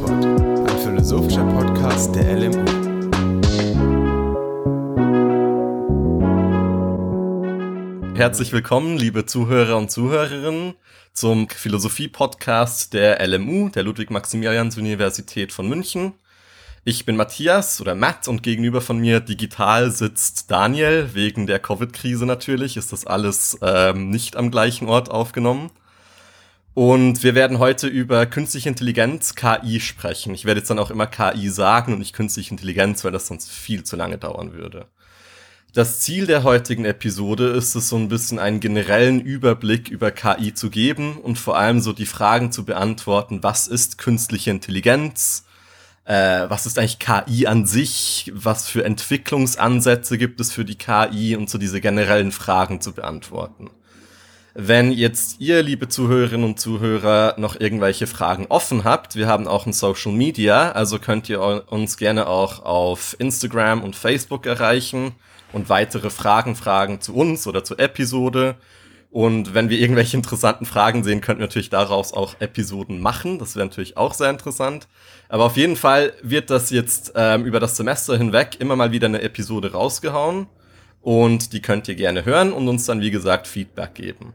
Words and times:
Philosophiepod, 0.00 0.70
ein 0.70 0.78
philosophischer 0.78 1.44
Podcast 1.44 2.14
der 2.14 2.36
LMU. 2.36 2.64
Herzlich 8.16 8.52
willkommen, 8.52 8.96
liebe 8.96 9.26
Zuhörer 9.26 9.76
und 9.76 9.90
Zuhörerinnen, 9.90 10.74
zum 11.12 11.48
Philosophie-Podcast 11.50 12.94
der 12.94 13.26
LMU, 13.26 13.68
der 13.68 13.82
Ludwig-Maximilians-Universität 13.82 15.52
von 15.52 15.68
München. 15.68 16.14
Ich 16.84 17.04
bin 17.04 17.16
Matthias 17.16 17.82
oder 17.82 17.94
Matt 17.94 18.26
und 18.26 18.42
gegenüber 18.42 18.80
von 18.80 18.98
mir 18.98 19.20
digital 19.20 19.90
sitzt 19.90 20.50
Daniel. 20.50 21.10
Wegen 21.12 21.46
der 21.46 21.58
Covid-Krise 21.58 22.24
natürlich 22.24 22.78
ist 22.78 22.92
das 22.92 23.06
alles 23.06 23.58
ähm, 23.60 24.08
nicht 24.08 24.36
am 24.36 24.50
gleichen 24.50 24.88
Ort 24.88 25.10
aufgenommen. 25.10 25.70
Und 26.74 27.24
wir 27.24 27.34
werden 27.34 27.58
heute 27.58 27.88
über 27.88 28.26
künstliche 28.26 28.68
Intelligenz, 28.68 29.34
KI, 29.34 29.80
sprechen. 29.80 30.34
Ich 30.34 30.44
werde 30.44 30.60
jetzt 30.60 30.70
dann 30.70 30.78
auch 30.78 30.90
immer 30.90 31.08
KI 31.08 31.48
sagen 31.48 31.92
und 31.92 31.98
nicht 31.98 32.14
künstliche 32.14 32.52
Intelligenz, 32.52 33.04
weil 33.04 33.12
das 33.12 33.26
sonst 33.26 33.50
viel 33.50 33.82
zu 33.82 33.96
lange 33.96 34.18
dauern 34.18 34.52
würde. 34.52 34.86
Das 35.72 36.00
Ziel 36.00 36.26
der 36.26 36.42
heutigen 36.42 36.84
Episode 36.84 37.48
ist 37.48 37.74
es, 37.76 37.88
so 37.88 37.96
ein 37.96 38.08
bisschen 38.08 38.38
einen 38.38 38.60
generellen 38.60 39.20
Überblick 39.20 39.88
über 39.88 40.10
KI 40.10 40.52
zu 40.52 40.70
geben 40.70 41.16
und 41.16 41.38
vor 41.38 41.56
allem 41.56 41.80
so 41.80 41.92
die 41.92 42.06
Fragen 42.06 42.50
zu 42.50 42.64
beantworten, 42.64 43.42
was 43.42 43.68
ist 43.68 43.98
künstliche 43.98 44.50
Intelligenz? 44.50 45.44
Äh, 46.04 46.48
was 46.48 46.66
ist 46.66 46.78
eigentlich 46.78 46.98
KI 46.98 47.46
an 47.46 47.66
sich? 47.66 48.32
Was 48.34 48.68
für 48.68 48.84
Entwicklungsansätze 48.84 50.18
gibt 50.18 50.40
es 50.40 50.50
für 50.50 50.64
die 50.64 50.76
KI 50.76 51.36
und 51.36 51.48
so 51.48 51.58
diese 51.58 51.80
generellen 51.80 52.32
Fragen 52.32 52.80
zu 52.80 52.92
beantworten? 52.92 53.70
Wenn 54.54 54.90
jetzt 54.90 55.40
ihr, 55.40 55.62
liebe 55.62 55.88
Zuhörerinnen 55.88 56.44
und 56.44 56.58
Zuhörer, 56.58 57.34
noch 57.38 57.60
irgendwelche 57.60 58.08
Fragen 58.08 58.46
offen 58.48 58.82
habt, 58.82 59.14
wir 59.14 59.28
haben 59.28 59.46
auch 59.46 59.64
ein 59.64 59.72
Social 59.72 60.10
Media, 60.10 60.72
also 60.72 60.98
könnt 60.98 61.28
ihr 61.28 61.70
uns 61.70 61.96
gerne 61.96 62.26
auch 62.26 62.64
auf 62.64 63.14
Instagram 63.20 63.84
und 63.84 63.94
Facebook 63.94 64.46
erreichen 64.46 65.12
und 65.52 65.68
weitere 65.68 66.10
Fragen 66.10 66.56
fragen 66.56 67.00
zu 67.00 67.14
uns 67.14 67.46
oder 67.46 67.62
zur 67.62 67.78
Episode. 67.78 68.56
Und 69.12 69.54
wenn 69.54 69.70
wir 69.70 69.78
irgendwelche 69.78 70.16
interessanten 70.16 70.66
Fragen 70.66 71.04
sehen, 71.04 71.20
könnten 71.20 71.40
wir 71.40 71.46
natürlich 71.46 71.70
daraus 71.70 72.12
auch 72.12 72.34
Episoden 72.40 73.00
machen. 73.00 73.38
Das 73.38 73.56
wäre 73.56 73.66
natürlich 73.66 73.96
auch 73.96 74.14
sehr 74.14 74.30
interessant. 74.30 74.88
Aber 75.28 75.44
auf 75.44 75.56
jeden 75.56 75.76
Fall 75.76 76.12
wird 76.22 76.50
das 76.50 76.70
jetzt 76.70 77.12
ähm, 77.16 77.44
über 77.44 77.58
das 77.58 77.76
Semester 77.76 78.16
hinweg 78.16 78.56
immer 78.60 78.76
mal 78.76 78.92
wieder 78.92 79.06
eine 79.06 79.22
Episode 79.22 79.72
rausgehauen. 79.72 80.46
Und 81.02 81.52
die 81.52 81.62
könnt 81.62 81.88
ihr 81.88 81.94
gerne 81.94 82.24
hören 82.24 82.52
und 82.52 82.68
uns 82.68 82.84
dann, 82.84 83.00
wie 83.00 83.10
gesagt, 83.10 83.48
Feedback 83.48 83.94
geben. 83.94 84.34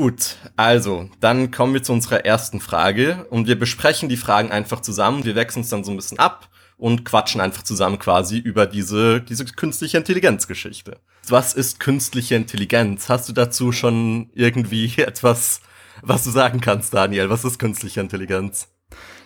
Gut, 0.00 0.36
also, 0.56 1.10
dann 1.20 1.50
kommen 1.50 1.74
wir 1.74 1.82
zu 1.82 1.92
unserer 1.92 2.24
ersten 2.24 2.58
Frage 2.58 3.26
und 3.28 3.46
wir 3.46 3.58
besprechen 3.58 4.08
die 4.08 4.16
Fragen 4.16 4.50
einfach 4.50 4.80
zusammen. 4.80 5.26
Wir 5.26 5.34
wechseln 5.34 5.60
uns 5.60 5.68
dann 5.68 5.84
so 5.84 5.90
ein 5.90 5.96
bisschen 5.96 6.18
ab 6.18 6.48
und 6.78 7.04
quatschen 7.04 7.42
einfach 7.42 7.64
zusammen 7.64 7.98
quasi 7.98 8.38
über 8.38 8.64
diese, 8.64 9.20
diese 9.20 9.44
künstliche 9.44 9.98
Intelligenzgeschichte. 9.98 11.00
Was 11.28 11.52
ist 11.52 11.80
künstliche 11.80 12.34
Intelligenz? 12.34 13.10
Hast 13.10 13.28
du 13.28 13.34
dazu 13.34 13.72
schon 13.72 14.30
irgendwie 14.32 14.90
etwas, 14.96 15.60
was 16.00 16.24
du 16.24 16.30
sagen 16.30 16.62
kannst, 16.62 16.94
Daniel? 16.94 17.28
Was 17.28 17.44
ist 17.44 17.58
künstliche 17.58 18.00
Intelligenz? 18.00 18.68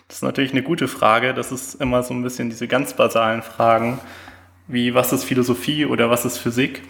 Das 0.09 0.17
ist 0.17 0.23
natürlich 0.23 0.51
eine 0.51 0.63
gute 0.63 0.89
Frage. 0.89 1.33
Das 1.33 1.53
ist 1.53 1.75
immer 1.75 2.03
so 2.03 2.13
ein 2.13 2.21
bisschen 2.21 2.49
diese 2.49 2.67
ganz 2.67 2.93
basalen 2.97 3.43
Fragen, 3.43 4.01
wie 4.67 4.93
was 4.93 5.13
ist 5.13 5.23
Philosophie 5.23 5.85
oder 5.85 6.09
was 6.09 6.25
ist 6.25 6.37
Physik? 6.37 6.81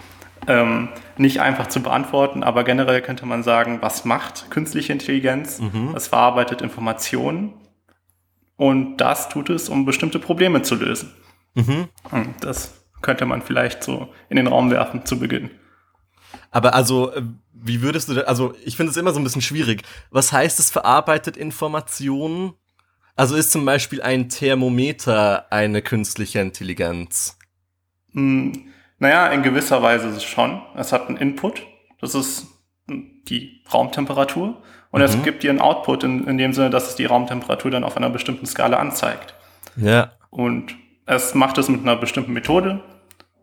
ähm, 0.47 0.89
nicht 1.17 1.39
einfach 1.41 1.67
zu 1.67 1.81
beantworten, 1.81 2.43
aber 2.43 2.63
generell 2.63 3.01
könnte 3.01 3.25
man 3.25 3.43
sagen, 3.43 3.79
was 3.81 4.05
macht 4.05 4.49
künstliche 4.51 4.93
Intelligenz? 4.93 5.59
Mhm. 5.59 5.93
Es 5.95 6.07
verarbeitet 6.07 6.61
Informationen 6.61 7.53
und 8.57 8.97
das 8.97 9.29
tut 9.29 9.49
es, 9.49 9.69
um 9.69 9.85
bestimmte 9.85 10.19
Probleme 10.19 10.61
zu 10.61 10.75
lösen. 10.75 11.13
Mhm. 11.53 11.87
Das 12.41 12.85
könnte 13.01 13.25
man 13.25 13.41
vielleicht 13.41 13.83
so 13.83 14.09
in 14.29 14.37
den 14.37 14.47
Raum 14.47 14.71
werfen 14.71 15.05
zu 15.05 15.19
Beginn. 15.19 15.51
Aber 16.51 16.73
also, 16.73 17.11
äh, 17.13 17.21
wie 17.53 17.81
würdest 17.81 18.09
du, 18.09 18.27
also 18.27 18.53
ich 18.63 18.77
finde 18.77 18.91
es 18.91 18.97
immer 18.97 19.13
so 19.13 19.19
ein 19.19 19.23
bisschen 19.23 19.41
schwierig. 19.41 19.83
Was 20.09 20.31
heißt 20.31 20.59
es 20.59 20.71
verarbeitet 20.71 21.37
Informationen? 21.37 22.53
Also 23.15 23.35
ist 23.35 23.51
zum 23.51 23.65
Beispiel 23.65 24.01
ein 24.01 24.29
Thermometer 24.29 25.51
eine 25.51 25.81
künstliche 25.81 26.39
Intelligenz? 26.39 27.37
Hm, 28.13 28.67
naja, 29.05 29.27
in 29.27 29.43
gewisser 29.43 29.83
Weise 29.83 30.07
ist 30.07 30.17
es 30.17 30.23
schon. 30.23 30.61
Es 30.75 30.91
hat 30.91 31.07
einen 31.07 31.17
Input, 31.17 31.61
das 32.01 32.15
ist 32.15 32.47
die 32.87 33.61
Raumtemperatur. 33.71 34.61
Und 34.89 34.99
mhm. 34.99 35.05
es 35.05 35.21
gibt 35.23 35.43
dir 35.43 35.51
einen 35.51 35.61
Output 35.61 36.03
in, 36.03 36.25
in 36.27 36.39
dem 36.39 36.53
Sinne, 36.53 36.71
dass 36.71 36.89
es 36.89 36.95
die 36.95 37.05
Raumtemperatur 37.05 37.69
dann 37.69 37.83
auf 37.83 37.97
einer 37.97 38.09
bestimmten 38.09 38.47
Skala 38.47 38.77
anzeigt. 38.77 39.35
Ja. 39.75 40.13
Und 40.31 40.75
es 41.05 41.35
macht 41.35 41.59
es 41.59 41.69
mit 41.69 41.81
einer 41.81 41.95
bestimmten 41.95 42.33
Methode. 42.33 42.79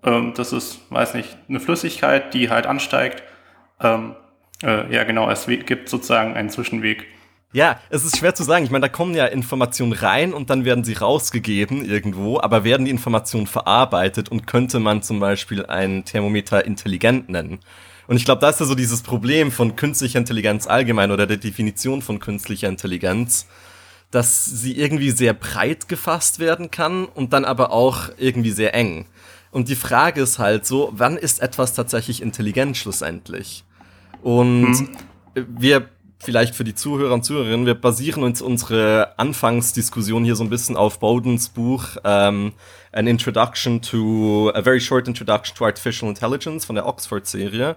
Ähm, 0.03 0.33
das 0.37 0.53
ist, 0.53 0.81
weiß 0.91 1.15
nicht, 1.15 1.37
eine 1.49 1.61
Flüssigkeit, 1.61 2.35
die 2.35 2.51
halt 2.51 2.67
ansteigt. 2.67 3.23
Ähm, 3.81 4.17
äh, 4.65 4.93
ja, 4.93 5.05
genau, 5.05 5.31
es 5.31 5.47
gibt 5.47 5.89
sozusagen 5.89 6.35
einen 6.35 6.51
Zwischenweg. 6.51 7.07
Ja, 7.55 7.79
es 7.91 8.05
ist 8.05 8.17
schwer 8.17 8.35
zu 8.35 8.45
sagen. 8.45 8.65
Ich 8.65 8.71
meine, 8.71 8.83
da 8.83 8.89
kommen 8.89 9.15
ja 9.15 9.27
Informationen 9.27 9.93
rein 9.93 10.33
und 10.33 10.49
dann 10.49 10.65
werden 10.65 10.85
sie 10.85 10.95
rausgegeben 10.95 11.85
irgendwo, 11.85 12.41
aber 12.41 12.65
werden 12.65 12.87
die 12.87 12.91
Informationen 12.91 13.47
verarbeitet 13.47 14.31
und 14.31 14.47
könnte 14.47 14.81
man 14.81 15.03
zum 15.03 15.21
Beispiel 15.21 15.67
ein 15.67 16.05
Thermometer 16.07 16.65
intelligent 16.65 17.29
nennen? 17.29 17.61
Und 18.07 18.17
ich 18.17 18.25
glaube, 18.25 18.41
da 18.41 18.49
ist 18.49 18.61
ja 18.61 18.67
so 18.67 18.75
dieses 18.75 19.03
Problem 19.03 19.53
von 19.53 19.77
künstlicher 19.77 20.19
Intelligenz 20.19 20.67
allgemein 20.67 21.11
oder 21.11 21.27
der 21.27 21.37
Definition 21.37 22.01
von 22.01 22.21
künstlicher 22.21 22.69
Intelligenz, 22.69 23.47
dass 24.11 24.45
sie 24.45 24.77
irgendwie 24.79 25.11
sehr 25.11 25.35
breit 25.35 25.89
gefasst 25.89 26.39
werden 26.39 26.71
kann 26.71 27.05
und 27.05 27.35
dann 27.35 27.45
aber 27.45 27.71
auch 27.71 28.09
irgendwie 28.17 28.51
sehr 28.51 28.75
eng. 28.75 29.07
Und 29.51 29.69
die 29.69 29.77
Frage 29.77 30.23
ist 30.23 30.39
halt 30.39 30.67
so, 30.67 30.91
wann 30.95 31.19
ist 31.19 31.41
etwas 31.43 31.75
tatsächlich 31.75 32.23
intelligent 32.23 32.79
schlussendlich? 32.79 33.65
Und 34.23 34.75
hm. 34.79 34.89
wir 35.35 35.89
vielleicht 36.23 36.55
für 36.55 36.65
die 36.65 36.75
Zuhörer 36.75 37.15
und 37.15 37.25
Zuhörerinnen, 37.25 37.67
wir 37.67 37.75
basieren 37.75 38.23
uns 38.23 38.41
unsere 38.41 39.19
Anfangsdiskussion 39.19 40.25
hier 40.25 40.37
so 40.37 40.45
ein 40.45 40.51
bisschen 40.51 40.77
auf 40.77 41.01
Bowdens 41.01 41.49
Buch 41.49 41.97
ähm, 42.05 42.53
An 42.93 43.07
Introduction 43.07 43.83
to, 43.83 44.51
a 44.55 44.63
very 44.63 44.81
short 44.81 45.09
introduction 45.09 45.57
to 45.57 45.65
Artificial 45.65 46.09
Intelligence 46.09 46.65
von 46.65 46.77
der 46.77 46.87
Oxford-Serie 46.87 47.77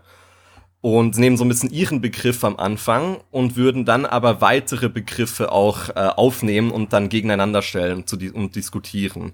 und 0.81 1.17
nehmen 1.17 1.35
so 1.35 1.43
ein 1.43 1.47
bisschen 1.47 1.71
ihren 1.71 2.01
Begriff 2.01 2.43
am 2.43 2.57
Anfang 2.57 3.17
und 3.31 3.55
würden 3.55 3.85
dann 3.85 4.05
aber 4.05 4.41
weitere 4.41 4.89
Begriffe 4.89 5.51
auch 5.51 5.89
äh, 5.89 5.93
aufnehmen 5.93 6.69
und 6.69 6.93
dann 6.93 7.09
gegeneinander 7.09 7.63
stellen 7.63 8.05
zu 8.05 8.15
di 8.17 8.29
und 8.29 8.55
diskutieren. 8.55 9.33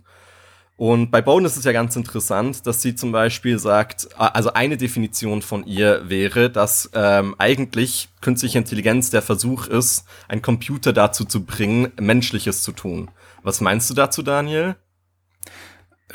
Und 0.81 1.11
bei 1.11 1.21
Bone 1.21 1.45
ist 1.45 1.57
es 1.57 1.63
ja 1.63 1.73
ganz 1.73 1.95
interessant, 1.95 2.65
dass 2.65 2.81
sie 2.81 2.95
zum 2.95 3.11
Beispiel 3.11 3.59
sagt, 3.59 4.07
also 4.17 4.53
eine 4.53 4.77
Definition 4.77 5.43
von 5.43 5.63
ihr 5.67 6.09
wäre, 6.09 6.49
dass 6.49 6.89
ähm, 6.95 7.35
eigentlich 7.37 8.09
künstliche 8.19 8.57
Intelligenz 8.57 9.11
der 9.11 9.21
Versuch 9.21 9.67
ist, 9.67 10.07
einen 10.27 10.41
Computer 10.41 10.91
dazu 10.91 11.23
zu 11.23 11.45
bringen, 11.45 11.91
Menschliches 11.99 12.63
zu 12.63 12.71
tun. 12.71 13.11
Was 13.43 13.61
meinst 13.61 13.91
du 13.91 13.93
dazu, 13.93 14.23
Daniel? 14.23 14.75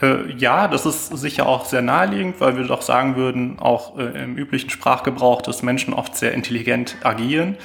Äh, 0.03 0.32
ja, 0.32 0.66
das 0.66 0.84
ist 0.84 1.16
sicher 1.16 1.47
auch 1.47 1.66
sehr 1.66 1.83
naheliegend, 1.83 2.41
weil 2.41 2.56
wir 2.56 2.65
doch 2.65 2.83
sagen 2.83 3.15
würden, 3.15 3.60
auch 3.60 3.97
äh, 3.97 4.25
im 4.25 4.37
üblichen 4.37 4.71
Sprachgebrauch, 4.71 5.43
dass 5.43 5.62
Menschen 5.62 5.94
oft 5.94 6.16
sehr 6.16 6.34
intelligent 6.34 6.97
agieren. 7.04 7.56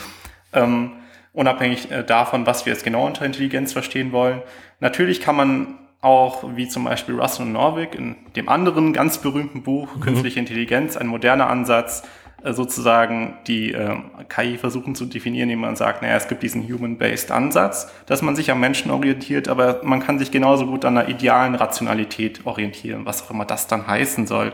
Ähm, 0.53 0.91
unabhängig 1.33 1.89
äh, 1.89 2.03
davon, 2.03 2.45
was 2.45 2.67
wir 2.67 2.73
jetzt 2.73 2.83
genau 2.83 3.07
unter 3.07 3.25
Intelligenz 3.25 3.73
verstehen 3.73 4.11
wollen. 4.11 4.43
Natürlich 4.79 5.19
kann 5.19 5.35
man 5.35 5.79
auch 6.01 6.43
wie 6.55 6.67
zum 6.67 6.83
Beispiel 6.83 7.19
Russell 7.19 7.45
und 7.45 7.53
Norvig 7.53 7.95
in 7.95 8.15
dem 8.35 8.49
anderen 8.49 8.91
ganz 8.91 9.19
berühmten 9.19 9.61
Buch 9.61 9.95
mhm. 9.95 10.01
Künstliche 10.01 10.39
Intelligenz, 10.39 10.97
ein 10.97 11.07
moderner 11.07 11.47
Ansatz, 11.47 12.03
äh, 12.43 12.53
sozusagen 12.53 13.35
die 13.45 13.71
äh, 13.71 13.97
KI 14.27 14.57
versuchen 14.57 14.95
zu 14.95 15.05
definieren, 15.05 15.49
indem 15.49 15.61
man 15.61 15.75
sagt, 15.75 16.01
naja, 16.01 16.15
es 16.15 16.27
gibt 16.27 16.41
diesen 16.41 16.67
Human-Based 16.67 17.31
Ansatz, 17.31 17.91
dass 18.07 18.23
man 18.23 18.35
sich 18.35 18.49
am 18.49 18.59
Menschen 18.59 18.89
orientiert, 18.89 19.47
aber 19.47 19.81
man 19.83 19.99
kann 19.99 20.17
sich 20.17 20.31
genauso 20.31 20.65
gut 20.65 20.83
an 20.85 20.97
einer 20.97 21.07
idealen 21.07 21.53
Rationalität 21.53 22.45
orientieren, 22.45 23.05
was 23.05 23.23
auch 23.23 23.31
immer 23.31 23.45
das 23.45 23.67
dann 23.67 23.85
heißen 23.85 24.25
soll. 24.25 24.53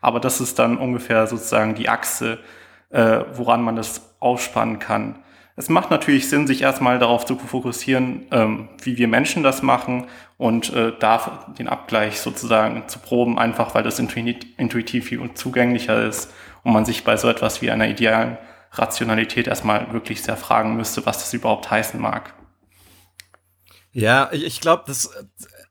Aber 0.00 0.18
das 0.18 0.40
ist 0.40 0.58
dann 0.58 0.78
ungefähr 0.78 1.26
sozusagen 1.26 1.74
die 1.74 1.88
Achse, 1.88 2.38
äh, 2.90 3.20
woran 3.34 3.62
man 3.62 3.76
das 3.76 4.16
aufspannen 4.18 4.80
kann. 4.80 5.16
Es 5.58 5.68
macht 5.68 5.90
natürlich 5.90 6.28
Sinn, 6.28 6.46
sich 6.46 6.62
erstmal 6.62 7.00
darauf 7.00 7.26
zu 7.26 7.36
fokussieren, 7.36 8.26
ähm, 8.30 8.68
wie 8.80 8.96
wir 8.96 9.08
Menschen 9.08 9.42
das 9.42 9.60
machen 9.60 10.06
und 10.36 10.72
äh, 10.72 10.92
da 10.96 11.52
den 11.58 11.66
Abgleich 11.66 12.20
sozusagen 12.20 12.88
zu 12.88 13.00
proben, 13.00 13.40
einfach 13.40 13.74
weil 13.74 13.82
das 13.82 13.98
intuitiv 13.98 15.06
viel 15.06 15.34
zugänglicher 15.34 16.06
ist 16.06 16.32
und 16.62 16.72
man 16.72 16.84
sich 16.84 17.02
bei 17.02 17.16
so 17.16 17.28
etwas 17.28 17.60
wie 17.60 17.72
einer 17.72 17.88
idealen 17.88 18.38
Rationalität 18.70 19.48
erstmal 19.48 19.92
wirklich 19.92 20.22
sehr 20.22 20.36
fragen 20.36 20.76
müsste, 20.76 21.04
was 21.06 21.18
das 21.18 21.34
überhaupt 21.34 21.68
heißen 21.68 22.00
mag. 22.00 22.34
Ja, 23.90 24.30
ich 24.30 24.60
glaube, 24.60 24.84
das, 24.86 25.10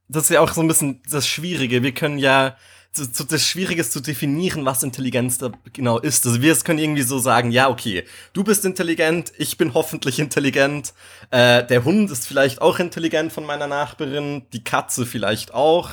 das 0.09 0.23
ist 0.23 0.31
ja 0.31 0.41
auch 0.41 0.51
so 0.51 0.59
ein 0.59 0.67
bisschen 0.67 1.01
das 1.09 1.25
Schwierige. 1.25 1.81
Wir 1.81 1.93
können 1.93 2.17
ja 2.17 2.57
so, 2.91 3.05
so 3.11 3.23
das 3.23 3.45
Schwierige 3.45 3.81
ist 3.81 3.93
zu 3.93 3.99
definieren, 3.99 4.65
was 4.65 4.83
Intelligenz 4.83 5.37
da 5.37 5.51
genau 5.73 5.99
ist. 5.99 6.25
Also 6.25 6.41
wir 6.41 6.55
können 6.57 6.79
irgendwie 6.79 7.03
so 7.03 7.19
sagen, 7.19 7.51
ja, 7.51 7.69
okay, 7.69 8.03
du 8.33 8.43
bist 8.43 8.65
intelligent, 8.65 9.31
ich 9.37 9.57
bin 9.57 9.73
hoffentlich 9.73 10.19
intelligent, 10.19 10.93
äh, 11.31 11.63
der 11.63 11.83
Hund 11.83 12.09
ist 12.11 12.27
vielleicht 12.27 12.61
auch 12.61 12.79
intelligent 12.79 13.31
von 13.31 13.45
meiner 13.45 13.67
Nachbarin, 13.67 14.43
die 14.53 14.63
Katze 14.63 15.05
vielleicht 15.05 15.53
auch. 15.53 15.91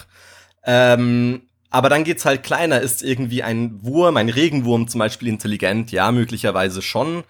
Ähm, 0.64 1.42
aber 1.74 1.88
dann 1.88 2.04
geht's 2.04 2.24
halt 2.24 2.44
kleiner. 2.44 2.80
Ist 2.80 3.02
irgendwie 3.02 3.42
ein 3.42 3.84
Wurm, 3.84 4.16
ein 4.16 4.28
Regenwurm 4.28 4.86
zum 4.86 5.00
Beispiel 5.00 5.26
intelligent? 5.26 5.90
Ja, 5.90 6.12
möglicherweise 6.12 6.82
schon. 6.82 7.24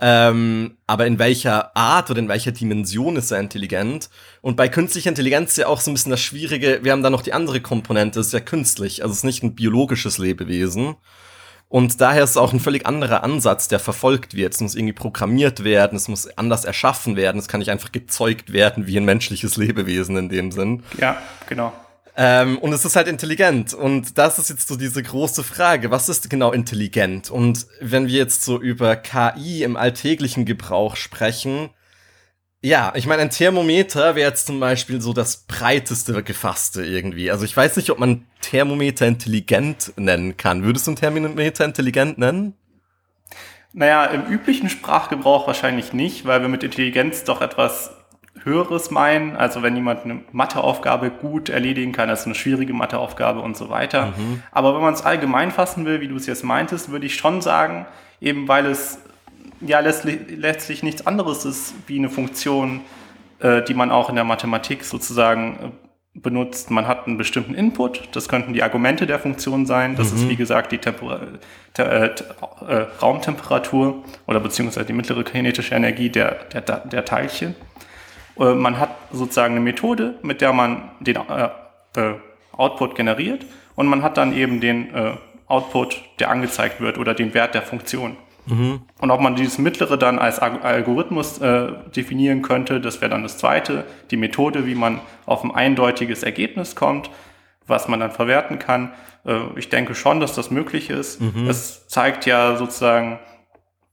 Ähm, 0.00 0.76
aber 0.86 1.06
in 1.06 1.18
welcher 1.18 1.76
Art 1.76 2.10
oder 2.10 2.18
in 2.18 2.28
welcher 2.28 2.52
Dimension 2.52 3.16
ist 3.16 3.30
er 3.30 3.38
intelligent? 3.38 4.10
Und 4.40 4.56
bei 4.56 4.68
künstlicher 4.68 5.08
Intelligenz 5.08 5.52
ist 5.52 5.58
ja 5.58 5.66
auch 5.68 5.80
so 5.80 5.90
ein 5.90 5.94
bisschen 5.94 6.10
das 6.10 6.20
Schwierige, 6.20 6.80
wir 6.82 6.92
haben 6.92 7.02
da 7.02 7.10
noch 7.10 7.22
die 7.22 7.32
andere 7.32 7.60
Komponente, 7.60 8.20
ist 8.20 8.32
ja 8.32 8.40
künstlich, 8.40 9.02
also 9.02 9.12
es 9.12 9.18
ist 9.18 9.24
nicht 9.24 9.42
ein 9.42 9.54
biologisches 9.54 10.18
Lebewesen. 10.18 10.96
Und 11.68 12.00
daher 12.00 12.22
ist 12.22 12.30
es 12.30 12.36
auch 12.36 12.52
ein 12.52 12.60
völlig 12.60 12.86
anderer 12.86 13.24
Ansatz, 13.24 13.66
der 13.66 13.80
verfolgt 13.80 14.34
wird. 14.34 14.54
Es 14.54 14.60
muss 14.60 14.76
irgendwie 14.76 14.92
programmiert 14.92 15.64
werden, 15.64 15.96
es 15.96 16.06
muss 16.06 16.28
anders 16.38 16.64
erschaffen 16.64 17.16
werden, 17.16 17.38
es 17.38 17.48
kann 17.48 17.58
nicht 17.58 17.70
einfach 17.70 17.90
gezeugt 17.90 18.52
werden 18.52 18.86
wie 18.86 18.96
ein 18.96 19.04
menschliches 19.04 19.56
Lebewesen 19.56 20.16
in 20.16 20.28
dem 20.28 20.52
Sinn. 20.52 20.82
Ja, 21.00 21.20
genau. 21.48 21.72
Ähm, 22.16 22.58
und 22.58 22.72
es 22.72 22.84
ist 22.84 22.96
halt 22.96 23.08
intelligent. 23.08 23.74
Und 23.74 24.18
das 24.18 24.38
ist 24.38 24.50
jetzt 24.50 24.68
so 24.68 24.76
diese 24.76 25.02
große 25.02 25.42
Frage. 25.42 25.90
Was 25.90 26.08
ist 26.08 26.30
genau 26.30 26.52
intelligent? 26.52 27.30
Und 27.30 27.66
wenn 27.80 28.06
wir 28.06 28.16
jetzt 28.16 28.44
so 28.44 28.60
über 28.60 28.96
KI 28.96 29.62
im 29.64 29.76
alltäglichen 29.76 30.44
Gebrauch 30.44 30.96
sprechen, 30.96 31.70
ja, 32.64 32.92
ich 32.94 33.06
meine, 33.06 33.20
ein 33.20 33.30
Thermometer 33.30 34.14
wäre 34.14 34.30
jetzt 34.30 34.46
zum 34.46 34.58
Beispiel 34.58 35.00
so 35.00 35.12
das 35.12 35.44
breiteste 35.46 36.22
gefasste 36.22 36.82
irgendwie. 36.82 37.30
Also 37.30 37.44
ich 37.44 37.54
weiß 37.54 37.76
nicht, 37.76 37.90
ob 37.90 37.98
man 37.98 38.24
Thermometer 38.40 39.06
intelligent 39.06 39.92
nennen 39.96 40.38
kann. 40.38 40.62
Würdest 40.62 40.86
du 40.86 40.92
ein 40.92 40.96
Thermometer 40.96 41.64
intelligent 41.64 42.16
nennen? 42.16 42.54
Naja, 43.74 44.06
im 44.06 44.24
üblichen 44.26 44.70
Sprachgebrauch 44.70 45.46
wahrscheinlich 45.46 45.92
nicht, 45.92 46.24
weil 46.26 46.40
wir 46.40 46.48
mit 46.48 46.62
Intelligenz 46.62 47.24
doch 47.24 47.42
etwas 47.42 47.90
Höheres 48.44 48.90
meinen. 48.90 49.36
Also 49.36 49.62
wenn 49.62 49.74
jemand 49.74 50.04
eine 50.04 50.20
Matheaufgabe 50.32 51.10
gut 51.10 51.48
erledigen 51.48 51.92
kann, 51.92 52.10
also 52.10 52.26
eine 52.26 52.34
schwierige 52.34 52.72
Matheaufgabe 52.72 53.40
und 53.40 53.56
so 53.56 53.70
weiter. 53.70 54.14
Mhm. 54.16 54.42
Aber 54.52 54.74
wenn 54.74 54.82
man 54.82 54.94
es 54.94 55.04
allgemein 55.04 55.50
fassen 55.50 55.84
will, 55.86 56.00
wie 56.00 56.08
du 56.08 56.16
es 56.16 56.26
jetzt 56.26 56.44
meintest, 56.44 56.90
würde 56.90 57.06
ich 57.06 57.16
schon 57.16 57.40
sagen, 57.40 57.86
eben 58.20 58.46
weil 58.48 58.66
es 58.66 58.98
ja 59.60 59.80
letztlich, 59.80 60.20
letztlich 60.28 60.82
nichts 60.82 61.06
anderes 61.06 61.44
ist 61.44 61.74
wie 61.86 61.98
eine 61.98 62.10
Funktion, 62.10 62.80
äh, 63.40 63.62
die 63.62 63.74
man 63.74 63.90
auch 63.90 64.08
in 64.08 64.14
der 64.14 64.24
Mathematik 64.24 64.84
sozusagen 64.84 65.58
äh, 66.14 66.18
benutzt. 66.20 66.70
Man 66.70 66.86
hat 66.86 67.06
einen 67.06 67.18
bestimmten 67.18 67.54
Input, 67.54 68.08
das 68.12 68.28
könnten 68.28 68.52
die 68.52 68.62
Argumente 68.62 69.06
der 69.06 69.18
Funktion 69.18 69.66
sein. 69.66 69.96
Das 69.96 70.12
mhm. 70.12 70.18
ist 70.18 70.28
wie 70.28 70.36
gesagt 70.36 70.72
die 70.72 70.78
Tempera 70.78 71.20
te 71.72 71.82
äh, 71.82 72.72
äh, 72.72 72.86
Raumtemperatur 73.02 74.04
oder 74.26 74.40
beziehungsweise 74.40 74.86
die 74.86 74.92
mittlere 74.92 75.24
kinetische 75.24 75.74
Energie 75.74 76.10
der, 76.10 76.44
der, 76.52 76.60
der 76.60 77.04
Teilchen. 77.04 77.54
Äh, 78.38 78.54
man 78.54 78.78
hat 78.78 78.90
sozusagen 79.12 79.54
eine 79.54 79.64
Methode, 79.64 80.18
mit 80.22 80.40
der 80.40 80.52
man 80.52 80.90
den 81.00 81.16
äh, 81.16 81.48
äh, 81.96 82.14
Output 82.52 82.94
generiert 82.94 83.44
und 83.74 83.86
man 83.86 84.02
hat 84.02 84.16
dann 84.16 84.34
eben 84.34 84.60
den 84.60 84.94
äh, 84.94 85.12
Output, 85.46 86.02
der 86.18 86.30
angezeigt 86.30 86.80
wird 86.80 86.98
oder 86.98 87.14
den 87.14 87.34
Wert 87.34 87.54
der 87.54 87.62
Funktion. 87.62 88.16
Mhm. 88.46 88.82
Und 89.00 89.10
ob 89.10 89.20
man 89.20 89.36
dieses 89.36 89.58
mittlere 89.58 89.96
dann 89.96 90.18
als 90.18 90.38
Algorithmus 90.38 91.38
äh, 91.38 91.72
definieren 91.94 92.42
könnte, 92.42 92.80
das 92.80 93.00
wäre 93.00 93.10
dann 93.10 93.22
das 93.22 93.38
zweite, 93.38 93.84
die 94.10 94.16
Methode, 94.16 94.66
wie 94.66 94.74
man 94.74 95.00
auf 95.26 95.44
ein 95.44 95.50
eindeutiges 95.50 96.22
Ergebnis 96.22 96.76
kommt, 96.76 97.10
was 97.66 97.88
man 97.88 98.00
dann 98.00 98.10
verwerten 98.10 98.58
kann. 98.58 98.92
Äh, 99.24 99.38
ich 99.56 99.68
denke 99.68 99.94
schon, 99.94 100.20
dass 100.20 100.34
das 100.34 100.50
möglich 100.50 100.90
ist. 100.90 101.20
Mhm. 101.20 101.48
Es 101.48 101.88
zeigt 101.88 102.26
ja 102.26 102.56
sozusagen, 102.56 103.18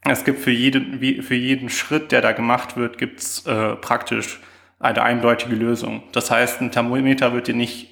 es 0.10 0.24
gibt 0.24 0.40
für 0.40 0.52
jeden, 0.52 1.22
für 1.22 1.36
jeden 1.36 1.70
Schritt, 1.70 2.12
der 2.12 2.22
da 2.22 2.32
gemacht 2.32 2.76
wird, 2.76 2.98
gibt's 2.98 3.46
äh, 3.46 3.76
praktisch 3.76 4.40
eine 4.80 5.04
eindeutige 5.04 5.56
Lösung. 5.56 6.04
Das 6.12 6.32
heißt, 6.32 6.62
ein 6.62 6.72
Thermometer 6.72 7.34
wird 7.34 7.48
dir 7.48 7.54
nicht, 7.54 7.88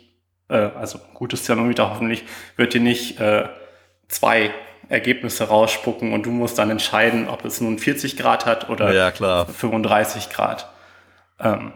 äh, 0.49 0.55
also 0.55 0.97
ein 0.97 1.13
gutes 1.13 1.43
Thermometer 1.43 1.89
hoffentlich, 1.89 2.23
wird 2.55 2.73
dir 2.73 2.81
nicht 2.81 3.19
äh, 3.19 3.47
zwei 4.07 4.51
Ergebnisse 4.89 5.43
rausspucken 5.43 6.13
und 6.13 6.25
du 6.25 6.31
musst 6.31 6.57
dann 6.57 6.71
entscheiden, 6.71 7.27
ob 7.29 7.45
es 7.45 7.61
nun 7.61 7.77
40 7.77 8.17
Grad 8.17 8.47
hat 8.47 8.69
oder 8.69 8.91
ja, 8.91 9.11
35 9.45 10.31
Grad. 10.31 10.67
Ähm, 11.39 11.73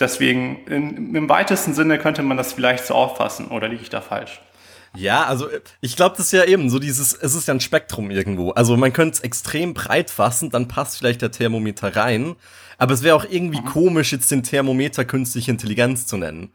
deswegen, 0.00 0.64
in, 0.66 1.14
im 1.14 1.28
weitesten 1.28 1.74
Sinne 1.74 1.98
könnte 1.98 2.22
man 2.22 2.38
das 2.38 2.54
vielleicht 2.54 2.86
so 2.86 2.94
auffassen, 2.94 3.48
oder 3.48 3.68
liege 3.68 3.82
ich 3.82 3.90
da 3.90 4.00
falsch? 4.00 4.40
Ja, 4.96 5.24
also 5.24 5.48
ich 5.80 5.96
glaube, 5.96 6.16
das 6.16 6.26
ist 6.26 6.32
ja 6.32 6.44
eben 6.44 6.70
so 6.70 6.78
dieses, 6.78 7.12
es 7.12 7.34
ist 7.34 7.48
ja 7.48 7.54
ein 7.54 7.60
Spektrum 7.60 8.10
irgendwo. 8.10 8.50
Also 8.50 8.76
man 8.76 8.92
könnte 8.92 9.14
es 9.14 9.20
extrem 9.20 9.74
breit 9.74 10.10
fassen, 10.10 10.50
dann 10.50 10.68
passt 10.68 10.98
vielleicht 10.98 11.22
der 11.22 11.30
Thermometer 11.30 11.94
rein. 11.94 12.36
Aber 12.78 12.94
es 12.94 13.02
wäre 13.02 13.16
auch 13.16 13.24
irgendwie 13.28 13.60
mhm. 13.60 13.66
komisch, 13.66 14.12
jetzt 14.12 14.30
den 14.30 14.42
Thermometer 14.42 15.04
künstliche 15.04 15.50
Intelligenz 15.50 16.06
zu 16.06 16.16
nennen. 16.16 16.52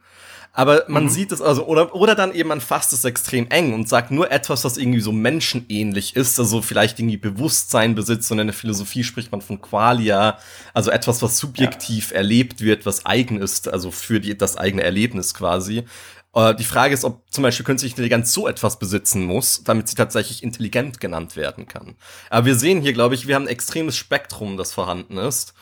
Aber 0.54 0.84
man 0.86 1.04
mhm. 1.04 1.08
sieht 1.08 1.32
es 1.32 1.40
also, 1.40 1.64
oder, 1.64 1.94
oder 1.94 2.14
dann 2.14 2.34
eben 2.34 2.50
man 2.50 2.60
fasst 2.60 2.92
es 2.92 3.06
extrem 3.06 3.48
eng 3.48 3.72
und 3.72 3.88
sagt 3.88 4.10
nur 4.10 4.30
etwas, 4.30 4.64
was 4.64 4.76
irgendwie 4.76 5.00
so 5.00 5.10
menschenähnlich 5.10 6.14
ist, 6.14 6.38
also 6.38 6.60
vielleicht 6.60 6.98
irgendwie 6.98 7.16
Bewusstsein 7.16 7.94
besitzt 7.94 8.30
und 8.30 8.38
in 8.38 8.48
der 8.48 8.54
Philosophie 8.54 9.02
spricht 9.02 9.32
man 9.32 9.40
von 9.40 9.62
Qualia, 9.62 10.38
also 10.74 10.90
etwas, 10.90 11.22
was 11.22 11.38
subjektiv 11.38 12.10
ja. 12.10 12.18
erlebt 12.18 12.60
wird, 12.60 12.84
was 12.84 13.06
eigen 13.06 13.40
ist, 13.40 13.72
also 13.72 13.90
für 13.90 14.20
die, 14.20 14.36
das 14.36 14.58
eigene 14.58 14.82
Erlebnis 14.82 15.32
quasi. 15.32 15.84
Äh, 16.34 16.54
die 16.54 16.64
Frage 16.64 16.94
ist, 16.94 17.04
ob 17.04 17.24
zum 17.30 17.42
Beispiel 17.42 17.64
künstliche 17.64 17.92
Intelligenz 17.92 18.32
so 18.32 18.48
etwas 18.48 18.78
besitzen 18.78 19.24
muss, 19.24 19.64
damit 19.64 19.88
sie 19.88 19.94
tatsächlich 19.94 20.42
intelligent 20.42 21.00
genannt 21.00 21.36
werden 21.36 21.66
kann. 21.66 21.96
Aber 22.30 22.46
wir 22.46 22.56
sehen 22.56 22.80
hier, 22.80 22.92
glaube 22.92 23.14
ich, 23.14 23.26
wir 23.26 23.34
haben 23.34 23.44
ein 23.44 23.48
extremes 23.48 23.96
Spektrum, 23.96 24.56
das 24.56 24.72
vorhanden 24.72 25.18
ist. 25.18 25.54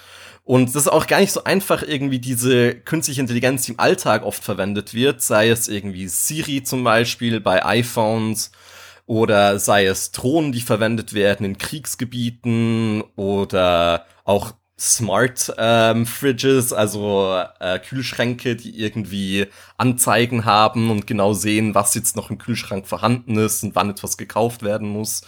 Und 0.45 0.75
das 0.75 0.83
ist 0.83 0.89
auch 0.89 1.07
gar 1.07 1.21
nicht 1.21 1.33
so 1.33 1.45
einfach, 1.45 1.83
irgendwie 1.83 2.19
diese 2.19 2.75
künstliche 2.75 3.21
Intelligenz, 3.21 3.67
die 3.67 3.73
im 3.73 3.81
Alltag 3.81 4.25
oft 4.25 4.43
verwendet 4.43 4.95
wird, 4.95 5.23
sei 5.23 5.49
es 5.49 5.69
irgendwie 5.69 6.09
Siri 6.09 6.63
zum 6.63 6.83
Beispiel 6.83 7.41
bei 7.41 7.65
iPhones 7.65 8.51
oder 9.07 9.59
sei 9.59 9.87
es 9.87 10.13
Drohnen, 10.13 10.53
die 10.53 10.61
verwendet 10.61 11.15
werden 11.15 11.45
in 11.45 11.59
Kriegsgebieten 11.59 13.03
oder 13.17 14.07
auch 14.25 14.53
Smart 14.81 15.53
ähm, 15.59 16.07
Fridges, 16.07 16.73
also 16.73 17.39
äh, 17.61 17.79
Kühlschränke, 17.81 18.57
die 18.57 18.81
irgendwie 18.81 19.47
Anzeigen 19.77 20.47
haben 20.47 20.91
und 20.91 21.07
genau 21.07 21.35
sehen, 21.35 21.75
was 21.75 21.95
jetzt 21.95 22.17
noch 22.17 22.31
im 22.31 22.39
Kühlschrank 22.39 22.89
vorhanden 22.89 23.37
ist 23.37 23.63
und 23.63 23.75
wann 23.75 23.91
etwas 23.91 24.17
gekauft 24.17 24.63
werden 24.63 24.89
muss. 24.89 25.21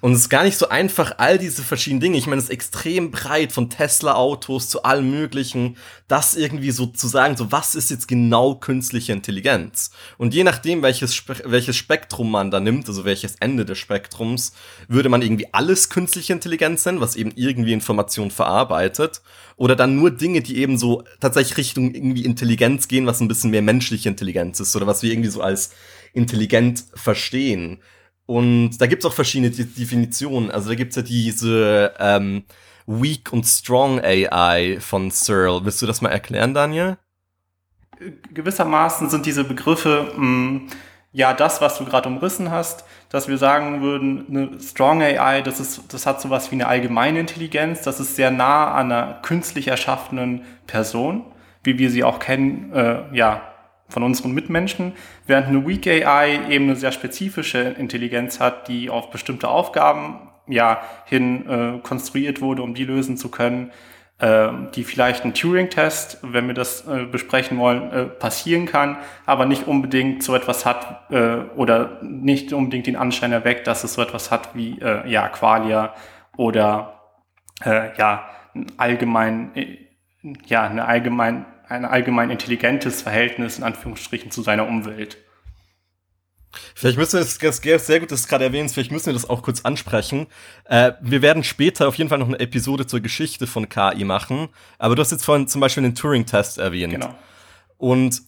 Und 0.00 0.12
es 0.12 0.20
ist 0.20 0.28
gar 0.28 0.44
nicht 0.44 0.56
so 0.56 0.68
einfach, 0.68 1.14
all 1.18 1.38
diese 1.38 1.62
verschiedenen 1.62 2.00
Dinge, 2.00 2.18
ich 2.18 2.26
meine, 2.26 2.38
es 2.38 2.44
ist 2.44 2.50
extrem 2.50 3.10
breit 3.10 3.52
von 3.52 3.70
Tesla-Autos 3.70 4.68
zu 4.68 4.82
allem 4.82 5.10
möglichen, 5.10 5.76
das 6.08 6.34
irgendwie 6.34 6.70
so 6.70 6.86
zu 6.86 7.08
sagen, 7.08 7.36
so 7.36 7.52
was 7.52 7.74
ist 7.74 7.90
jetzt 7.90 8.08
genau 8.08 8.54
künstliche 8.54 9.12
Intelligenz? 9.12 9.90
Und 10.18 10.34
je 10.34 10.44
nachdem, 10.44 10.82
welches, 10.82 11.14
Spe 11.14 11.36
welches 11.44 11.76
Spektrum 11.76 12.30
man 12.30 12.50
da 12.50 12.60
nimmt, 12.60 12.88
also 12.88 13.04
welches 13.04 13.36
Ende 13.36 13.64
des 13.64 13.78
Spektrums, 13.78 14.52
würde 14.88 15.08
man 15.08 15.22
irgendwie 15.22 15.52
alles 15.52 15.90
künstliche 15.90 16.32
Intelligenz 16.32 16.84
nennen, 16.84 17.00
was 17.00 17.16
eben 17.16 17.32
irgendwie 17.34 17.72
Information 17.72 18.30
verarbeitet, 18.30 19.22
oder 19.56 19.76
dann 19.76 19.96
nur 19.96 20.10
Dinge, 20.10 20.40
die 20.40 20.56
eben 20.58 20.78
so 20.78 21.04
tatsächlich 21.20 21.56
Richtung 21.56 21.94
irgendwie 21.94 22.24
Intelligenz 22.24 22.88
gehen, 22.88 23.06
was 23.06 23.20
ein 23.20 23.28
bisschen 23.28 23.50
mehr 23.50 23.62
menschliche 23.62 24.08
Intelligenz 24.08 24.60
ist, 24.60 24.74
oder 24.74 24.86
was 24.86 25.02
wir 25.02 25.12
irgendwie 25.12 25.30
so 25.30 25.42
als 25.42 25.70
intelligent 26.14 26.84
verstehen. 26.94 27.78
Und 28.32 28.78
da 28.78 28.86
gibt's 28.86 29.04
auch 29.04 29.12
verschiedene 29.12 29.50
Definitionen. 29.50 30.50
Also 30.50 30.70
da 30.70 30.74
gibt's 30.74 30.96
ja 30.96 31.02
diese 31.02 31.92
ähm, 31.98 32.44
Weak 32.86 33.30
und 33.30 33.44
Strong 33.44 34.00
AI 34.02 34.78
von 34.80 35.10
Searle. 35.10 35.66
Willst 35.66 35.82
du 35.82 35.86
das 35.86 36.00
mal 36.00 36.08
erklären, 36.08 36.54
Daniel? 36.54 36.96
Gewissermaßen 38.32 39.10
sind 39.10 39.26
diese 39.26 39.44
Begriffe 39.44 40.14
mh, 40.16 40.24
mm, 40.24 40.68
ja 41.12 41.34
das, 41.34 41.60
was 41.60 41.76
du 41.76 41.84
gerade 41.84 42.08
umrissen 42.08 42.50
hast, 42.50 42.86
dass 43.10 43.28
wir 43.28 43.36
sagen 43.36 43.82
würden, 43.82 44.24
eine 44.30 44.60
Strong 44.62 45.02
AI, 45.02 45.42
das, 45.42 45.60
ist, 45.60 45.92
das 45.92 46.06
hat 46.06 46.22
sowas 46.22 46.50
wie 46.50 46.54
eine 46.54 46.68
allgemeine 46.68 47.20
Intelligenz, 47.20 47.82
das 47.82 48.00
ist 48.00 48.16
sehr 48.16 48.30
nah 48.30 48.72
an 48.72 48.90
einer 48.90 49.20
künstlich 49.20 49.68
erschaffenen 49.68 50.40
Person, 50.66 51.26
wie 51.64 51.76
wir 51.76 51.90
sie 51.90 52.02
auch 52.02 52.18
kennen, 52.18 52.72
äh, 52.72 53.14
ja, 53.14 53.51
von 53.92 54.02
unseren 54.02 54.32
Mitmenschen, 54.32 54.92
während 55.26 55.48
eine 55.48 55.66
Weak 55.66 55.86
AI 55.86 56.50
eben 56.50 56.64
eine 56.64 56.76
sehr 56.76 56.92
spezifische 56.92 57.58
Intelligenz 57.58 58.40
hat, 58.40 58.68
die 58.68 58.90
auf 58.90 59.10
bestimmte 59.10 59.48
Aufgaben 59.48 60.28
ja 60.48 60.80
hin 61.04 61.48
äh, 61.48 61.78
konstruiert 61.82 62.40
wurde, 62.40 62.62
um 62.62 62.74
die 62.74 62.84
lösen 62.84 63.16
zu 63.16 63.30
können, 63.30 63.70
äh, 64.18 64.48
die 64.74 64.84
vielleicht 64.84 65.24
ein 65.24 65.34
Turing-Test, 65.34 66.18
wenn 66.22 66.46
wir 66.46 66.54
das 66.54 66.86
äh, 66.88 67.04
besprechen 67.04 67.58
wollen, 67.58 67.92
äh, 67.92 68.04
passieren 68.04 68.66
kann, 68.66 68.96
aber 69.26 69.46
nicht 69.46 69.66
unbedingt 69.66 70.22
so 70.22 70.34
etwas 70.34 70.66
hat 70.66 71.10
äh, 71.10 71.38
oder 71.56 72.00
nicht 72.02 72.52
unbedingt 72.52 72.86
den 72.86 72.96
Anschein 72.96 73.32
erweckt, 73.32 73.66
dass 73.66 73.84
es 73.84 73.94
so 73.94 74.02
etwas 74.02 74.30
hat 74.30 74.54
wie 74.54 74.80
äh, 74.80 75.08
ja 75.08 75.28
Qualia 75.28 75.94
oder 76.36 76.98
ja 77.64 78.28
allgemein 78.76 79.52
ja 80.46 80.64
eine 80.64 80.84
allgemein 80.84 81.44
ein 81.72 81.84
allgemein 81.84 82.30
intelligentes 82.30 83.02
Verhältnis 83.02 83.58
in 83.58 83.64
Anführungsstrichen 83.64 84.30
zu 84.30 84.42
seiner 84.42 84.66
Umwelt. 84.66 85.16
Vielleicht 86.74 86.98
müssen 86.98 87.14
wir 87.14 87.20
das, 87.20 87.38
das 87.38 87.86
sehr 87.86 88.00
gut, 88.00 88.12
dass 88.12 88.22
du 88.22 88.28
gerade 88.28 88.44
erwähnst, 88.44 88.74
vielleicht 88.74 88.92
müssen 88.92 89.06
wir 89.06 89.14
das 89.14 89.28
auch 89.28 89.42
kurz 89.42 89.62
ansprechen. 89.62 90.26
Äh, 90.64 90.92
wir 91.00 91.22
werden 91.22 91.44
später 91.44 91.88
auf 91.88 91.94
jeden 91.94 92.10
Fall 92.10 92.18
noch 92.18 92.28
eine 92.28 92.40
Episode 92.40 92.86
zur 92.86 93.00
Geschichte 93.00 93.46
von 93.46 93.68
KI 93.68 94.04
machen, 94.04 94.48
aber 94.78 94.94
du 94.94 95.00
hast 95.00 95.12
jetzt 95.12 95.24
vorhin 95.24 95.48
zum 95.48 95.62
Beispiel 95.62 95.82
den 95.82 95.94
Turing-Test 95.94 96.58
erwähnt. 96.58 96.92
Genau. 96.92 97.14
Und 97.78 98.20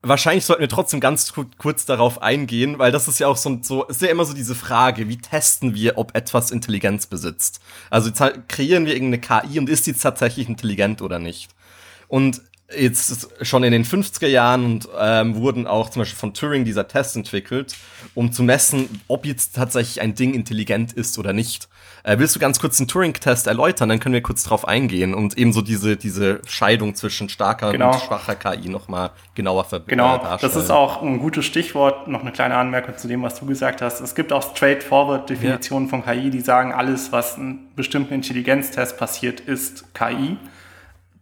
wahrscheinlich 0.00 0.46
sollten 0.46 0.62
wir 0.62 0.68
trotzdem 0.68 1.00
ganz 1.00 1.34
kurz 1.58 1.84
darauf 1.84 2.22
eingehen, 2.22 2.78
weil 2.78 2.92
das 2.92 3.08
ist 3.08 3.18
ja 3.18 3.28
auch 3.28 3.36
so, 3.36 3.58
so 3.60 3.84
ist 3.84 4.00
ja 4.00 4.08
immer 4.08 4.24
so 4.24 4.32
diese 4.32 4.54
Frage, 4.54 5.08
wie 5.08 5.18
testen 5.18 5.74
wir, 5.74 5.98
ob 5.98 6.16
etwas 6.16 6.50
Intelligenz 6.50 7.06
besitzt? 7.06 7.60
Also 7.90 8.10
kreieren 8.48 8.86
wir 8.86 8.94
irgendeine 8.94 9.20
KI 9.20 9.58
und 9.58 9.68
ist 9.68 9.86
die 9.86 9.92
tatsächlich 9.92 10.48
intelligent 10.48 11.02
oder 11.02 11.18
nicht? 11.18 11.50
Und 12.08 12.40
jetzt 12.74 13.28
schon 13.42 13.62
in 13.62 13.72
den 13.72 13.84
50er 13.84 14.26
Jahren 14.26 14.64
und 14.64 14.88
ähm, 14.98 15.36
wurden 15.36 15.66
auch 15.66 15.88
zum 15.88 16.00
Beispiel 16.00 16.18
von 16.18 16.34
Turing 16.34 16.64
dieser 16.64 16.88
Test 16.88 17.14
entwickelt, 17.14 17.76
um 18.14 18.32
zu 18.32 18.42
messen, 18.42 19.02
ob 19.06 19.24
jetzt 19.24 19.54
tatsächlich 19.54 20.00
ein 20.00 20.14
Ding 20.14 20.34
intelligent 20.34 20.92
ist 20.92 21.18
oder 21.18 21.32
nicht. 21.32 21.68
Äh, 22.02 22.18
willst 22.18 22.34
du 22.34 22.40
ganz 22.40 22.58
kurz 22.58 22.76
den 22.76 22.88
Turing-Test 22.88 23.46
erläutern? 23.46 23.88
Dann 23.88 24.00
können 24.00 24.14
wir 24.14 24.22
kurz 24.22 24.42
drauf 24.42 24.66
eingehen 24.66 25.14
und 25.14 25.38
eben 25.38 25.52
so 25.52 25.62
diese, 25.62 25.96
diese 25.96 26.40
Scheidung 26.46 26.96
zwischen 26.96 27.28
starker 27.28 27.70
genau. 27.70 27.92
und 27.92 28.00
schwacher 28.00 28.34
KI 28.34 28.68
nochmal 28.68 29.10
genauer 29.34 29.64
verbinden. 29.64 29.90
Genau, 29.90 30.16
äh, 30.16 30.38
das 30.40 30.56
ist 30.56 30.70
auch 30.70 31.02
ein 31.02 31.18
gutes 31.18 31.44
Stichwort. 31.44 32.08
Noch 32.08 32.22
eine 32.22 32.32
kleine 32.32 32.56
Anmerkung 32.56 32.96
zu 32.96 33.06
dem, 33.06 33.22
was 33.22 33.38
du 33.38 33.46
gesagt 33.46 33.80
hast. 33.80 34.00
Es 34.00 34.16
gibt 34.16 34.32
auch 34.32 34.54
straightforward-Definitionen 34.54 35.88
ja. 35.88 35.90
von 35.90 36.04
KI, 36.04 36.30
die 36.30 36.40
sagen, 36.40 36.72
alles, 36.72 37.12
was 37.12 37.36
in 37.36 37.60
bestimmten 37.76 38.14
Intelligenztest 38.14 38.98
passiert, 38.98 39.38
ist 39.40 39.94
KI 39.94 40.36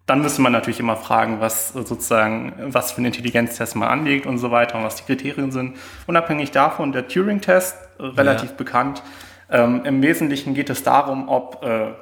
dann 0.06 0.20
müsste 0.20 0.42
man 0.42 0.52
natürlich 0.52 0.80
immer 0.80 0.96
fragen, 0.96 1.40
was 1.40 1.70
sozusagen, 1.70 2.52
was 2.58 2.92
für 2.92 2.99
einen 2.99 3.06
Intelligenztest 3.06 3.75
man 3.76 3.88
anlegt 3.88 4.26
und 4.26 4.38
so 4.38 4.50
weiter 4.50 4.76
und 4.76 4.84
was 4.84 4.96
die 4.96 5.04
Kriterien 5.04 5.50
sind. 5.50 5.78
Unabhängig 6.06 6.50
davon, 6.50 6.92
der 6.92 7.08
Turing-Test, 7.08 7.76
äh, 7.99 8.02
relativ 8.02 8.50
ja. 8.50 8.56
bekannt. 8.56 9.02
Ähm, 9.50 9.82
Im 9.84 10.02
Wesentlichen 10.02 10.54
geht 10.54 10.68
es 10.68 10.82
darum, 10.82 11.28
ob 11.28 11.64
äh, 11.64 11.92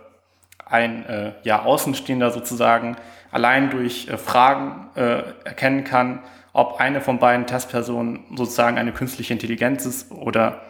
ein 0.66 1.06
äh, 1.06 1.32
ja, 1.44 1.62
Außenstehender 1.62 2.30
sozusagen 2.30 2.96
allein 3.30 3.70
durch 3.70 4.08
äh, 4.08 4.16
Fragen 4.16 4.88
äh, 4.96 5.22
erkennen 5.44 5.84
kann, 5.84 6.20
ob 6.52 6.80
eine 6.80 7.00
von 7.00 7.18
beiden 7.18 7.46
Testpersonen 7.46 8.24
sozusagen 8.36 8.78
eine 8.78 8.92
künstliche 8.92 9.32
Intelligenz 9.32 9.86
ist 9.86 10.10
oder 10.10 10.60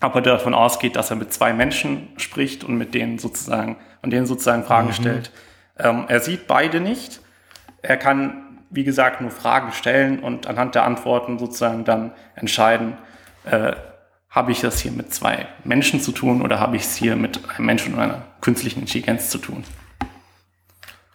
ob 0.00 0.14
er 0.14 0.22
davon 0.22 0.54
ausgeht, 0.54 0.94
dass 0.94 1.10
er 1.10 1.16
mit 1.16 1.32
zwei 1.32 1.52
Menschen 1.52 2.08
spricht 2.18 2.62
und 2.62 2.78
mit 2.78 2.94
denen 2.94 3.18
sozusagen 3.18 3.76
und 4.02 4.10
denen 4.12 4.26
sozusagen 4.26 4.62
Fragen 4.62 4.88
mhm. 4.88 4.92
stellt. 4.92 5.32
Ähm, 5.78 6.04
er 6.08 6.20
sieht 6.20 6.46
beide 6.46 6.80
nicht. 6.80 7.20
Er 7.82 7.96
kann, 7.96 8.58
wie 8.70 8.84
gesagt, 8.84 9.20
nur 9.20 9.30
Fragen 9.30 9.72
stellen 9.72 10.20
und 10.20 10.46
anhand 10.46 10.74
der 10.74 10.84
Antworten 10.84 11.38
sozusagen 11.38 11.84
dann 11.84 12.12
entscheiden, 12.34 12.96
äh, 13.44 13.72
habe 14.30 14.52
ich 14.52 14.60
das 14.60 14.80
hier 14.80 14.92
mit 14.92 15.14
zwei 15.14 15.46
Menschen 15.64 16.00
zu 16.00 16.12
tun 16.12 16.42
oder 16.42 16.60
habe 16.60 16.76
ich 16.76 16.82
es 16.82 16.96
hier 16.96 17.16
mit 17.16 17.40
einem 17.48 17.66
Menschen 17.66 17.94
und 17.94 18.00
einer 18.00 18.22
künstlichen 18.40 18.80
Intelligenz 18.80 19.30
zu 19.30 19.38
tun. 19.38 19.64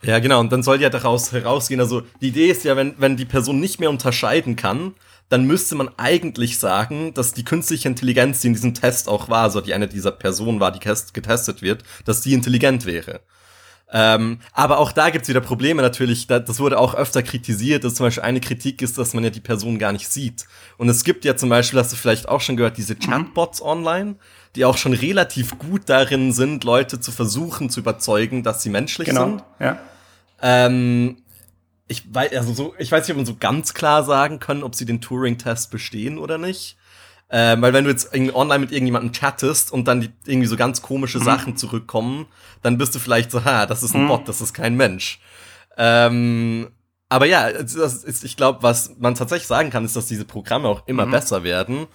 Ja, 0.01 0.19
genau, 0.19 0.41
und 0.41 0.51
dann 0.51 0.63
soll 0.63 0.81
ja 0.81 0.89
daraus 0.89 1.31
herausgehen, 1.31 1.79
also 1.79 2.01
die 2.19 2.29
Idee 2.29 2.47
ist 2.47 2.65
ja, 2.65 2.75
wenn, 2.75 2.95
wenn 2.97 3.15
die 3.15 3.25
Person 3.25 3.61
nicht 3.61 3.79
mehr 3.79 3.89
unterscheiden 3.89 4.57
kann, 4.57 4.95
dann 5.29 5.45
müsste 5.45 5.75
man 5.75 5.89
eigentlich 5.97 6.59
sagen, 6.59 7.13
dass 7.13 7.33
die 7.33 7.45
künstliche 7.45 7.87
Intelligenz, 7.87 8.41
die 8.41 8.47
in 8.47 8.53
diesem 8.53 8.73
Test 8.73 9.07
auch 9.07 9.29
war, 9.29 9.43
also 9.43 9.61
die 9.61 9.73
eine 9.73 9.87
dieser 9.87 10.11
Personen 10.11 10.59
war, 10.59 10.71
die 10.71 10.79
getestet 10.79 11.61
wird, 11.61 11.83
dass 12.03 12.21
die 12.21 12.33
intelligent 12.33 12.85
wäre. 12.85 13.21
Ähm, 13.95 14.39
aber 14.53 14.79
auch 14.79 14.91
da 14.91 15.11
gibt's 15.11 15.29
wieder 15.29 15.39
Probleme 15.39 15.83
natürlich. 15.83 16.25
Das 16.25 16.59
wurde 16.59 16.79
auch 16.79 16.95
öfter 16.95 17.21
kritisiert, 17.21 17.83
dass 17.83 17.93
zum 17.93 18.07
Beispiel 18.07 18.23
eine 18.23 18.41
Kritik 18.41 18.81
ist, 18.81 18.97
dass 18.97 19.13
man 19.13 19.23
ja 19.23 19.29
die 19.29 19.39
Person 19.39 19.77
gar 19.77 19.91
nicht 19.91 20.09
sieht. 20.09 20.47
Und 20.77 20.89
es 20.89 21.03
gibt 21.03 21.25
ja 21.25 21.35
zum 21.35 21.49
Beispiel, 21.49 21.79
hast 21.79 21.91
du 21.93 21.95
vielleicht 21.95 22.27
auch 22.27 22.41
schon 22.41 22.57
gehört, 22.57 22.77
diese. 22.77 22.95
Chatbots 22.95 23.61
online, 23.61 24.15
die 24.55 24.65
auch 24.65 24.77
schon 24.77 24.93
relativ 24.93 25.59
gut 25.59 25.83
darin 25.85 26.31
sind, 26.33 26.63
Leute 26.63 26.99
zu 26.99 27.11
versuchen 27.11 27.69
zu 27.69 27.81
überzeugen, 27.81 28.41
dass 28.41 28.63
sie 28.63 28.69
menschlich 28.69 29.09
genau. 29.09 29.25
sind. 29.25 29.43
Ja. 29.59 29.79
Ähm, 30.41 31.17
ich 31.87 32.11
weiß, 32.11 32.33
also 32.35 32.53
so, 32.53 32.73
ich 32.79 32.91
weiß 32.91 33.03
nicht, 33.07 33.11
ob 33.11 33.17
man 33.17 33.25
so 33.27 33.35
ganz 33.39 33.75
klar 33.75 34.03
sagen 34.03 34.39
kann, 34.39 34.63
ob 34.63 34.73
sie 34.73 34.85
den 34.85 35.01
Turing-Test 35.01 35.69
bestehen 35.69 36.17
oder 36.17 36.39
nicht. 36.39 36.77
Äh, 37.33 37.59
weil 37.59 37.73
wenn 37.73 37.83
du 37.83 37.89
jetzt 37.89 38.13
online 38.13 38.59
mit 38.59 38.71
irgendjemandem 38.71 39.11
chattest 39.11 39.71
und 39.71 39.87
dann 39.87 40.01
die, 40.01 40.11
irgendwie 40.27 40.45
so 40.45 40.55
ganz 40.55 40.83
komische 40.83 41.17
mhm. 41.17 41.23
Sachen 41.23 41.57
zurückkommen, 41.57 42.27
dann 42.61 42.77
bist 42.77 42.93
du 42.93 42.99
vielleicht 42.99 43.31
so, 43.31 43.43
ha, 43.43 43.65
das 43.65 43.81
ist 43.81 43.95
ein 43.95 44.03
mhm. 44.03 44.09
Bot, 44.09 44.27
das 44.27 44.39
ist 44.39 44.53
kein 44.53 44.75
Mensch. 44.75 45.19
Ähm, 45.75 46.67
aber 47.09 47.25
ja, 47.25 47.47
ist, 47.47 48.23
ich 48.23 48.37
glaube, 48.37 48.61
was 48.61 48.97
man 48.99 49.15
tatsächlich 49.15 49.47
sagen 49.47 49.71
kann, 49.71 49.83
ist, 49.83 49.95
dass 49.95 50.05
diese 50.05 50.25
Programme 50.25 50.67
auch 50.67 50.85
immer 50.85 51.07
mhm. 51.07 51.11
besser 51.11 51.43
werden. 51.43 51.87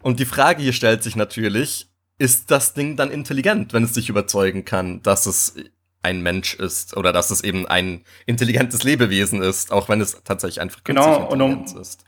Und 0.00 0.18
die 0.18 0.24
Frage 0.24 0.62
hier 0.62 0.72
stellt 0.72 1.02
sich 1.02 1.14
natürlich, 1.14 1.90
ist 2.16 2.50
das 2.50 2.72
Ding 2.72 2.96
dann 2.96 3.10
intelligent, 3.10 3.74
wenn 3.74 3.84
es 3.84 3.92
dich 3.92 4.08
überzeugen 4.08 4.64
kann, 4.64 5.02
dass 5.02 5.26
es 5.26 5.56
ein 6.02 6.22
Mensch 6.22 6.54
ist 6.54 6.96
oder 6.96 7.12
dass 7.12 7.30
es 7.30 7.44
eben 7.44 7.66
ein 7.66 8.02
intelligentes 8.24 8.82
Lebewesen 8.82 9.42
ist, 9.42 9.72
auch 9.72 9.90
wenn 9.90 10.00
es 10.00 10.22
tatsächlich 10.24 10.62
einfach 10.62 10.82
genau, 10.84 11.30
Intelligenz 11.30 11.72
um, 11.74 11.80
ist. 11.82 12.04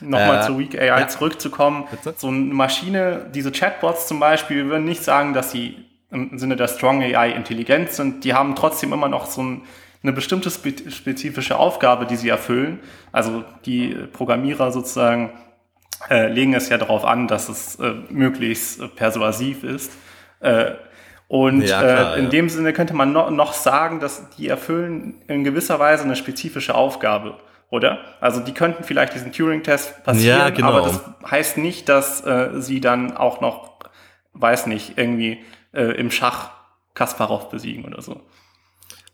Nochmal 0.00 0.40
äh, 0.40 0.46
zu 0.46 0.58
Weak 0.58 0.78
AI 0.78 0.86
ja. 0.86 1.08
zurückzukommen. 1.08 1.86
Bitte? 1.90 2.14
So 2.16 2.28
eine 2.28 2.38
Maschine, 2.38 3.26
diese 3.34 3.52
Chatbots 3.52 4.06
zum 4.06 4.20
Beispiel, 4.20 4.58
wir 4.58 4.66
würden 4.66 4.84
nicht 4.84 5.02
sagen, 5.02 5.34
dass 5.34 5.50
sie 5.50 5.84
im 6.10 6.38
Sinne 6.38 6.56
der 6.56 6.68
Strong 6.68 7.02
AI 7.02 7.30
intelligent 7.32 7.90
sind. 7.90 8.24
Die 8.24 8.34
haben 8.34 8.54
trotzdem 8.54 8.92
immer 8.92 9.08
noch 9.08 9.26
so 9.26 9.42
ein, 9.42 9.62
eine 10.02 10.12
bestimmte 10.12 10.50
spezifische 10.50 11.58
Aufgabe, 11.58 12.06
die 12.06 12.16
sie 12.16 12.28
erfüllen. 12.28 12.80
Also 13.12 13.44
die 13.66 13.94
Programmierer 14.12 14.72
sozusagen 14.72 15.32
äh, 16.08 16.28
legen 16.28 16.54
es 16.54 16.68
ja 16.68 16.78
darauf 16.78 17.04
an, 17.04 17.28
dass 17.28 17.48
es 17.48 17.76
äh, 17.76 17.94
möglichst 18.08 18.80
äh, 18.80 18.88
persuasiv 18.88 19.64
ist. 19.64 19.92
Äh, 20.40 20.72
und 21.26 21.62
ja, 21.62 21.80
klar, 21.80 22.16
äh, 22.16 22.18
in 22.20 22.24
ja. 22.26 22.30
dem 22.30 22.48
Sinne 22.48 22.72
könnte 22.72 22.94
man 22.94 23.12
no 23.12 23.30
noch 23.30 23.52
sagen, 23.52 24.00
dass 24.00 24.30
die 24.30 24.48
erfüllen 24.48 25.16
in 25.26 25.44
gewisser 25.44 25.78
Weise 25.78 26.04
eine 26.04 26.16
spezifische 26.16 26.74
Aufgabe 26.74 27.36
oder? 27.70 27.98
Also 28.20 28.40
die 28.40 28.52
könnten 28.52 28.84
vielleicht 28.84 29.14
diesen 29.14 29.32
Turing-Test 29.32 30.04
passieren, 30.04 30.38
ja, 30.38 30.50
genau. 30.50 30.68
aber 30.68 30.82
das 30.82 31.00
heißt 31.30 31.58
nicht, 31.58 31.88
dass 31.88 32.24
äh, 32.24 32.50
sie 32.60 32.80
dann 32.80 33.16
auch 33.16 33.40
noch, 33.40 33.78
weiß 34.32 34.66
nicht, 34.66 34.96
irgendwie 34.96 35.44
äh, 35.72 35.92
im 35.98 36.10
Schach 36.10 36.50
Kasparov 36.94 37.50
besiegen 37.50 37.84
oder 37.84 38.02
so. 38.02 38.22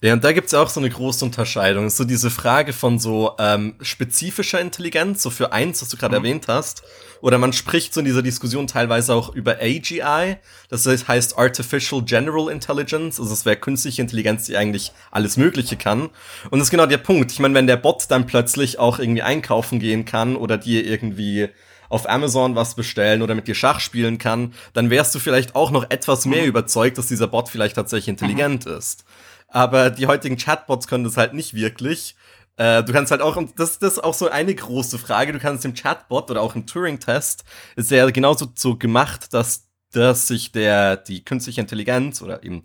Ja, 0.05 0.13
und 0.13 0.23
da 0.23 0.33
gibt's 0.33 0.53
auch 0.53 0.69
so 0.69 0.81
eine 0.81 0.91
große 0.91 1.25
Unterscheidung. 1.25 1.89
So 1.89 2.05
diese 2.05 2.29
Frage 2.29 2.75
von 2.75 2.99
so 2.99 3.33
ähm, 3.39 3.77
spezifischer 3.81 4.61
Intelligenz, 4.61 5.23
so 5.23 5.31
für 5.31 5.51
eins, 5.51 5.81
was 5.81 5.89
du 5.89 5.97
gerade 5.97 6.19
mhm. 6.19 6.27
erwähnt 6.27 6.45
hast. 6.47 6.83
Oder 7.23 7.39
man 7.39 7.55
spricht 7.55 7.95
so 7.95 8.01
in 8.01 8.05
dieser 8.05 8.21
Diskussion 8.21 8.67
teilweise 8.67 9.15
auch 9.15 9.35
über 9.35 9.63
AGI. 9.63 10.37
Das 10.69 10.87
heißt 10.87 11.39
Artificial 11.39 12.03
General 12.03 12.53
Intelligence. 12.53 13.19
Also 13.19 13.33
es 13.33 13.47
wäre 13.47 13.57
künstliche 13.57 14.03
Intelligenz, 14.03 14.45
die 14.45 14.59
eigentlich 14.59 14.93
alles 15.11 15.39
Mögliche 15.39 15.79
kann. 15.79 16.11
Und 16.51 16.59
das 16.59 16.65
ist 16.65 16.71
genau 16.71 16.85
der 16.85 16.99
Punkt. 16.99 17.33
Ich 17.33 17.39
meine, 17.39 17.55
wenn 17.55 17.67
der 17.67 17.79
Bot 17.79 18.05
dann 18.11 18.27
plötzlich 18.27 18.79
auch 18.79 18.99
irgendwie 18.99 19.23
einkaufen 19.23 19.79
gehen 19.79 20.05
kann 20.05 20.37
oder 20.37 20.59
dir 20.59 20.85
irgendwie 20.85 21.49
auf 21.89 22.11
Amazon 22.11 22.57
was 22.57 22.75
bestellen 22.75 23.23
oder 23.23 23.35
mit 23.35 23.49
dir 23.49 23.55
Schach 23.55 23.81
spielen 23.81 24.19
kann, 24.19 24.53
dann 24.75 24.91
wärst 24.91 25.15
du 25.15 25.19
vielleicht 25.19 25.55
auch 25.55 25.71
noch 25.71 25.89
etwas 25.89 26.27
mehr 26.27 26.43
mhm. 26.43 26.49
überzeugt, 26.49 26.99
dass 26.99 27.07
dieser 27.07 27.27
Bot 27.27 27.49
vielleicht 27.49 27.77
tatsächlich 27.77 28.09
intelligent 28.09 28.67
mhm. 28.67 28.73
ist 28.73 29.07
aber 29.55 29.91
die 29.91 30.09
heutigen 30.09 30.37
Chatbots 30.37 30.89
können 30.89 31.05
das 31.05 31.17
halt 31.17 31.33
nicht 31.33 31.55
wirklich. 31.55 32.17
Äh, 32.57 32.83
du 32.83 32.93
kannst 32.93 33.13
halt 33.13 33.23
auch, 33.23 33.37
und 33.37 33.59
das, 33.59 33.79
das 33.79 33.95
ist 33.95 34.05
auch 34.05 34.13
so 34.13 34.29
eine 34.29 34.53
große 34.53 34.99
Frage, 34.99 35.33
du 35.33 35.39
kannst 35.39 35.65
im 35.65 35.75
Chatbot 35.75 36.29
oder 36.29 36.43
auch 36.43 36.57
im 36.57 36.67
Turing-Test, 36.67 37.45
ist 37.77 37.91
ja 37.93 38.11
genauso 38.11 38.49
so 38.57 38.77
gemacht, 38.77 39.33
dass, 39.33 39.69
dass 39.93 40.27
sich 40.27 40.51
der, 40.51 40.97
die 40.97 41.25
künstliche 41.25 41.61
Intelligenz 41.61 42.21
oder 42.21 42.43
eben 42.43 42.65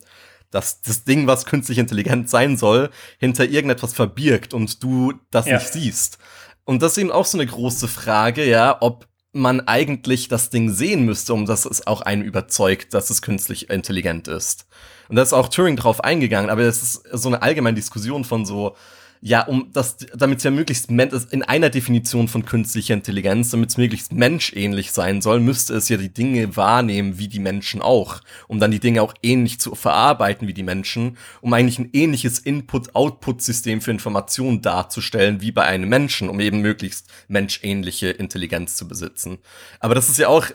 das, 0.50 0.82
das 0.82 1.04
Ding, 1.04 1.28
was 1.28 1.46
künstlich 1.46 1.78
intelligent 1.78 2.28
sein 2.28 2.58
soll, 2.58 2.90
hinter 3.20 3.46
irgendetwas 3.46 3.94
verbirgt 3.94 4.56
und 4.56 4.82
du 4.82 5.14
das 5.30 5.46
ja. 5.46 5.60
nicht 5.60 5.72
siehst. 5.72 6.18
Und 6.66 6.82
das 6.82 6.94
ist 6.94 6.98
eben 6.98 7.12
auch 7.12 7.26
so 7.26 7.38
eine 7.38 7.46
große 7.46 7.88
Frage, 7.88 8.50
ja, 8.50 8.78
ob 8.82 9.08
man 9.32 9.62
eigentlich 9.62 10.28
das 10.28 10.50
Ding 10.50 10.72
sehen 10.72 11.06
müsste, 11.06 11.36
um 11.36 11.46
dass 11.46 11.66
es 11.66 11.86
auch 11.86 12.02
einen 12.02 12.24
überzeugt, 12.24 12.96
dass 12.96 13.12
es 13.12 13.22
künstlich 13.22 13.70
intelligent 13.70 14.28
ist. 14.28 14.66
Und 15.10 15.16
da 15.16 15.24
ist 15.24 15.34
auch 15.34 15.50
Turing 15.50 15.76
drauf 15.76 16.04
eingegangen, 16.04 16.50
aber 16.50 16.62
es 16.62 16.82
ist 16.82 17.04
so 17.12 17.28
eine 17.28 17.42
allgemeine 17.42 17.76
Diskussion 17.76 18.24
von 18.24 18.46
so, 18.46 18.76
ja, 19.22 19.42
um 19.42 19.70
das, 19.74 19.98
damit 20.16 20.38
es 20.38 20.44
ja 20.46 20.52
möglichst 20.52 20.90
in 20.90 21.44
einer 21.44 21.70
Definition 21.70 22.28
von 22.30 22.46
künstlicher 22.46 22.94
Intelligenz, 22.94 23.50
damit 23.50 23.72
es 23.72 23.78
möglichst 23.78 24.14
menschähnlich 24.14 24.92
sein 24.92 25.22
soll, 25.22 25.42
müsste 25.42 25.74
es 25.74 25.90
ja 25.90 25.98
die 25.98 26.14
Dinge 26.14 26.56
wahrnehmen 26.56 27.20
wie 27.20 27.28
die 27.28 27.40
Menschen 27.40 27.82
auch, 27.82 28.22
um 28.48 28.60
dann 28.60 28.72
die 28.72 28.80
Dinge 28.80 29.02
auch 29.02 29.14
ähnlich 29.22 29.60
zu 29.60 29.76
verarbeiten 29.76 30.48
wie 30.48 30.54
die 30.54 30.64
Menschen, 30.64 31.18
um 31.42 31.52
eigentlich 31.52 31.80
ein 31.80 31.90
ähnliches 31.92 32.40
Input-Output-System 32.40 33.82
für 33.82 33.92
Informationen 33.92 34.62
darzustellen 34.62 35.42
wie 35.42 35.52
bei 35.52 35.64
einem 35.64 35.90
Menschen, 35.90 36.30
um 36.30 36.40
eben 36.40 36.62
möglichst 36.62 37.10
menschähnliche 37.28 38.10
Intelligenz 38.12 38.78
zu 38.78 38.88
besitzen. 38.88 39.40
Aber 39.82 39.96
das 39.96 40.08
ist 40.08 40.20
ja 40.20 40.30
auch 40.30 40.46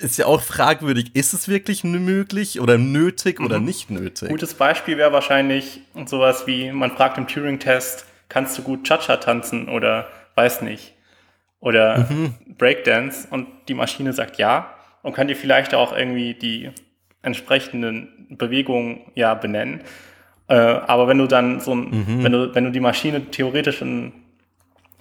ist 0.00 0.18
ja 0.18 0.26
auch 0.26 0.40
fragwürdig, 0.40 1.14
ist 1.14 1.32
es 1.32 1.48
wirklich 1.48 1.84
möglich 1.84 2.60
oder 2.60 2.78
nötig 2.78 3.38
mhm. 3.38 3.46
oder 3.46 3.60
nicht 3.60 3.90
nötig? 3.90 4.28
Gutes 4.28 4.54
Beispiel 4.54 4.98
wäre 4.98 5.12
wahrscheinlich 5.12 5.80
sowas 6.06 6.46
wie, 6.46 6.70
man 6.70 6.92
fragt 6.92 7.18
im 7.18 7.26
Turing-Test, 7.26 8.06
kannst 8.28 8.58
du 8.58 8.62
gut 8.62 8.86
Cha-Cha 8.86 9.16
tanzen 9.16 9.68
oder 9.68 10.08
weiß 10.34 10.62
nicht. 10.62 10.94
oder 11.60 12.06
mhm. 12.10 12.34
Breakdance 12.58 13.26
und 13.30 13.48
die 13.68 13.74
Maschine 13.74 14.12
sagt 14.12 14.38
ja 14.38 14.74
und 15.02 15.14
kann 15.14 15.28
dir 15.28 15.36
vielleicht 15.36 15.74
auch 15.74 15.96
irgendwie 15.96 16.34
die 16.34 16.70
entsprechenden 17.22 18.28
Bewegungen 18.30 19.00
ja 19.14 19.34
benennen. 19.34 19.80
Äh, 20.48 20.54
aber 20.54 21.08
wenn 21.08 21.18
du 21.18 21.26
dann 21.26 21.60
so 21.60 21.74
ein, 21.74 21.90
mhm. 21.90 22.22
wenn 22.24 22.32
du, 22.32 22.54
wenn 22.54 22.64
du 22.64 22.70
die 22.70 22.80
Maschine 22.80 23.30
theoretisch 23.30 23.82
in 23.82 24.12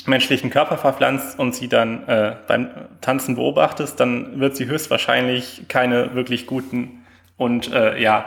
menschlichen 0.06 0.50
Körper 0.50 0.78
verpflanzt 0.78 1.40
und 1.40 1.56
sie 1.56 1.68
dann 1.68 2.08
äh, 2.08 2.36
beim 2.48 2.70
Tanzen 3.02 3.36
beobachtest, 3.36 4.00
dann 4.00 4.40
wird 4.40 4.56
sie 4.56 4.66
höchstwahrscheinlich 4.68 5.64
keine 5.68 6.14
wirklich 6.14 6.46
guten 6.46 7.06
und 7.38 7.72
äh, 7.74 8.02
ja, 8.02 8.25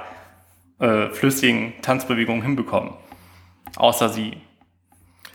äh, 0.81 1.09
flüssigen 1.09 1.73
Tanzbewegungen 1.83 2.43
hinbekommen. 2.43 2.93
Außer 3.77 4.09
sie. 4.09 4.37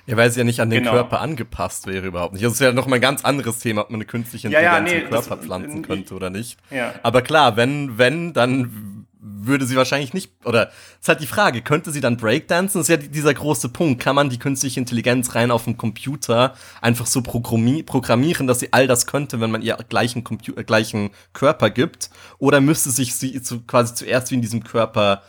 Ja, 0.06 0.18
weil 0.18 0.32
sie 0.32 0.42
ja 0.42 0.44
nicht 0.44 0.60
an 0.60 0.70
den 0.70 0.80
genau. 0.80 0.92
Körper 0.92 1.22
angepasst 1.22 1.88
wäre 1.88 2.06
überhaupt 2.06 2.34
nicht. 2.34 2.44
Das 2.44 2.54
ist 2.54 2.60
ja 2.60 2.74
noch 2.74 2.88
mal 2.88 2.96
ein 2.96 3.02
ganz 3.02 3.24
anderes 3.24 3.60
Thema, 3.60 3.82
ob 3.82 3.90
man 3.90 4.00
eine 4.00 4.06
künstliche 4.06 4.48
Intelligenz 4.48 4.74
ja, 4.74 4.80
ja, 4.80 5.00
nee, 5.00 5.04
im 5.04 5.10
Körper 5.10 5.36
das, 5.38 5.46
pflanzen 5.46 5.82
könnte 5.82 6.14
oder 6.14 6.30
nicht. 6.30 6.58
Ja. 6.72 6.94
Aber 7.04 7.22
klar, 7.22 7.56
wenn, 7.56 7.98
wenn, 7.98 8.34
dann 8.34 8.93
würde 9.26 9.66
sie 9.66 9.78
wahrscheinlich 9.78 10.14
nicht, 10.14 10.32
oder 10.44 10.70
ist 11.00 11.08
halt 11.08 11.22
die 11.22 11.28
Frage, 11.28 11.62
könnte 11.62 11.92
sie 11.92 12.02
dann 12.02 12.18
Breakdancen? 12.18 12.80
Das 12.80 12.90
ist 12.90 12.90
ja 12.90 12.98
dieser 12.98 13.34
große 13.34 13.70
Punkt. 13.70 14.02
Kann 14.02 14.16
man 14.16 14.30
die 14.30 14.38
künstliche 14.38 14.80
Intelligenz 14.80 15.34
rein 15.34 15.50
auf 15.50 15.64
dem 15.64 15.78
Computer 15.78 16.54
einfach 16.82 17.06
so 17.06 17.22
programmieren, 17.22 18.48
dass 18.48 18.60
sie 18.60 18.74
all 18.74 18.86
das 18.86 19.08
könnte, 19.08 19.40
wenn 19.40 19.50
man 19.50 19.62
ihr 19.62 19.78
gleichen, 19.88 20.24
Compu 20.24 20.52
äh, 20.58 20.64
gleichen 20.64 21.12
Körper 21.32 21.70
gibt? 21.70 22.10
Oder 22.38 22.60
müsste 22.60 22.92
sich 22.92 23.16
sie 23.16 23.42
zu, 23.42 23.62
quasi 23.62 23.96
zuerst 23.96 24.30
wie 24.32 24.36
in 24.36 24.42
diesem 24.42 24.64
Körper 24.64 25.22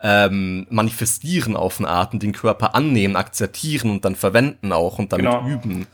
ähm, 0.00 0.66
manifestieren 0.70 1.54
auf 1.54 1.78
eine 1.78 1.88
Art 1.88 2.14
und 2.14 2.22
den 2.22 2.32
Körper 2.32 2.74
annehmen, 2.74 3.16
akzeptieren 3.16 3.90
und 3.90 4.04
dann 4.04 4.16
verwenden 4.16 4.72
auch 4.72 4.98
und 4.98 5.12
damit 5.12 5.26
genau. 5.26 5.46
üben? 5.46 5.86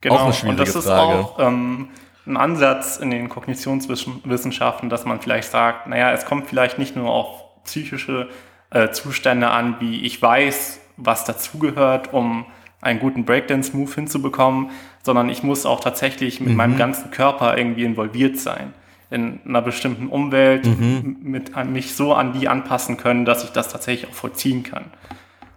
Genau, 0.00 0.16
auch 0.16 0.24
eine 0.24 0.34
schwierige 0.34 0.62
und 0.62 0.76
das 0.76 0.84
Frage. 0.84 1.12
ist 1.12 1.24
auch 1.24 1.38
ähm, 1.40 1.88
ein 2.28 2.36
Ansatz 2.36 2.98
in 2.98 3.10
den 3.10 3.28
Kognitionswissenschaften, 3.28 4.88
dass 4.90 5.04
man 5.04 5.20
vielleicht 5.20 5.50
sagt, 5.50 5.86
naja, 5.86 6.12
es 6.12 6.24
kommt 6.24 6.46
vielleicht 6.46 6.78
nicht 6.78 6.94
nur 6.94 7.10
auf 7.10 7.64
psychische 7.64 8.28
äh, 8.70 8.90
Zustände 8.90 9.48
an, 9.48 9.76
wie 9.80 10.04
ich 10.04 10.20
weiß, 10.20 10.80
was 10.96 11.24
dazugehört, 11.24 12.12
um 12.12 12.46
einen 12.80 13.00
guten 13.00 13.24
Breakdance-Move 13.24 13.92
hinzubekommen, 13.92 14.70
sondern 15.02 15.28
ich 15.30 15.42
muss 15.42 15.66
auch 15.66 15.80
tatsächlich 15.80 16.40
mit 16.40 16.50
mhm. 16.50 16.56
meinem 16.56 16.76
ganzen 16.76 17.10
Körper 17.10 17.56
irgendwie 17.56 17.84
involviert 17.84 18.38
sein. 18.38 18.74
In 19.10 19.40
einer 19.46 19.62
bestimmten 19.62 20.08
Umwelt, 20.08 20.66
mhm. 20.66 21.16
mit, 21.22 21.56
an 21.56 21.72
mich 21.72 21.94
so 21.94 22.12
an 22.12 22.34
die 22.34 22.46
anpassen 22.48 22.98
können, 22.98 23.24
dass 23.24 23.42
ich 23.42 23.50
das 23.50 23.68
tatsächlich 23.68 24.10
auch 24.10 24.14
vollziehen 24.14 24.62
kann. 24.62 24.84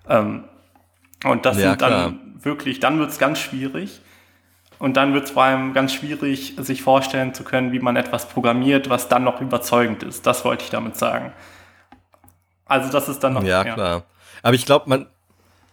Ähm, 0.08 0.46
und 1.26 1.46
das 1.46 1.58
ja, 1.58 1.70
sind 1.70 1.82
dann 1.82 1.90
klar. 1.90 2.14
wirklich, 2.42 2.80
dann 2.80 2.98
wird 2.98 3.10
es 3.12 3.20
ganz 3.20 3.40
schwierig. 3.40 4.02
Und 4.82 4.98
dann 4.98 5.14
wird 5.14 5.26
es 5.26 5.32
vor 5.32 5.44
allem 5.44 5.76
ganz 5.76 5.94
schwierig, 5.94 6.56
sich 6.58 6.82
vorstellen 6.82 7.36
zu 7.36 7.44
können, 7.44 7.72
wie 7.72 7.78
man 7.78 7.96
etwas 7.98 8.28
programmiert, 8.28 8.90
was 8.90 9.08
dann 9.08 9.24
noch 9.24 9.40
überzeugend 9.40 10.02
ist. 10.02 10.26
Das 10.26 10.44
wollte 10.44 10.64
ich 10.64 10.72
damit 10.72 10.98
sagen. 10.98 11.34
Also 12.66 12.92
das 12.92 13.08
ist 13.08 13.20
dann 13.20 13.34
noch. 13.34 13.44
Ja, 13.44 13.64
ja. 13.64 13.76
klar. 13.76 14.04
Aber 14.42 14.56
ich 14.56 14.66
glaube, 14.66 14.90
man, 14.90 15.06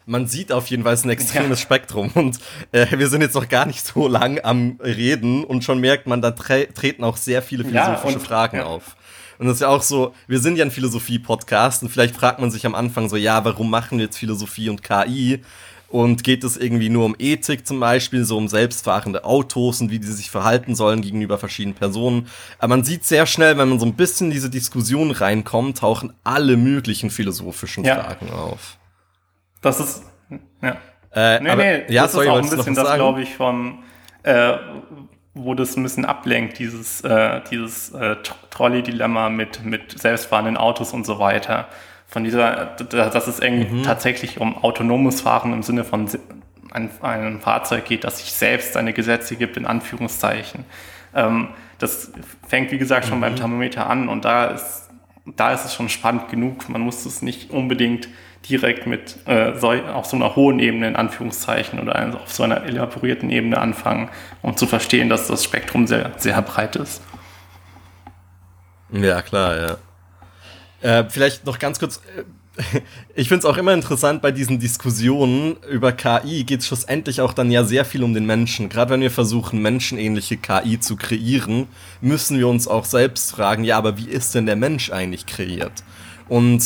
man 0.05 0.27
sieht 0.27 0.53
auf 0.53 0.67
jeden 0.67 0.83
Fall 0.83 0.95
ein 1.03 1.09
extremes 1.09 1.59
ja. 1.59 1.65
Spektrum. 1.65 2.11
Und 2.15 2.38
äh, 2.71 2.87
wir 2.99 3.09
sind 3.09 3.23
jetzt 3.23 3.35
noch 3.35 3.49
gar 3.49 3.65
nicht 3.65 3.87
so 3.87 4.09
lang 4.09 4.45
am 4.45 4.79
Reden 4.85 5.43
und 5.43 5.65
schon 5.65 5.81
merkt 5.81 6.07
man, 6.07 6.21
da 6.21 6.33
tre 6.33 6.67
treten 6.67 7.03
auch 7.03 7.17
sehr 7.17 7.41
viele 7.41 7.65
philosophische 7.65 8.09
ja, 8.09 8.15
und, 8.15 8.23
Fragen 8.23 8.61
auf. 8.61 8.95
Und 9.38 9.47
das 9.47 9.55
ist 9.55 9.61
ja 9.61 9.69
auch 9.69 9.83
so, 9.83 10.12
wir 10.27 10.41
sind 10.41 10.59
ja 10.59 10.67
ein 10.67 10.71
Philosophie-Podcast 10.71 11.83
und 11.83 11.88
vielleicht 11.88 12.15
fragt 12.15 12.41
man 12.41 12.50
sich 12.50 12.67
am 12.67 12.75
Anfang 12.75 13.09
so, 13.09 13.17
ja, 13.17 13.43
warum 13.47 13.71
machen 13.71 13.97
wir 13.97 14.05
jetzt 14.05 14.19
Philosophie 14.19 14.69
und 14.69 14.83
KI? 14.83 15.41
Und 15.90 16.23
geht 16.23 16.45
es 16.45 16.59
irgendwie 16.59 16.90
nur 16.90 17.07
um 17.07 17.16
Ethik 17.18 17.66
zum 17.66 17.80
Beispiel, 17.80 18.25
so 18.25 18.37
um 18.37 18.47
selbstfahrende 18.49 19.25
Autos 19.25 19.80
und 19.80 19.90
wie 19.90 19.99
die 19.99 20.07
sich 20.07 20.30
verhalten 20.30 20.75
sollen 20.75 21.00
gegenüber 21.00 21.38
verschiedenen 21.38 21.75
Personen. 21.75 22.28
Aber 22.59 22.76
man 22.76 22.85
sieht 22.85 23.04
sehr 23.04 23.25
schnell, 23.25 23.57
wenn 23.57 23.71
man 23.71 23.78
so 23.78 23.87
ein 23.87 23.95
bisschen 23.95 24.26
in 24.26 24.33
diese 24.33 24.50
Diskussion 24.50 25.11
reinkommt, 25.11 25.78
tauchen 25.78 26.12
alle 26.25 26.59
möglichen 26.59 27.09
philosophischen 27.09 27.85
ja. 27.85 28.02
Fragen 28.02 28.30
auf. 28.30 28.76
Das 29.62 29.80
ist, 29.80 30.02
ja. 30.62 30.76
Äh, 31.14 31.40
nee, 31.40 31.49
aber, 31.49 31.62
nee, 31.62 31.83
ja, 31.88 32.02
das 32.02 32.12
sorry, 32.12 32.26
ist 32.26 32.33
auch 32.33 32.37
ein 32.37 32.50
bisschen 32.50 32.75
das, 32.75 32.94
glaube 32.94 33.22
ich, 33.22 33.35
von, 33.35 33.79
äh, 34.24 34.59
wo 35.33 35.55
das 35.55 35.74
ein 35.74 35.83
bisschen 35.83 36.05
ablenkt, 36.05 36.59
dieses, 36.59 37.01
äh, 37.01 37.40
dieses 37.51 37.92
äh, 37.92 38.16
Trolley-Dilemma 38.51 39.31
mit, 39.31 39.64
mit 39.64 39.98
selbstfahrenden 39.98 40.59
Autos 40.59 40.92
und 40.92 41.07
so 41.07 41.18
weiter 41.18 41.66
von 42.09 42.25
dieser, 42.25 42.75
dass 42.77 43.27
es 43.29 43.40
mhm. 43.40 43.83
tatsächlich 43.85 44.40
um 44.40 44.57
autonomes 44.64 45.21
Fahren 45.21 45.53
im 45.53 45.62
Sinne 45.62 45.85
von 45.85 46.09
ein, 46.73 46.90
einem 47.03 47.40
Fahrzeug 47.40 47.85
geht, 47.85 48.05
das 48.05 48.18
sich 48.18 48.33
selbst 48.33 48.73
seine 48.73 48.94
Gesetze 48.94 49.37
gibt, 49.37 49.57
in 49.57 49.66
Anführungszeichen. 49.66 50.64
Ähm, 51.14 51.49
das 51.79 52.11
fängt, 52.47 52.73
wie 52.73 52.79
gesagt, 52.79 53.07
schon 53.07 53.18
mhm. 53.18 53.23
beim 53.23 53.37
Thermometer 53.37 53.88
an 53.88 54.09
und 54.09 54.25
da 54.25 54.47
ist, 54.47 54.88
da 55.37 55.53
ist 55.53 55.66
es 55.66 55.75
schon 55.75 55.90
spannend 55.90 56.31
genug. 56.31 56.68
Man 56.71 56.81
muss 56.81 57.05
es 57.05 57.21
nicht 57.21 57.51
unbedingt 57.51 58.09
direkt 58.49 58.87
mit 58.87 59.18
äh, 59.27 59.53
so, 59.59 59.71
auf 59.71 60.07
so 60.07 60.16
einer 60.16 60.35
hohen 60.35 60.61
Ebene, 60.61 60.88
in 60.88 60.97
Anführungszeichen, 60.97 61.79
oder 61.79 62.14
auf 62.23 62.33
so 62.33 62.42
einer 62.42 62.64
elaborierten 62.64 63.29
Ebene 63.29 63.59
anfangen, 63.59 64.09
um 64.40 64.57
zu 64.57 64.66
verstehen, 64.66 65.11
dass 65.11 65.27
das 65.27 65.44
Spektrum 65.44 65.87
sehr, 65.87 66.12
sehr 66.16 66.40
breit 66.40 66.77
ist. 66.77 67.03
Ja, 68.90 69.21
klar, 69.21 69.57
ja. 69.57 69.77
Äh, 70.81 71.05
vielleicht 71.09 71.45
noch 71.47 71.59
ganz 71.59 71.79
kurz. 71.79 72.01
Äh, 72.17 72.25
ich 73.14 73.29
finde 73.29 73.41
es 73.41 73.45
auch 73.45 73.57
immer 73.57 73.73
interessant 73.73 74.21
bei 74.21 74.33
diesen 74.33 74.59
Diskussionen 74.59 75.57
über 75.71 75.93
KI 75.93 76.43
geht 76.43 76.61
es 76.61 76.67
schlussendlich 76.67 77.21
auch 77.21 77.33
dann 77.33 77.53
ja 77.53 77.62
sehr 77.62 77.85
viel 77.85 78.03
um 78.03 78.14
den 78.14 78.27
Menschen. 78.27 78.69
Gerade 78.69 78.91
wenn 78.91 79.01
wir 79.01 79.12
versuchen, 79.12 79.62
menschenähnliche 79.62 80.38
KI 80.38 80.81
zu 80.81 80.97
kreieren, 80.97 81.69
müssen 82.01 82.37
wir 82.38 82.49
uns 82.49 82.67
auch 82.67 82.85
selbst 82.85 83.31
fragen, 83.31 83.62
ja, 83.62 83.79
aber 83.79 83.97
wie 83.97 84.09
ist 84.09 84.35
denn 84.35 84.47
der 84.47 84.57
Mensch 84.57 84.91
eigentlich 84.91 85.27
kreiert? 85.27 85.85
Und 86.29 86.64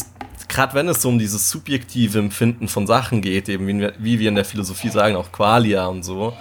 gerade 0.48 0.75
wenn 0.75 0.88
es 0.88 1.03
so 1.03 1.09
um 1.09 1.18
dieses 1.18 1.51
subjektive 1.51 2.18
Empfinden 2.18 2.68
von 2.68 2.87
Sachen 2.87 3.20
geht, 3.20 3.48
eben 3.48 3.66
wie 3.66 3.79
wir, 3.79 3.92
wie 3.98 4.18
wir 4.18 4.29
in 4.29 4.35
der 4.35 4.44
Philosophie 4.44 4.88
sagen, 4.88 5.16
auch 5.16 5.31
Qualia 5.31 5.87
und 5.87 6.05
so, 6.05 6.35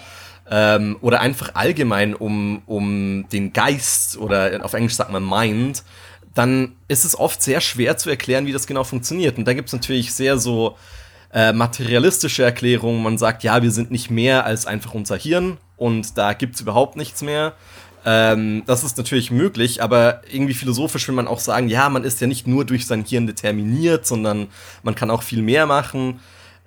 ähm, 0.50 0.98
oder 1.02 1.22
einfach 1.22 1.56
allgemein 1.56 2.14
um, 2.14 2.62
um 2.66 3.26
den 3.32 3.54
Geist 3.54 4.18
oder 4.18 4.60
auf 4.64 4.74
Englisch 4.74 4.96
sagt 4.96 5.12
man 5.12 5.28
Mind, 5.28 5.84
dann 6.34 6.74
ist 6.88 7.06
es 7.06 7.18
oft 7.18 7.42
sehr 7.42 7.62
schwer 7.62 7.98
zu 7.98 8.10
erklären, 8.10 8.46
wie 8.46 8.54
das 8.54 8.68
genau 8.68 8.84
funktioniert. 8.84 9.38
Und 9.38 9.46
da 9.46 9.54
gibt 9.54 9.68
es 9.68 9.74
natürlich 9.74 10.14
sehr 10.14 10.38
so 10.38 10.78
äh, 11.34 11.54
materialistische 11.54 12.44
Erklärungen. 12.44 13.04
Man 13.04 13.18
sagt, 13.18 13.44
ja, 13.44 13.62
wir 13.62 13.72
sind 13.72 13.92
nicht 13.92 14.10
mehr 14.10 14.46
als 14.46 14.66
einfach 14.66 14.94
unser 14.94 15.18
Hirn 15.18 15.58
und 15.78 16.18
da 16.18 16.34
gibt 16.34 16.56
es 16.56 16.62
überhaupt 16.62 16.96
nichts 16.96 17.22
mehr. 17.22 17.54
Ähm, 18.06 18.64
das 18.66 18.84
ist 18.84 18.98
natürlich 18.98 19.30
möglich, 19.32 19.84
aber 19.84 20.22
irgendwie 20.32 20.54
philosophisch 20.54 21.08
will 21.08 21.16
man 21.16 21.28
auch 21.28 21.40
sagen, 21.40 21.68
ja, 21.68 21.90
man 21.90 22.04
ist 22.04 22.20
ja 22.20 22.28
nicht 22.28 22.48
nur 22.48 22.66
durch 22.66 22.88
sein 22.88 23.06
Hirn 23.06 23.28
determiniert, 23.28 24.06
sondern 24.06 24.48
man 24.84 24.96
kann 24.96 25.12
auch 25.12 25.24
viel 25.24 25.42
mehr 25.42 25.66
machen. 25.68 26.20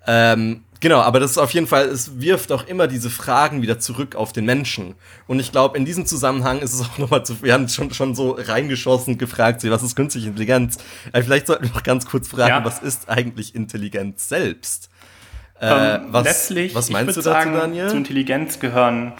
Ähm, 0.07 0.63
Genau, 0.85 1.01
aber 1.01 1.18
das 1.18 1.31
ist 1.31 1.38
auf 1.38 1.51
jeden 1.53 1.66
Fall, 1.66 1.87
es 1.87 2.20
wirft 2.20 2.53
auch 2.53 2.66
immer 2.66 2.87
diese 2.87 3.09
Fragen 3.09 3.62
wieder 3.62 3.79
zurück 3.79 4.16
auf 4.16 4.35
den 4.35 4.44
Menschen. 4.44 4.94
Und 5.27 5.40
ich 5.40 5.51
glaube, 5.51 5.79
in 5.79 5.87
diesem 5.87 6.05
Zusammenhang 6.05 6.59
ist 6.59 6.75
es 6.75 6.83
auch 6.83 6.99
nochmal 6.99 7.25
zu, 7.25 7.42
wir 7.42 7.55
haben 7.55 7.70
schon, 7.70 7.94
schon 7.94 8.14
so 8.14 8.33
reingeschossen 8.38 9.16
gefragt, 9.16 9.64
was 9.64 9.83
ist 9.83 9.97
künstliche 9.97 10.29
Intelligenz? 10.29 10.77
Aber 11.11 11.23
vielleicht 11.23 11.47
sollten 11.47 11.64
wir 11.64 11.70
noch 11.70 11.85
ganz 11.85 12.05
kurz 12.05 12.29
fragen, 12.29 12.51
ja. 12.51 12.64
was 12.66 12.81
ist 12.81 13.09
eigentlich 13.09 13.55
Intelligenz 13.55 14.29
selbst? 14.29 14.90
Äh, 15.59 15.94
ähm, 15.94 16.09
was, 16.09 16.25
letztlich, 16.25 16.75
was 16.75 16.90
meinst 16.90 17.16
du 17.16 17.23
dazu, 17.23 17.31
sagen, 17.31 17.55
Daniel? 17.55 17.88
Zu 17.88 17.97
Intelligenz 17.97 18.61
gehören 18.61 19.14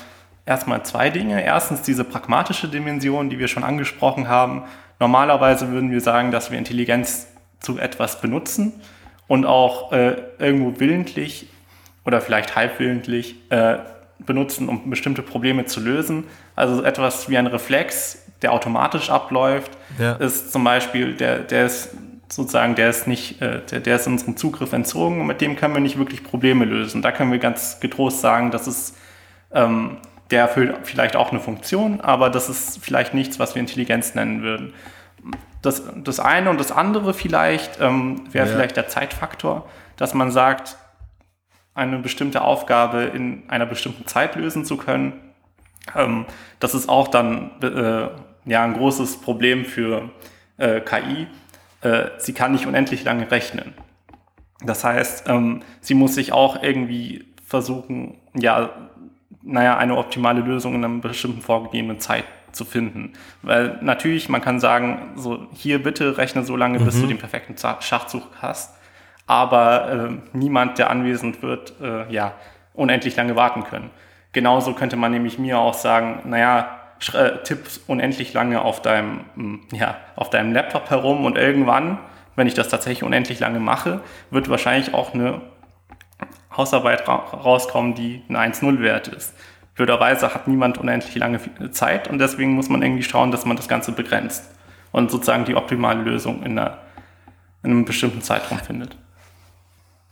erstmal 0.44 0.85
zwei 0.85 1.09
Dinge. 1.09 1.42
Erstens 1.42 1.81
diese 1.81 2.05
pragmatische 2.05 2.68
Dimension, 2.68 3.31
die 3.31 3.38
wir 3.38 3.48
schon 3.48 3.64
angesprochen 3.64 4.29
haben. 4.29 4.64
Normalerweise 5.00 5.70
würden 5.70 5.90
wir 5.90 6.03
sagen, 6.03 6.31
dass 6.31 6.50
wir 6.50 6.59
Intelligenz 6.59 7.27
zu 7.61 7.79
etwas 7.79 8.20
benutzen 8.20 8.74
und 9.29 9.46
auch 9.46 9.92
äh, 9.92 10.16
irgendwo 10.38 10.79
willentlich 10.79 11.48
oder 12.04 12.20
vielleicht 12.20 12.56
halbwillentlich 12.56 13.36
äh, 13.50 13.76
benutzen, 14.18 14.68
um 14.68 14.88
bestimmte 14.90 15.22
Probleme 15.22 15.64
zu 15.66 15.80
lösen. 15.80 16.24
Also 16.56 16.82
etwas 16.82 17.28
wie 17.28 17.36
ein 17.36 17.46
Reflex, 17.46 18.26
der 18.42 18.52
automatisch 18.52 19.10
abläuft, 19.10 19.72
ja. 19.98 20.12
ist 20.14 20.52
zum 20.52 20.64
Beispiel, 20.64 21.14
der, 21.14 21.38
der 21.40 21.66
ist 21.66 21.90
sozusagen, 22.28 22.74
der 22.74 22.90
ist 22.90 23.06
nicht, 23.06 23.40
äh, 23.40 23.60
der, 23.70 23.80
der 23.80 23.96
ist 23.96 24.06
unserem 24.06 24.36
Zugriff 24.36 24.72
entzogen 24.72 25.20
und 25.20 25.26
mit 25.26 25.40
dem 25.40 25.56
können 25.56 25.74
wir 25.74 25.80
nicht 25.80 25.98
wirklich 25.98 26.24
Probleme 26.24 26.64
lösen. 26.64 27.02
Da 27.02 27.12
können 27.12 27.32
wir 27.32 27.38
ganz 27.38 27.80
getrost 27.80 28.20
sagen, 28.20 28.50
dass 28.50 28.66
es 28.66 28.94
ähm, 29.52 29.98
der 30.30 30.40
erfüllt 30.40 30.74
vielleicht 30.84 31.16
auch 31.16 31.30
eine 31.30 31.40
Funktion, 31.40 32.00
aber 32.00 32.30
das 32.30 32.48
ist 32.48 32.82
vielleicht 32.82 33.14
nichts, 33.14 33.38
was 33.38 33.54
wir 33.54 33.60
Intelligenz 33.60 34.14
nennen 34.14 34.42
würden. 34.42 34.72
Das, 35.62 35.82
das 35.96 36.20
eine 36.20 36.50
und 36.50 36.58
das 36.58 36.72
andere 36.72 37.14
vielleicht 37.14 37.80
ähm, 37.80 38.22
wäre 38.32 38.46
ja. 38.46 38.52
vielleicht 38.52 38.76
der 38.76 38.88
Zeitfaktor, 38.88 39.68
dass 39.96 40.12
man 40.12 40.30
sagt, 40.30 40.76
eine 41.74 41.98
bestimmte 41.98 42.42
Aufgabe 42.42 43.02
in 43.02 43.48
einer 43.48 43.66
bestimmten 43.66 44.06
Zeit 44.06 44.37
lösen 44.37 44.64
zu 44.64 44.76
können. 44.76 45.20
Ähm, 45.94 46.26
das 46.60 46.74
ist 46.74 46.88
auch 46.88 47.08
dann 47.08 47.50
äh, 47.62 48.08
ja 48.50 48.64
ein 48.64 48.74
großes 48.74 49.20
Problem 49.20 49.64
für 49.64 50.10
äh, 50.56 50.80
KI. 50.80 51.26
Äh, 51.80 52.10
sie 52.18 52.32
kann 52.32 52.52
nicht 52.52 52.66
unendlich 52.66 53.04
lange 53.04 53.30
rechnen. 53.30 53.74
Das 54.64 54.84
heißt, 54.84 55.28
ähm, 55.28 55.62
sie 55.80 55.94
muss 55.94 56.14
sich 56.14 56.32
auch 56.32 56.62
irgendwie 56.62 57.26
versuchen, 57.44 58.18
ja, 58.34 58.70
naja, 59.42 59.76
eine 59.76 59.96
optimale 59.96 60.40
Lösung 60.40 60.74
in 60.74 60.84
einer 60.84 61.00
bestimmten 61.00 61.42
vorgegebenen 61.42 62.00
Zeit 62.00 62.24
zu 62.52 62.64
finden. 62.64 63.12
Weil 63.42 63.78
natürlich, 63.82 64.28
man 64.28 64.40
kann 64.40 64.60
sagen, 64.60 65.12
so 65.16 65.46
hier 65.52 65.82
bitte 65.82 66.16
rechne 66.16 66.44
so 66.44 66.56
lange, 66.56 66.78
bis 66.78 67.00
du 67.00 67.06
den 67.06 67.18
perfekten 67.18 67.56
Schachzug 67.80 68.22
hast. 68.40 68.74
Aber 69.26 69.90
äh, 69.90 70.37
niemand, 70.37 70.78
der 70.78 70.90
anwesend 70.90 71.42
wird, 71.42 71.74
äh, 71.80 72.12
ja, 72.12 72.34
unendlich 72.74 73.16
lange 73.16 73.37
warten 73.37 73.64
können. 73.64 73.90
Genauso 74.32 74.74
könnte 74.74 74.96
man 74.96 75.12
nämlich 75.12 75.38
mir 75.38 75.58
auch 75.58 75.74
sagen, 75.74 76.20
naja, 76.24 76.80
äh, 77.12 77.42
tipp 77.44 77.60
unendlich 77.87 78.34
lange 78.34 78.62
auf 78.62 78.82
deinem, 78.82 79.20
hm, 79.34 79.60
ja, 79.72 79.96
auf 80.16 80.30
deinem 80.30 80.52
Laptop 80.52 80.90
herum 80.90 81.24
und 81.24 81.38
irgendwann, 81.38 81.98
wenn 82.37 82.46
ich 82.46 82.54
das 82.54 82.68
tatsächlich 82.68 83.02
unendlich 83.02 83.40
lange 83.40 83.60
mache, 83.60 84.00
wird 84.30 84.48
wahrscheinlich 84.50 84.92
auch 84.92 85.14
eine 85.14 85.40
Hausarbeit 86.54 87.08
ra 87.08 87.16
rauskommen, 87.16 87.94
die 87.94 88.22
ein 88.28 88.52
1-0-Wert 88.52 89.08
ist. 89.08 89.34
Blöderweise 89.74 90.34
hat 90.34 90.46
niemand 90.48 90.78
unendlich 90.78 91.14
lange 91.16 91.40
Zeit 91.70 92.08
und 92.08 92.18
deswegen 92.18 92.54
muss 92.54 92.68
man 92.68 92.82
irgendwie 92.82 93.02
schauen, 93.02 93.30
dass 93.30 93.44
man 93.44 93.56
das 93.56 93.68
Ganze 93.68 93.92
begrenzt 93.92 94.50
und 94.92 95.10
sozusagen 95.10 95.44
die 95.44 95.56
optimale 95.56 96.02
Lösung 96.02 96.42
in, 96.44 96.58
einer, 96.58 96.78
in 97.62 97.70
einem 97.70 97.84
bestimmten 97.84 98.20
Zeitraum 98.20 98.58
findet 98.58 98.96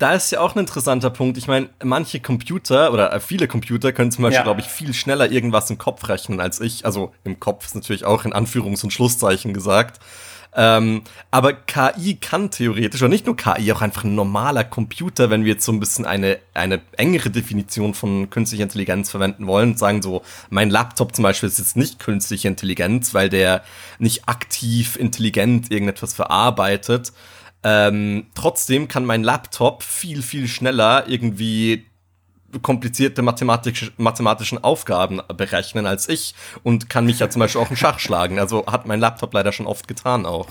da 0.02 0.14
ist 0.14 0.32
ja 0.32 0.40
auch 0.40 0.56
ein 0.56 0.58
interessanter 0.58 1.10
Punkt. 1.10 1.38
Ich 1.38 1.46
meine, 1.46 1.68
manche 1.80 2.18
Computer 2.18 2.92
oder 2.92 3.12
äh, 3.12 3.20
viele 3.20 3.46
Computer 3.46 3.92
können 3.92 4.10
zum 4.10 4.22
Beispiel, 4.22 4.38
ja. 4.38 4.42
glaube 4.42 4.60
ich, 4.60 4.66
viel 4.66 4.94
schneller 4.94 5.30
irgendwas 5.30 5.70
im 5.70 5.78
Kopf 5.78 6.08
rechnen 6.08 6.40
als 6.40 6.60
ich. 6.60 6.84
Also 6.84 7.14
im 7.22 7.38
Kopf 7.38 7.66
ist 7.66 7.76
natürlich 7.76 8.04
auch 8.04 8.24
in 8.24 8.32
Anführungs- 8.32 8.82
und 8.82 8.92
Schlusszeichen 8.92 9.54
gesagt. 9.54 10.00
Ähm, 10.54 11.02
aber 11.30 11.52
KI 11.52 12.16
kann 12.16 12.50
theoretisch, 12.50 13.00
oder 13.00 13.08
nicht 13.08 13.26
nur 13.26 13.36
KI, 13.36 13.72
auch 13.72 13.80
einfach 13.80 14.02
ein 14.02 14.16
normaler 14.16 14.64
Computer, 14.64 15.30
wenn 15.30 15.44
wir 15.44 15.52
jetzt 15.52 15.64
so 15.64 15.72
ein 15.72 15.78
bisschen 15.78 16.04
eine, 16.04 16.38
eine 16.52 16.80
engere 16.96 17.30
Definition 17.30 17.94
von 17.94 18.28
künstlicher 18.28 18.64
Intelligenz 18.64 19.08
verwenden 19.08 19.46
wollen, 19.46 19.76
sagen 19.76 20.02
so, 20.02 20.22
mein 20.50 20.68
Laptop 20.68 21.14
zum 21.14 21.22
Beispiel 21.22 21.48
ist 21.48 21.58
jetzt 21.58 21.76
nicht 21.76 22.00
künstliche 22.00 22.48
Intelligenz, 22.48 23.14
weil 23.14 23.28
der 23.28 23.62
nicht 23.98 24.28
aktiv 24.28 24.96
intelligent 24.96 25.70
irgendetwas 25.70 26.12
verarbeitet, 26.12 27.12
ähm, 27.64 28.26
trotzdem 28.34 28.88
kann 28.88 29.04
mein 29.04 29.22
Laptop 29.22 29.82
viel, 29.82 30.22
viel 30.22 30.48
schneller 30.48 31.04
irgendwie 31.06 31.86
komplizierte 32.60 33.22
mathematisch, 33.22 33.92
mathematischen 33.96 34.62
Aufgaben 34.62 35.22
berechnen 35.34 35.86
als 35.86 36.08
ich 36.08 36.34
und 36.62 36.90
kann 36.90 37.06
mich 37.06 37.18
ja 37.18 37.30
zum 37.30 37.40
Beispiel 37.40 37.62
auch 37.62 37.70
im 37.70 37.76
Schach 37.76 37.98
schlagen. 37.98 38.38
Also 38.38 38.66
hat 38.66 38.86
mein 38.86 39.00
Laptop 39.00 39.32
leider 39.32 39.52
schon 39.52 39.66
oft 39.66 39.88
getan 39.88 40.26
auch. 40.26 40.48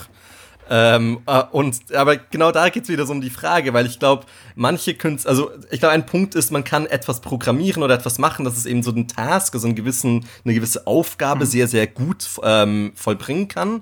Ähm, 0.74 1.20
äh, 1.26 1.44
und 1.52 1.94
aber 1.94 2.16
genau 2.16 2.52
da 2.52 2.70
geht's 2.70 2.88
wieder 2.88 3.06
so 3.06 3.12
um 3.12 3.20
die 3.20 3.30
Frage, 3.30 3.74
weil 3.74 3.86
ich 3.86 4.00
glaube, 4.00 4.26
manche 4.56 4.94
können, 4.94 5.20
also 5.26 5.52
ich 5.70 5.82
glaube, 5.82 5.94
ein 5.94 6.06
Punkt 6.06 6.34
ist, 6.34 6.50
man 6.50 6.64
kann 6.64 6.86
etwas 6.86 7.20
programmieren 7.20 7.84
oder 7.84 7.96
etwas 7.96 8.20
machen, 8.20 8.46
dass 8.46 8.56
es 8.56 8.66
eben 8.66 8.82
so 8.82 8.92
ein 8.92 9.10
Task, 9.10 9.54
also 9.54 9.68
einen 9.68 9.76
gewissen, 9.76 10.26
eine 10.46 10.54
gewisse 10.54 10.88
Aufgabe 10.88 11.44
mhm. 11.44 11.50
sehr, 11.50 11.68
sehr 11.68 11.88
gut 11.88 12.26
ähm, 12.44 12.94
vollbringen 12.96 13.50
kann 13.50 13.82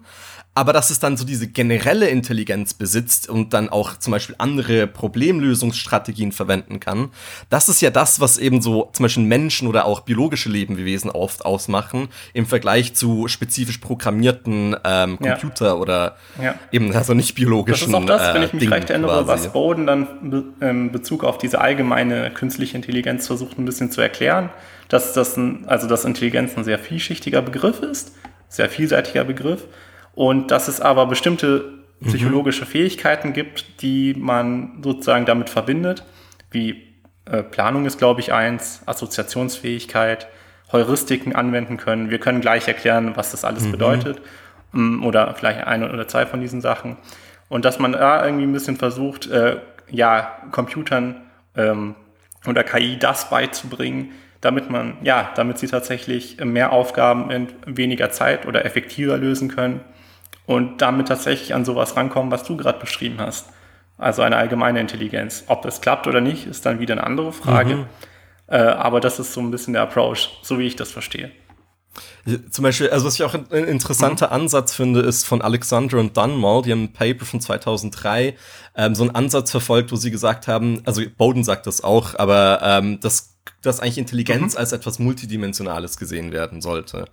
aber 0.59 0.73
dass 0.73 0.89
es 0.89 0.99
dann 0.99 1.15
so 1.15 1.23
diese 1.23 1.47
generelle 1.47 2.09
Intelligenz 2.09 2.73
besitzt 2.73 3.29
und 3.29 3.53
dann 3.53 3.69
auch 3.69 3.97
zum 3.97 4.11
Beispiel 4.11 4.35
andere 4.39 4.87
Problemlösungsstrategien 4.87 6.33
verwenden 6.33 6.81
kann, 6.81 7.11
das 7.49 7.69
ist 7.69 7.79
ja 7.79 7.91
das, 7.91 8.19
was 8.19 8.37
eben 8.37 8.61
so 8.61 8.89
zum 8.91 9.03
Beispiel 9.03 9.23
Menschen 9.23 9.69
oder 9.69 9.85
auch 9.85 10.01
biologische 10.01 10.49
Lebewesen 10.49 11.11
oft 11.11 11.45
ausmachen 11.45 12.09
im 12.33 12.45
Vergleich 12.45 12.93
zu 12.93 13.29
spezifisch 13.29 13.77
programmierten 13.77 14.75
ähm, 14.83 15.17
Computer 15.17 15.67
ja. 15.67 15.73
oder 15.75 16.17
ja. 16.43 16.55
eben 16.73 16.93
also 16.93 17.13
nicht 17.13 17.35
biologischen. 17.35 17.93
Das 17.93 18.01
ist 18.01 18.09
auch 18.09 18.17
das, 18.17 18.27
äh, 18.27 18.33
wenn 18.33 18.43
ich 18.43 18.51
mich 18.51 18.59
Dingen 18.59 18.73
recht 18.73 18.89
erinnere, 18.89 19.23
quasi. 19.23 19.45
was 19.45 19.53
Bowden 19.53 19.87
dann 19.87 20.07
in 20.21 20.43
ähm, 20.59 20.91
Bezug 20.91 21.23
auf 21.23 21.37
diese 21.37 21.61
allgemeine 21.61 22.31
künstliche 22.31 22.75
Intelligenz 22.75 23.27
versucht 23.27 23.57
ein 23.57 23.63
bisschen 23.63 23.91
zu 23.91 24.01
erklären, 24.01 24.49
dass 24.89 25.13
das 25.13 25.37
ein, 25.37 25.63
also 25.69 25.87
dass 25.87 26.03
Intelligenz 26.03 26.57
ein 26.57 26.65
sehr 26.65 26.79
vielschichtiger 26.79 27.41
Begriff 27.41 27.81
ist, 27.81 28.11
sehr 28.49 28.67
vielseitiger 28.69 29.23
Begriff 29.23 29.63
und 30.19 30.51
dass 30.51 30.67
es 30.67 30.82
aber 30.82 31.05
bestimmte 31.05 31.75
psychologische 32.03 32.65
mhm. 32.65 32.69
Fähigkeiten 32.69 33.32
gibt, 33.32 33.82
die 33.82 34.13
man 34.13 34.79
sozusagen 34.84 35.25
damit 35.25 35.49
verbindet, 35.49 36.03
wie 36.51 36.89
äh, 37.23 37.41
Planung 37.41 37.86
ist, 37.86 37.99
glaube 37.99 38.19
ich, 38.19 38.34
eins, 38.34 38.82
Assoziationsfähigkeit, 38.86 40.27
Heuristiken 40.73 41.34
anwenden 41.38 41.77
können. 41.77 42.10
Wir 42.10 42.19
können 42.19 42.41
gleich 42.41 42.67
erklären, 42.67 43.13
was 43.15 43.32
das 43.32 43.45
alles 43.45 43.63
mhm. 43.63 43.71
bedeutet 43.71 44.21
ähm, 44.73 45.05
oder 45.05 45.34
vielleicht 45.36 45.65
eine 45.65 45.89
oder 45.89 46.05
zwei 46.10 46.25
von 46.25 46.41
diesen 46.41 46.60
Sachen. 46.60 46.97
Und 47.47 47.63
dass 47.63 47.79
man 47.79 47.93
da 47.93 48.25
irgendwie 48.25 48.43
ein 48.43 48.51
bisschen 48.51 48.75
versucht, 48.75 49.27
äh, 49.27 49.62
ja, 49.89 50.34
Computern 50.51 51.21
ähm, 51.55 51.95
oder 52.45 52.65
KI 52.65 52.99
das 52.99 53.29
beizubringen, 53.29 54.12
damit 54.41 54.69
man, 54.69 54.97
ja, 55.01 55.32
damit 55.38 55.60
sie 55.60 55.67
tatsächlich 55.67 56.43
mehr 56.43 56.73
Aufgaben 56.73 57.32
in 57.32 57.47
weniger 57.65 58.10
Zeit 58.10 58.45
oder 58.45 58.65
effektiver 58.65 59.17
lösen 59.17 59.47
können 59.47 59.79
und 60.49 60.81
damit 60.81 61.09
tatsächlich 61.09 61.53
an 61.53 61.63
sowas 61.63 61.95
rankommen, 61.95 62.31
was 62.31 62.43
du 62.43 62.57
gerade 62.57 62.79
beschrieben 62.79 63.17
hast. 63.19 63.49
Also 63.99 64.23
eine 64.23 64.35
allgemeine 64.35 64.79
Intelligenz. 64.79 65.43
Ob 65.45 65.62
das 65.62 65.79
klappt 65.79 66.07
oder 66.07 66.21
nicht, 66.21 66.47
ist 66.47 66.65
dann 66.65 66.79
wieder 66.79 66.95
eine 66.95 67.03
andere 67.03 67.31
Frage. 67.31 67.75
Mhm. 67.75 67.85
Äh, 68.47 68.57
aber 68.57 68.99
das 68.99 69.19
ist 69.19 69.31
so 69.31 69.41
ein 69.41 69.51
bisschen 69.51 69.73
der 69.73 69.83
Approach, 69.83 70.39
so 70.41 70.57
wie 70.57 70.65
ich 70.65 70.75
das 70.75 70.91
verstehe. 70.91 71.29
Zum 72.49 72.63
Beispiel, 72.63 72.89
also 72.89 73.05
was 73.05 73.13
ich 73.13 73.23
auch 73.23 73.35
ein 73.35 73.45
interessanter 73.51 74.29
mhm. 74.29 74.33
Ansatz 74.33 74.73
finde, 74.73 75.01
ist 75.01 75.23
von 75.23 75.43
Alexandra 75.43 75.99
und 75.99 76.17
Dunmore, 76.17 76.63
die 76.63 76.71
haben 76.71 76.85
ein 76.85 76.93
Paper 76.93 77.25
von 77.25 77.41
2003 77.41 78.35
ähm, 78.75 78.95
so 78.95 79.03
einen 79.03 79.13
Ansatz 79.13 79.51
verfolgt, 79.51 79.91
wo 79.91 79.97
sie 79.97 80.09
gesagt 80.09 80.47
haben, 80.47 80.81
also 80.85 81.03
Bowden 81.15 81.43
sagt 81.43 81.67
das 81.67 81.83
auch, 81.83 82.17
aber 82.17 82.62
ähm, 82.63 82.99
dass, 83.01 83.35
dass 83.62 83.81
eigentlich 83.81 83.99
Intelligenz 83.99 84.53
mhm. 84.53 84.59
als 84.62 84.71
etwas 84.71 84.97
Multidimensionales 84.97 85.97
gesehen 85.97 86.31
werden 86.31 86.62
sollte. 86.62 87.05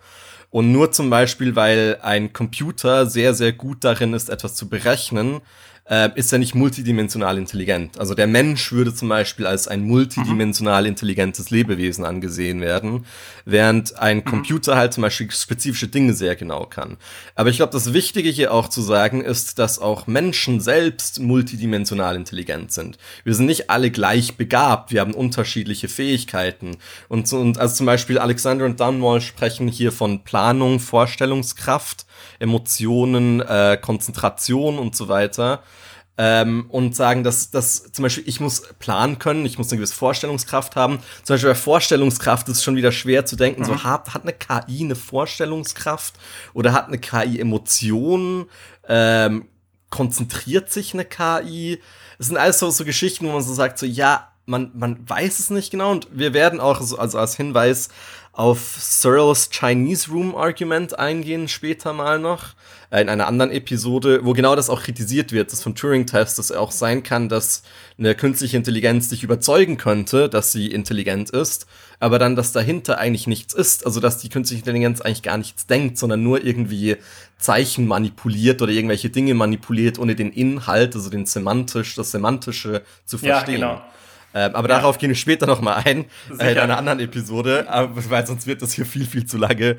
Und 0.56 0.72
nur 0.72 0.90
zum 0.90 1.10
Beispiel, 1.10 1.54
weil 1.54 1.98
ein 2.00 2.32
Computer 2.32 3.04
sehr, 3.04 3.34
sehr 3.34 3.52
gut 3.52 3.84
darin 3.84 4.14
ist, 4.14 4.30
etwas 4.30 4.54
zu 4.54 4.70
berechnen, 4.70 5.42
äh, 5.88 6.10
ist 6.16 6.32
er 6.32 6.38
nicht 6.38 6.54
multidimensional 6.54 7.38
intelligent. 7.38 7.98
Also 7.98 8.14
der 8.14 8.26
Mensch 8.26 8.72
würde 8.72 8.94
zum 8.94 9.08
Beispiel 9.08 9.46
als 9.46 9.68
ein 9.68 9.82
multidimensional 9.82 10.86
intelligentes 10.86 11.50
Lebewesen 11.50 12.04
angesehen 12.04 12.60
werden, 12.60 13.06
während 13.44 13.96
ein 13.98 14.18
mhm. 14.18 14.24
Computer 14.24 14.76
halt 14.76 14.92
zum 14.92 15.02
Beispiel 15.02 15.30
spezifische 15.30 15.88
Dinge 15.88 16.12
sehr 16.12 16.34
genau 16.34 16.66
kann. 16.66 16.96
Aber 17.34 17.50
ich 17.50 17.56
glaube, 17.56 17.72
das 17.72 17.92
Wichtige 17.92 18.28
hier 18.28 18.52
auch 18.52 18.68
zu 18.68 18.82
sagen 18.82 19.22
ist, 19.22 19.58
dass 19.58 19.78
auch 19.78 20.06
Menschen 20.06 20.60
selbst 20.60 21.20
multidimensional 21.20 22.16
intelligent 22.16 22.72
sind. 22.72 22.98
Wir 23.24 23.34
sind 23.34 23.46
nicht 23.46 23.70
alle 23.70 23.90
gleich 23.90 24.36
begabt, 24.36 24.90
wir 24.92 25.00
haben 25.00 25.14
unterschiedliche 25.14 25.88
Fähigkeiten. 25.88 26.78
Und, 27.08 27.32
und 27.32 27.58
also 27.58 27.76
zum 27.76 27.86
Beispiel 27.86 28.18
Alexander 28.18 28.64
und 28.64 28.80
Dunwall 28.80 29.20
sprechen 29.20 29.68
hier 29.68 29.92
von 29.92 30.24
Planung, 30.24 30.80
Vorstellungskraft, 30.80 32.05
Emotionen, 32.38 33.40
äh, 33.40 33.78
Konzentration 33.80 34.78
und 34.78 34.96
so 34.96 35.08
weiter 35.08 35.62
ähm, 36.18 36.66
und 36.68 36.96
sagen, 36.96 37.24
dass, 37.24 37.50
dass 37.50 37.92
zum 37.92 38.02
Beispiel 38.02 38.24
ich 38.26 38.40
muss 38.40 38.62
planen 38.78 39.18
können, 39.18 39.44
ich 39.44 39.58
muss 39.58 39.70
eine 39.70 39.78
gewisse 39.78 39.94
Vorstellungskraft 39.94 40.76
haben. 40.76 40.98
Zum 41.22 41.34
Beispiel 41.34 41.50
bei 41.50 41.56
Vorstellungskraft 41.56 42.48
ist 42.48 42.58
es 42.58 42.64
schon 42.64 42.76
wieder 42.76 42.92
schwer 42.92 43.26
zu 43.26 43.36
denken, 43.36 43.62
mhm. 43.62 43.66
so 43.66 43.84
hat, 43.84 44.14
hat 44.14 44.22
eine 44.22 44.32
KI 44.32 44.84
eine 44.84 44.96
Vorstellungskraft 44.96 46.14
oder 46.54 46.72
hat 46.72 46.88
eine 46.88 46.98
KI 46.98 47.38
Emotionen? 47.40 48.46
Ähm, 48.88 49.46
konzentriert 49.90 50.70
sich 50.70 50.94
eine 50.94 51.04
KI? 51.04 51.80
Das 52.18 52.28
sind 52.28 52.38
alles 52.38 52.58
so, 52.58 52.70
so 52.70 52.84
Geschichten, 52.84 53.26
wo 53.26 53.32
man 53.32 53.42
so 53.42 53.52
sagt, 53.52 53.78
so 53.78 53.86
ja, 53.86 54.28
man, 54.46 54.70
man 54.74 55.08
weiß 55.08 55.38
es 55.38 55.50
nicht 55.50 55.70
genau 55.70 55.90
und 55.90 56.08
wir 56.12 56.32
werden 56.32 56.60
auch 56.60 56.80
so, 56.80 56.98
also 56.98 57.18
als 57.18 57.36
Hinweis 57.36 57.88
auf 58.36 58.76
Searles 58.78 59.48
Chinese 59.50 60.10
Room 60.10 60.36
Argument 60.36 60.98
eingehen 60.98 61.48
später 61.48 61.94
mal 61.94 62.18
noch 62.18 62.48
äh, 62.90 63.00
in 63.00 63.08
einer 63.08 63.26
anderen 63.26 63.50
Episode, 63.50 64.20
wo 64.24 64.34
genau 64.34 64.54
das 64.54 64.68
auch 64.68 64.82
kritisiert 64.82 65.32
wird, 65.32 65.52
das 65.52 65.62
vom 65.62 65.74
Turing-Test, 65.74 66.38
dass 66.38 66.52
auch 66.52 66.70
sein 66.70 67.02
kann, 67.02 67.30
dass 67.30 67.62
eine 67.98 68.14
künstliche 68.14 68.58
Intelligenz 68.58 69.08
dich 69.08 69.24
überzeugen 69.24 69.78
könnte, 69.78 70.28
dass 70.28 70.52
sie 70.52 70.66
intelligent 70.70 71.30
ist, 71.30 71.66
aber 71.98 72.18
dann, 72.18 72.36
dass 72.36 72.52
dahinter 72.52 72.98
eigentlich 72.98 73.26
nichts 73.26 73.54
ist, 73.54 73.86
also 73.86 74.00
dass 74.00 74.18
die 74.18 74.28
künstliche 74.28 74.60
Intelligenz 74.60 75.00
eigentlich 75.00 75.22
gar 75.22 75.38
nichts 75.38 75.66
denkt, 75.66 75.96
sondern 75.96 76.22
nur 76.22 76.44
irgendwie 76.44 76.96
Zeichen 77.38 77.86
manipuliert 77.86 78.60
oder 78.60 78.70
irgendwelche 78.70 79.08
Dinge 79.08 79.32
manipuliert, 79.32 79.98
ohne 79.98 80.14
den 80.14 80.30
Inhalt, 80.30 80.94
also 80.94 81.08
den 81.08 81.24
semantisch, 81.24 81.94
das 81.94 82.10
Semantische 82.10 82.82
zu 83.06 83.16
verstehen. 83.16 83.62
Ja, 83.62 83.76
genau. 83.76 83.82
Ähm, 84.36 84.54
aber 84.54 84.68
ja. 84.68 84.76
darauf 84.76 84.98
gehen 84.98 85.08
wir 85.08 85.16
später 85.16 85.46
noch 85.46 85.62
mal 85.62 85.76
ein, 85.76 86.04
äh, 86.38 86.52
in 86.52 86.58
einer 86.58 86.76
anderen 86.76 87.00
Episode, 87.00 87.66
weil 87.90 88.26
sonst 88.26 88.46
wird 88.46 88.60
das 88.60 88.74
hier 88.74 88.84
viel, 88.84 89.06
viel 89.06 89.24
zu 89.24 89.38
lange. 89.38 89.78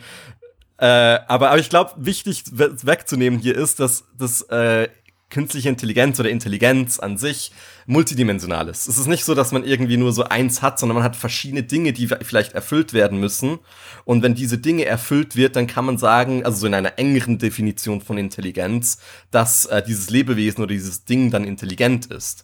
Äh, 0.79 0.85
aber, 1.27 1.51
aber 1.51 1.59
ich 1.59 1.69
glaube, 1.69 1.91
wichtig 1.97 2.43
wegzunehmen 2.51 3.39
hier 3.39 3.55
ist, 3.55 3.79
dass 3.79 4.05
das 4.17 4.41
äh, 4.49 4.87
künstliche 5.29 5.69
Intelligenz 5.69 6.19
oder 6.19 6.31
Intelligenz 6.31 6.97
an 6.97 7.19
sich 7.19 7.51
multidimensional 7.85 8.67
ist. 8.67 8.87
Es 8.87 8.97
ist 8.97 9.05
nicht 9.05 9.25
so, 9.25 9.35
dass 9.35 9.51
man 9.51 9.63
irgendwie 9.63 9.97
nur 9.97 10.11
so 10.11 10.23
eins 10.23 10.63
hat, 10.63 10.79
sondern 10.79 10.95
man 10.95 11.03
hat 11.03 11.15
verschiedene 11.15 11.61
Dinge, 11.61 11.93
die 11.93 12.07
vielleicht 12.07 12.53
erfüllt 12.53 12.93
werden 12.93 13.19
müssen. 13.19 13.59
Und 14.05 14.23
wenn 14.23 14.33
diese 14.33 14.57
Dinge 14.57 14.85
erfüllt 14.85 15.35
wird, 15.35 15.55
dann 15.55 15.67
kann 15.67 15.85
man 15.85 15.99
sagen, 15.99 16.43
also 16.45 16.61
so 16.61 16.65
in 16.67 16.73
einer 16.73 16.97
engeren 16.97 17.37
Definition 17.37 18.01
von 18.01 18.17
Intelligenz, 18.17 18.97
dass 19.29 19.65
äh, 19.65 19.83
dieses 19.83 20.09
Lebewesen 20.09 20.63
oder 20.63 20.73
dieses 20.73 21.05
Ding 21.05 21.29
dann 21.29 21.43
intelligent 21.43 22.07
ist. 22.07 22.43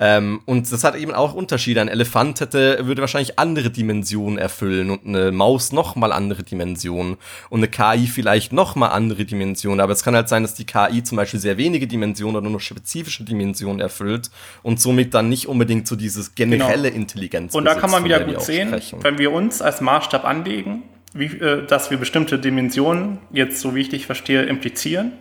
Ähm, 0.00 0.40
und 0.44 0.70
das 0.70 0.84
hat 0.84 0.94
eben 0.94 1.12
auch 1.12 1.34
Unterschiede. 1.34 1.80
Ein 1.80 1.88
Elefant 1.88 2.40
hätte, 2.40 2.86
würde 2.86 3.00
wahrscheinlich 3.00 3.38
andere 3.38 3.70
Dimensionen 3.70 4.38
erfüllen 4.38 4.90
und 4.90 5.04
eine 5.06 5.32
Maus 5.32 5.72
nochmal 5.72 6.12
andere 6.12 6.44
Dimensionen 6.44 7.16
und 7.50 7.58
eine 7.60 7.68
KI 7.68 8.06
vielleicht 8.06 8.52
nochmal 8.52 8.90
andere 8.90 9.24
Dimensionen. 9.24 9.80
Aber 9.80 9.92
es 9.92 10.04
kann 10.04 10.14
halt 10.14 10.28
sein, 10.28 10.42
dass 10.42 10.54
die 10.54 10.66
KI 10.66 11.02
zum 11.02 11.16
Beispiel 11.16 11.40
sehr 11.40 11.56
wenige 11.56 11.88
Dimensionen 11.88 12.36
oder 12.36 12.48
nur 12.48 12.60
spezifische 12.60 13.24
Dimensionen 13.24 13.80
erfüllt 13.80 14.30
und 14.62 14.80
somit 14.80 15.14
dann 15.14 15.28
nicht 15.28 15.48
unbedingt 15.48 15.88
so 15.88 15.96
dieses 15.96 16.36
generelle 16.36 16.90
genau. 16.90 17.02
Intelligenz. 17.02 17.54
Und 17.54 17.64
da 17.64 17.74
kann 17.74 17.90
man 17.90 18.04
wieder 18.04 18.20
gut 18.20 18.42
sehen, 18.42 18.74
wenn 19.00 19.18
wir 19.18 19.32
uns 19.32 19.60
als 19.60 19.80
Maßstab 19.80 20.24
anlegen, 20.24 20.84
wie, 21.12 21.26
äh, 21.26 21.66
dass 21.66 21.90
wir 21.90 21.98
bestimmte 21.98 22.38
Dimensionen 22.38 23.18
jetzt, 23.32 23.60
so 23.60 23.74
wie 23.74 23.80
ich 23.80 23.88
dich 23.88 24.06
verstehe, 24.06 24.42
implizieren, 24.42 25.12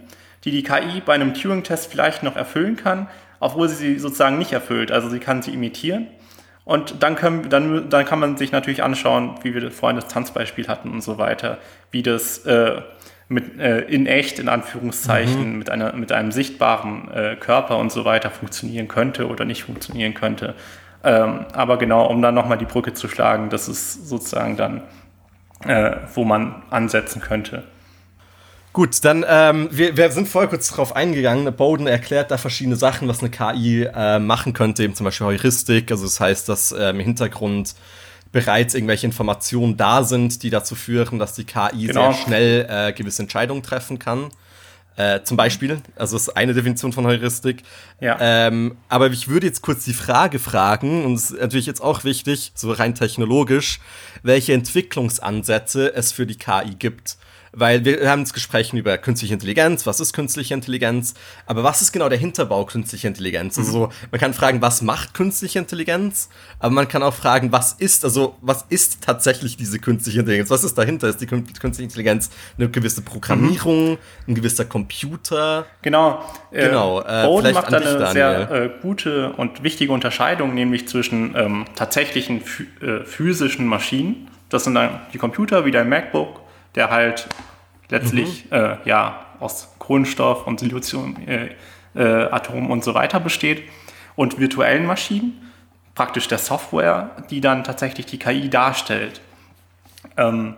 die 0.44 0.52
die 0.52 0.62
KI 0.62 1.02
bei 1.04 1.14
einem 1.14 1.34
Turing-Test 1.34 1.90
vielleicht 1.92 2.22
noch 2.22 2.36
erfüllen 2.36 2.76
kann, 2.76 3.08
obwohl 3.40 3.70
sie 3.70 3.76
sie 3.76 4.00
sozusagen 4.00 4.38
nicht 4.38 4.54
erfüllt. 4.54 4.92
Also 4.92 5.10
sie 5.10 5.20
kann 5.20 5.42
sie 5.42 5.54
imitieren. 5.54 6.08
Und 6.66 7.02
dann, 7.02 7.16
können, 7.16 7.50
dann, 7.50 7.90
dann 7.90 8.06
kann 8.06 8.20
man 8.20 8.36
sich 8.36 8.52
natürlich 8.52 8.84
anschauen, 8.84 9.36
wie 9.42 9.54
wir 9.54 9.72
vorhin 9.72 9.96
das 9.96 10.10
Tanzbeispiel 10.10 10.68
hatten 10.68 10.92
und 10.92 11.02
so 11.02 11.18
weiter, 11.18 11.60
wie 11.92 12.04
das 12.04 12.40
äh, 12.46 12.82
mit, 13.30 13.60
äh, 13.60 13.82
in 13.82 14.06
echt, 14.06 14.40
in 14.40 14.50
Anführungszeichen, 14.50 15.52
mhm. 15.52 15.58
mit, 15.60 15.70
einer, 15.70 15.94
mit 15.94 16.12
einem 16.12 16.32
sichtbaren 16.32 17.10
äh, 17.12 17.36
Körper 17.38 17.78
und 17.78 17.92
so 17.92 18.06
weiter 18.06 18.30
funktionieren 18.30 18.88
könnte 18.88 19.28
oder 19.28 19.46
nicht 19.46 19.64
funktionieren 19.64 20.14
könnte. 20.14 20.56
Ähm, 21.04 21.46
aber 21.54 21.78
genau, 21.78 22.08
um 22.08 22.22
dann 22.22 22.36
nochmal 22.36 22.58
die 22.58 22.66
Brücke 22.66 22.94
zu 22.94 23.08
schlagen, 23.08 23.50
das 23.50 23.68
ist 23.70 24.08
sozusagen 24.08 24.58
dann, 24.58 24.82
äh, 25.66 25.96
wo 26.14 26.26
man 26.26 26.64
ansetzen 26.70 27.22
könnte. 27.22 27.64
Gut, 28.78 29.04
dann, 29.04 29.26
ähm, 29.28 29.70
wir, 29.72 29.98
wir 29.98 30.12
sind 30.12 30.28
vorher 30.28 30.48
kurz 30.48 30.70
drauf 30.70 30.96
eingegangen. 30.96 31.52
Bowden 31.52 31.88
erklärt 31.88 32.30
da 32.30 32.38
verschiedene 32.38 32.76
Sachen, 32.76 33.08
was 33.08 33.22
eine 33.22 33.32
KI 33.32 33.90
äh, 33.92 34.20
machen 34.20 34.54
könnte, 34.54 34.84
eben 34.84 34.94
zum 34.94 35.06
Beispiel 35.06 35.26
Heuristik. 35.26 35.90
Also 35.90 36.04
das 36.04 36.20
heißt, 36.20 36.48
dass 36.48 36.74
äh, 36.74 36.92
im 36.92 37.00
Hintergrund 37.00 37.74
bereits 38.32 38.76
irgendwelche 38.76 39.08
Informationen 39.08 39.78
da 39.78 40.04
sind, 40.04 40.44
die 40.44 40.52
dazu 40.52 40.76
führen, 40.76 41.18
dass 41.18 41.34
die 41.34 41.44
KI 41.44 41.88
genau. 41.88 42.12
sehr 42.12 42.24
schnell 42.24 42.68
äh, 42.70 42.94
gewisse 42.94 43.24
Entscheidungen 43.24 43.64
treffen 43.64 43.98
kann. 43.98 44.30
Äh, 44.96 45.24
zum 45.24 45.38
Beispiel, 45.38 45.82
also 45.96 46.16
das 46.16 46.28
ist 46.28 46.38
eine 46.38 46.54
Definition 46.54 46.94
von 46.94 47.08
Heuristik. 47.08 47.64
Ja. 48.00 48.18
Ähm, 48.22 48.78
aber 48.90 49.08
ich 49.08 49.28
würde 49.28 49.48
jetzt 49.48 49.64
kurz 49.64 49.86
die 49.86 49.94
Frage 49.94 50.38
fragen, 50.38 51.04
und 51.04 51.16
es 51.16 51.32
ist 51.32 51.42
natürlich 51.42 51.66
jetzt 51.66 51.82
auch 51.82 52.04
wichtig, 52.04 52.52
so 52.54 52.72
rein 52.72 52.94
technologisch, 52.94 53.80
welche 54.22 54.54
Entwicklungsansätze 54.54 55.96
es 55.96 56.12
für 56.12 56.28
die 56.28 56.38
KI 56.38 56.76
gibt. 56.78 57.18
Weil 57.52 57.86
wir 57.86 58.10
haben 58.10 58.24
das 58.24 58.34
Gespräch 58.34 58.74
über 58.74 58.98
künstliche 58.98 59.34
Intelligenz, 59.34 59.86
was 59.86 60.00
ist 60.00 60.14
künstliche 60.14 60.54
Intelligenz, 60.54 61.14
aber 61.46 61.64
was 61.64 61.82
ist 61.82 61.92
genau 61.92 62.10
der 62.10 62.18
Hinterbau 62.18 62.66
künstlicher 62.66 63.08
Intelligenz? 63.08 63.58
Also 63.58 63.72
so, 63.72 63.90
man 64.12 64.20
kann 64.20 64.34
fragen, 64.34 64.62
was 64.62 64.82
macht 64.82 65.14
künstliche 65.14 65.60
Intelligenz, 65.60 66.30
aber 66.60 66.74
man 66.74 66.88
kann 66.88 67.04
auch 67.04 67.14
fragen, 67.14 67.52
was 67.52 67.74
ist, 67.74 68.04
also 68.04 68.36
was 68.42 68.66
ist 68.70 69.02
tatsächlich 69.02 69.58
diese 69.58 69.80
künstliche 69.80 70.20
Intelligenz? 70.20 70.50
Was 70.50 70.64
ist 70.64 70.78
dahinter? 70.78 71.10
Ist 71.10 71.22
die 71.22 71.28
künstliche 71.28 71.84
Intelligenz 71.84 72.30
eine 72.58 72.70
gewisse 72.70 73.02
Programmierung, 73.02 73.92
mhm. 73.92 73.98
ein 74.28 74.36
gewisser 74.36 74.66
Computer? 74.66 75.66
Genau. 75.82 76.24
Äh, 76.52 76.66
genau. 76.66 77.02
Äh, 77.02 77.26
Bode 77.26 77.54
macht 77.54 77.72
da 77.72 77.78
eine 77.78 78.12
sehr 78.12 78.52
äh, 78.52 78.70
gute 78.82 79.34
und 79.34 79.64
wichtige 79.64 79.92
Unterscheidung, 79.92 80.54
nämlich 80.54 80.88
zwischen 80.88 81.36
ähm, 81.36 81.66
tatsächlichen 81.76 82.42
äh, 82.82 83.06
physischen 83.06 83.66
Maschinen, 83.68 84.28
das 84.50 84.64
sind 84.64 84.76
dann 84.76 85.02
die 85.14 85.18
Computer 85.18 85.66
wie 85.66 85.72
dein 85.72 85.90
MacBook 85.90 86.42
der 86.78 86.92
halt 86.92 87.28
letztlich 87.90 88.46
mhm. 88.46 88.58
äh, 88.58 88.78
ja, 88.86 89.26
aus 89.40 89.76
Kohlenstoff 89.80 90.46
und 90.48 90.60
Siliziumatom 90.60 91.26
äh, 91.96 92.28
äh, 92.28 92.72
und 92.72 92.84
so 92.84 92.94
weiter 92.94 93.20
besteht 93.20 93.64
und 94.16 94.40
virtuellen 94.40 94.86
Maschinen, 94.86 95.52
praktisch 95.96 96.28
der 96.28 96.38
Software, 96.38 97.10
die 97.30 97.42
dann 97.42 97.64
tatsächlich 97.64 98.06
die 98.06 98.20
KI 98.20 98.50
darstellt. 98.50 99.22
Ähm, 100.16 100.56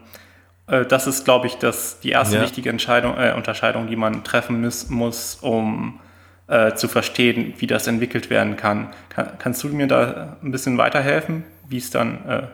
äh, 0.68 0.86
das 0.86 1.08
ist, 1.08 1.24
glaube 1.24 1.48
ich, 1.48 1.56
das, 1.56 2.02
die 2.02 2.10
erste 2.10 2.36
ja. 2.36 2.42
wichtige 2.42 2.70
Entscheidung, 2.70 3.18
äh, 3.18 3.34
Unterscheidung, 3.34 3.88
die 3.88 3.96
man 3.96 4.26
treffen 4.26 4.62
muss, 4.62 4.90
muss 4.90 5.36
um 5.36 6.00
äh, 6.48 6.74
zu 6.74 6.90
verstehen, 6.90 7.54
wie 7.60 7.68
das 7.68 7.88
entwickelt 7.88 8.30
werden 8.30 8.58
kann. 8.58 8.90
kann. 9.08 9.38
Kannst 9.40 9.64
du 9.64 9.70
mir 9.70 9.88
da 9.88 10.38
ein 10.44 10.52
bisschen 10.52 10.78
weiterhelfen, 10.78 11.46
wie 11.70 11.78
es 11.78 11.92
dann 11.92 12.50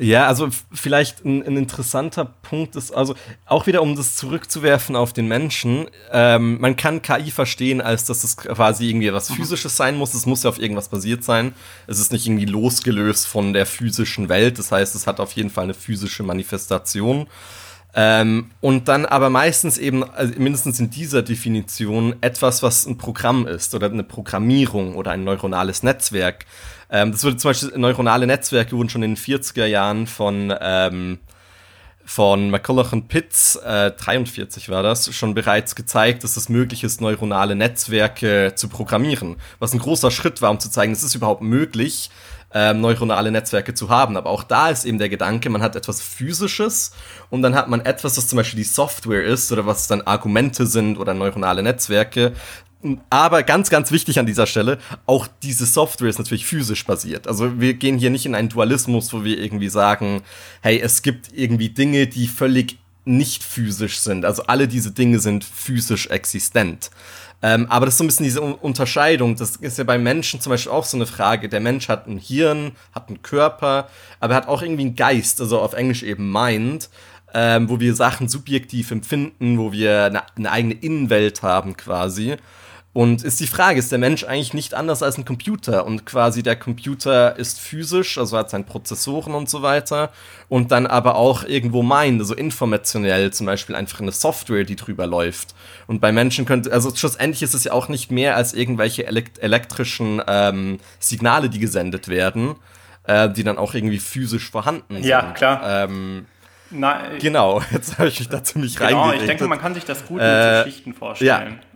ja, 0.00 0.26
also 0.26 0.48
vielleicht 0.72 1.26
ein, 1.26 1.46
ein, 1.46 1.58
interessanter 1.58 2.24
Punkt 2.24 2.74
ist, 2.74 2.90
also 2.90 3.14
auch 3.44 3.66
wieder 3.66 3.82
um 3.82 3.96
das 3.96 4.16
zurückzuwerfen 4.16 4.96
auf 4.96 5.12
den 5.12 5.28
Menschen, 5.28 5.88
ähm, 6.10 6.58
man 6.58 6.76
kann 6.76 7.02
KI 7.02 7.30
verstehen, 7.30 7.82
als 7.82 8.06
dass 8.06 8.24
es 8.24 8.38
quasi 8.38 8.88
irgendwie 8.88 9.12
was 9.12 9.30
Physisches 9.30 9.76
sein 9.76 9.96
muss. 9.96 10.14
Es 10.14 10.24
muss 10.24 10.42
ja 10.42 10.48
auf 10.48 10.58
irgendwas 10.58 10.88
basiert 10.88 11.22
sein. 11.22 11.52
Es 11.86 11.98
ist 11.98 12.12
nicht 12.12 12.26
irgendwie 12.26 12.46
losgelöst 12.46 13.26
von 13.26 13.52
der 13.52 13.66
physischen 13.66 14.30
Welt. 14.30 14.58
Das 14.58 14.72
heißt, 14.72 14.94
es 14.94 15.06
hat 15.06 15.20
auf 15.20 15.32
jeden 15.32 15.50
Fall 15.50 15.64
eine 15.64 15.74
physische 15.74 16.22
Manifestation. 16.22 17.26
Ähm, 17.94 18.50
und 18.60 18.88
dann 18.88 19.04
aber 19.04 19.28
meistens 19.30 19.76
eben, 19.76 20.04
also 20.04 20.32
mindestens 20.38 20.80
in 20.80 20.90
dieser 20.90 21.22
Definition, 21.22 22.14
etwas, 22.20 22.62
was 22.62 22.86
ein 22.86 22.96
Programm 22.96 23.46
ist 23.46 23.74
oder 23.74 23.88
eine 23.88 24.04
Programmierung 24.04 24.94
oder 24.94 25.10
ein 25.10 25.24
neuronales 25.24 25.82
Netzwerk. 25.82 26.46
Ähm, 26.90 27.12
das 27.12 27.24
wurde 27.24 27.36
zum 27.36 27.50
Beispiel, 27.50 27.72
neuronale 27.76 28.26
Netzwerke 28.26 28.76
wurden 28.76 28.88
schon 28.88 29.02
in 29.02 29.14
den 29.14 29.22
40er 29.22 29.66
Jahren 29.66 30.06
von, 30.06 30.52
ähm, 30.60 31.18
von 32.04 32.50
McCulloch 32.50 32.92
und 32.92 33.08
Pitts, 33.08 33.56
äh, 33.56 33.92
43 33.92 34.68
war 34.68 34.82
das, 34.82 35.14
schon 35.14 35.34
bereits 35.34 35.76
gezeigt, 35.76 36.24
dass 36.24 36.36
es 36.36 36.48
möglich 36.48 36.82
ist, 36.82 37.00
neuronale 37.00 37.54
Netzwerke 37.54 38.54
zu 38.56 38.68
programmieren. 38.68 39.36
Was 39.60 39.72
ein 39.72 39.78
großer 39.78 40.10
Schritt 40.10 40.42
war, 40.42 40.50
um 40.50 40.58
zu 40.58 40.70
zeigen, 40.70 40.92
es 40.92 41.04
ist 41.04 41.14
überhaupt 41.14 41.42
möglich, 41.42 42.10
ähm, 42.52 42.80
neuronale 42.80 43.30
Netzwerke 43.30 43.74
zu 43.74 43.90
haben. 43.90 44.16
Aber 44.16 44.30
auch 44.30 44.42
da 44.42 44.70
ist 44.70 44.84
eben 44.84 44.98
der 44.98 45.08
Gedanke, 45.08 45.50
man 45.50 45.62
hat 45.62 45.76
etwas 45.76 46.02
Physisches 46.02 46.92
und 47.30 47.42
dann 47.42 47.54
hat 47.54 47.68
man 47.68 47.80
etwas, 47.80 48.14
das 48.14 48.26
zum 48.26 48.38
Beispiel 48.38 48.58
die 48.58 48.64
Software 48.64 49.24
ist 49.24 49.52
oder 49.52 49.66
was 49.66 49.86
dann 49.86 50.02
Argumente 50.02 50.66
sind 50.66 50.98
oder 50.98 51.14
neuronale 51.14 51.62
Netzwerke, 51.62 52.32
aber 53.10 53.42
ganz, 53.42 53.68
ganz 53.70 53.90
wichtig 53.90 54.18
an 54.18 54.26
dieser 54.26 54.46
Stelle, 54.46 54.78
auch 55.06 55.26
diese 55.42 55.66
Software 55.66 56.08
ist 56.08 56.18
natürlich 56.18 56.46
physisch 56.46 56.84
basiert. 56.86 57.26
Also 57.26 57.60
wir 57.60 57.74
gehen 57.74 57.98
hier 57.98 58.10
nicht 58.10 58.26
in 58.26 58.34
einen 58.34 58.48
Dualismus, 58.48 59.12
wo 59.12 59.22
wir 59.24 59.38
irgendwie 59.38 59.68
sagen, 59.68 60.22
hey, 60.62 60.80
es 60.80 61.02
gibt 61.02 61.28
irgendwie 61.34 61.68
Dinge, 61.68 62.06
die 62.06 62.26
völlig 62.26 62.78
nicht 63.04 63.42
physisch 63.42 63.98
sind. 63.98 64.24
Also 64.24 64.44
alle 64.44 64.68
diese 64.68 64.92
Dinge 64.92 65.18
sind 65.18 65.44
physisch 65.44 66.06
existent. 66.08 66.90
Ähm, 67.42 67.66
aber 67.70 67.86
das 67.86 67.94
ist 67.94 67.98
so 67.98 68.04
ein 68.04 68.08
bisschen 68.08 68.24
diese 68.24 68.42
Unterscheidung. 68.42 69.36
Das 69.36 69.56
ist 69.56 69.78
ja 69.78 69.84
bei 69.84 69.98
Menschen 69.98 70.40
zum 70.40 70.50
Beispiel 70.50 70.72
auch 70.72 70.84
so 70.84 70.96
eine 70.96 71.06
Frage. 71.06 71.48
Der 71.48 71.60
Mensch 71.60 71.88
hat 71.88 72.06
ein 72.06 72.18
Hirn, 72.18 72.72
hat 72.92 73.08
einen 73.08 73.22
Körper, 73.22 73.88
aber 74.20 74.34
er 74.34 74.36
hat 74.36 74.48
auch 74.48 74.62
irgendwie 74.62 74.82
einen 74.82 74.96
Geist, 74.96 75.40
also 75.40 75.58
auf 75.60 75.72
Englisch 75.72 76.02
eben 76.02 76.30
Mind 76.30 76.90
ähm, 77.34 77.68
wo 77.68 77.80
wir 77.80 77.94
Sachen 77.94 78.28
subjektiv 78.28 78.90
empfinden, 78.90 79.58
wo 79.58 79.72
wir 79.72 80.04
eine, 80.04 80.22
eine 80.36 80.50
eigene 80.50 80.74
Innenwelt 80.74 81.42
haben 81.42 81.76
quasi. 81.76 82.36
Und 82.92 83.22
ist 83.22 83.38
die 83.38 83.46
Frage, 83.46 83.78
ist 83.78 83.92
der 83.92 84.00
Mensch 84.00 84.24
eigentlich 84.24 84.52
nicht 84.52 84.74
anders 84.74 85.04
als 85.04 85.16
ein 85.16 85.24
Computer? 85.24 85.86
Und 85.86 86.06
quasi 86.06 86.42
der 86.42 86.56
Computer 86.56 87.36
ist 87.36 87.60
physisch, 87.60 88.18
also 88.18 88.36
hat 88.36 88.50
seine 88.50 88.64
Prozessoren 88.64 89.34
und 89.34 89.48
so 89.48 89.62
weiter. 89.62 90.10
Und 90.48 90.72
dann 90.72 90.88
aber 90.88 91.14
auch 91.14 91.44
irgendwo 91.44 91.84
mind, 91.84 92.20
also 92.20 92.34
informationell, 92.34 93.32
zum 93.32 93.46
Beispiel 93.46 93.76
einfach 93.76 94.00
eine 94.00 94.10
Software, 94.10 94.64
die 94.64 94.74
drüber 94.74 95.06
läuft. 95.06 95.54
Und 95.86 96.00
bei 96.00 96.10
Menschen 96.10 96.46
könnte, 96.46 96.72
also 96.72 96.92
schlussendlich 96.92 97.42
ist 97.42 97.54
es 97.54 97.62
ja 97.62 97.72
auch 97.72 97.88
nicht 97.88 98.10
mehr 98.10 98.34
als 98.34 98.54
irgendwelche 98.54 99.06
elekt 99.06 99.38
elektrischen 99.38 100.20
ähm, 100.26 100.80
Signale, 100.98 101.48
die 101.48 101.60
gesendet 101.60 102.08
werden, 102.08 102.56
äh, 103.04 103.30
die 103.30 103.44
dann 103.44 103.58
auch 103.58 103.74
irgendwie 103.74 104.00
physisch 104.00 104.50
vorhanden 104.50 104.96
sind. 104.96 105.04
Ja, 105.04 105.30
klar. 105.30 105.84
Ähm, 105.84 106.26
na, 106.72 107.02
genau, 107.20 107.62
jetzt 107.70 107.98
habe 107.98 108.08
ich 108.08 108.18
mich 108.18 108.28
da 108.28 108.42
ziemlich 108.42 108.74
genau, 108.74 109.02
reingeredet. 109.02 109.20
ich 109.20 109.26
denke, 109.28 109.46
man 109.46 109.60
kann 109.60 109.74
sich 109.74 109.84
das 109.84 110.04
gut 110.06 110.20
äh, 110.20 110.64
mit 110.64 110.72
Schichten 110.72 110.92
vorstellen. 110.92 111.52
Ja. 111.52 111.69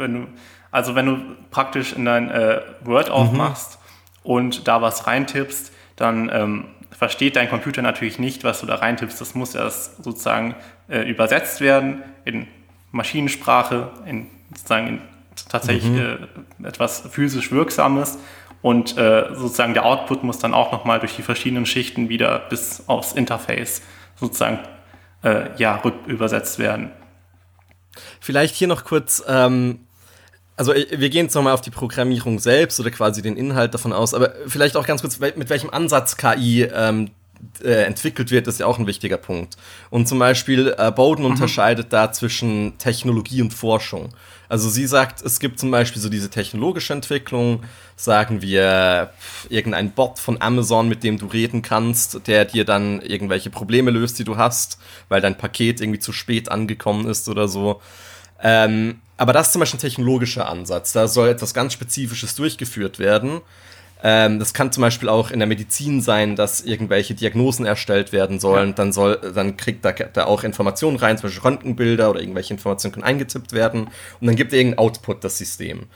Wenn 0.00 0.14
du, 0.14 0.26
also 0.70 0.94
wenn 0.94 1.06
du 1.06 1.18
praktisch 1.50 1.92
in 1.92 2.04
dein 2.04 2.30
äh, 2.30 2.60
Word 2.82 3.08
mhm. 3.08 3.14
aufmachst 3.14 3.78
mhm. 3.78 4.30
und 4.30 4.68
da 4.68 4.82
was 4.82 5.06
reintippst, 5.06 5.72
dann 5.96 6.30
ähm, 6.32 6.64
versteht 6.90 7.36
dein 7.36 7.48
Computer 7.48 7.82
natürlich 7.82 8.18
nicht, 8.18 8.42
was 8.44 8.60
du 8.60 8.66
da 8.66 8.76
reintippst. 8.76 9.20
Das 9.20 9.34
muss 9.34 9.54
erst 9.54 10.02
sozusagen 10.02 10.54
äh, 10.88 11.08
übersetzt 11.08 11.60
werden 11.60 12.02
in 12.24 12.48
Maschinensprache, 12.90 13.90
in 14.06 14.26
sozusagen 14.50 14.86
in 14.88 15.00
tatsächlich 15.48 15.90
mhm. 15.90 16.28
äh, 16.62 16.68
etwas 16.68 17.02
physisch 17.10 17.52
Wirksames. 17.52 18.18
Und 18.62 18.98
äh, 18.98 19.28
sozusagen 19.34 19.72
der 19.72 19.86
Output 19.86 20.22
muss 20.22 20.38
dann 20.38 20.52
auch 20.52 20.72
nochmal 20.72 21.00
durch 21.00 21.16
die 21.16 21.22
verschiedenen 21.22 21.64
Schichten 21.64 22.08
wieder 22.08 22.38
bis 22.38 22.84
aufs 22.88 23.12
Interface 23.12 23.80
sozusagen 24.16 24.58
äh, 25.22 25.56
ja, 25.56 25.76
rückübersetzt 25.76 26.58
werden. 26.58 26.90
Vielleicht 28.20 28.54
hier 28.54 28.68
noch 28.68 28.84
kurz, 28.84 29.24
ähm, 29.26 29.80
also 30.60 30.74
wir 30.74 31.08
gehen 31.08 31.24
jetzt 31.24 31.34
nochmal 31.34 31.54
auf 31.54 31.62
die 31.62 31.70
Programmierung 31.70 32.38
selbst 32.38 32.78
oder 32.80 32.90
quasi 32.90 33.22
den 33.22 33.34
Inhalt 33.38 33.72
davon 33.72 33.94
aus, 33.94 34.12
aber 34.12 34.34
vielleicht 34.46 34.76
auch 34.76 34.86
ganz 34.86 35.00
kurz, 35.00 35.18
mit 35.18 35.48
welchem 35.48 35.70
Ansatz 35.70 36.18
KI 36.18 36.64
ähm, 36.64 37.12
äh, 37.64 37.84
entwickelt 37.84 38.30
wird, 38.30 38.46
ist 38.46 38.60
ja 38.60 38.66
auch 38.66 38.78
ein 38.78 38.86
wichtiger 38.86 39.16
Punkt. 39.16 39.56
Und 39.88 40.06
zum 40.06 40.18
Beispiel 40.18 40.74
äh, 40.76 40.92
Bowden 40.92 41.24
mhm. 41.24 41.30
unterscheidet 41.30 41.94
da 41.94 42.12
zwischen 42.12 42.76
Technologie 42.76 43.40
und 43.40 43.54
Forschung. 43.54 44.10
Also 44.50 44.68
sie 44.68 44.86
sagt, 44.86 45.22
es 45.22 45.40
gibt 45.40 45.58
zum 45.58 45.70
Beispiel 45.70 46.02
so 46.02 46.10
diese 46.10 46.28
technologische 46.28 46.92
Entwicklung, 46.92 47.62
sagen 47.96 48.42
wir 48.42 49.14
irgendein 49.48 49.92
Bot 49.92 50.18
von 50.18 50.42
Amazon, 50.42 50.90
mit 50.90 51.04
dem 51.04 51.16
du 51.16 51.24
reden 51.24 51.62
kannst, 51.62 52.26
der 52.26 52.44
dir 52.44 52.66
dann 52.66 53.00
irgendwelche 53.00 53.48
Probleme 53.48 53.90
löst, 53.90 54.18
die 54.18 54.24
du 54.24 54.36
hast, 54.36 54.78
weil 55.08 55.22
dein 55.22 55.38
Paket 55.38 55.80
irgendwie 55.80 56.00
zu 56.00 56.12
spät 56.12 56.50
angekommen 56.50 57.06
ist 57.06 57.30
oder 57.30 57.48
so. 57.48 57.80
Ähm, 58.42 59.00
aber 59.16 59.32
das 59.32 59.48
ist 59.48 59.52
zum 59.52 59.60
Beispiel 59.60 59.78
ein 59.78 59.82
technologischer 59.82 60.48
Ansatz. 60.48 60.92
Da 60.92 61.06
soll 61.06 61.28
etwas 61.28 61.52
ganz 61.52 61.74
Spezifisches 61.74 62.34
durchgeführt 62.36 62.98
werden. 62.98 63.42
Ähm, 64.02 64.38
das 64.38 64.54
kann 64.54 64.72
zum 64.72 64.80
Beispiel 64.80 65.08
auch 65.08 65.30
in 65.30 65.40
der 65.40 65.48
Medizin 65.48 66.00
sein, 66.00 66.36
dass 66.36 66.62
irgendwelche 66.62 67.14
Diagnosen 67.14 67.66
erstellt 67.66 68.12
werden 68.12 68.40
sollen. 68.40 68.70
Ja. 68.70 68.74
Dann 68.76 68.92
soll, 68.92 69.20
dann 69.34 69.56
kriegt 69.56 69.84
da, 69.84 69.92
da 69.92 70.24
auch 70.24 70.42
Informationen 70.42 70.96
rein, 70.96 71.18
zum 71.18 71.28
Beispiel 71.28 71.42
Röntgenbilder 71.42 72.08
oder 72.10 72.20
irgendwelche 72.20 72.54
Informationen 72.54 72.94
können 72.94 73.04
eingetippt 73.04 73.52
werden 73.52 73.88
und 74.20 74.26
dann 74.26 74.36
gibt 74.36 74.52
irgendein 74.52 74.78
Output 74.78 75.22
das 75.22 75.36
System. 75.36 75.86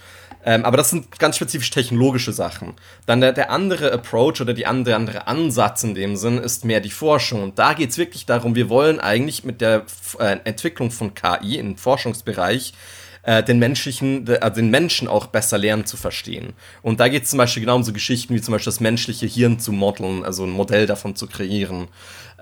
Ähm, 0.44 0.64
aber 0.64 0.76
das 0.76 0.90
sind 0.90 1.18
ganz 1.18 1.36
spezifisch 1.36 1.70
technologische 1.70 2.32
Sachen. 2.32 2.74
Dann 3.06 3.20
der, 3.20 3.32
der 3.32 3.50
andere 3.50 3.92
Approach 3.92 4.40
oder 4.40 4.52
die 4.52 4.66
andere, 4.66 4.96
andere 4.96 5.26
Ansatz 5.26 5.82
in 5.84 5.94
dem 5.94 6.16
Sinn 6.16 6.38
ist 6.38 6.64
mehr 6.64 6.80
die 6.80 6.90
Forschung. 6.90 7.42
Und 7.42 7.58
da 7.58 7.72
geht 7.72 7.90
es 7.90 7.98
wirklich 7.98 8.26
darum, 8.26 8.54
wir 8.54 8.68
wollen 8.68 9.00
eigentlich 9.00 9.44
mit 9.44 9.60
der 9.60 9.84
äh, 10.18 10.36
Entwicklung 10.44 10.90
von 10.90 11.14
KI 11.14 11.56
im 11.56 11.76
Forschungsbereich 11.76 12.74
äh, 13.22 13.42
den 13.42 13.58
menschlichen, 13.58 14.26
äh, 14.26 14.52
den 14.52 14.70
Menschen 14.70 15.08
auch 15.08 15.26
besser 15.26 15.56
lernen 15.56 15.86
zu 15.86 15.96
verstehen. 15.96 16.52
Und 16.82 17.00
da 17.00 17.08
geht 17.08 17.24
es 17.24 17.30
zum 17.30 17.38
Beispiel 17.38 17.62
genau 17.62 17.76
um 17.76 17.82
so 17.82 17.94
Geschichten 17.94 18.34
wie 18.34 18.40
zum 18.40 18.52
Beispiel 18.52 18.70
das 18.70 18.80
menschliche 18.80 19.26
Hirn 19.26 19.58
zu 19.58 19.72
modeln, 19.72 20.24
also 20.24 20.44
ein 20.44 20.50
Modell 20.50 20.86
davon 20.86 21.16
zu 21.16 21.26
kreieren. 21.26 21.88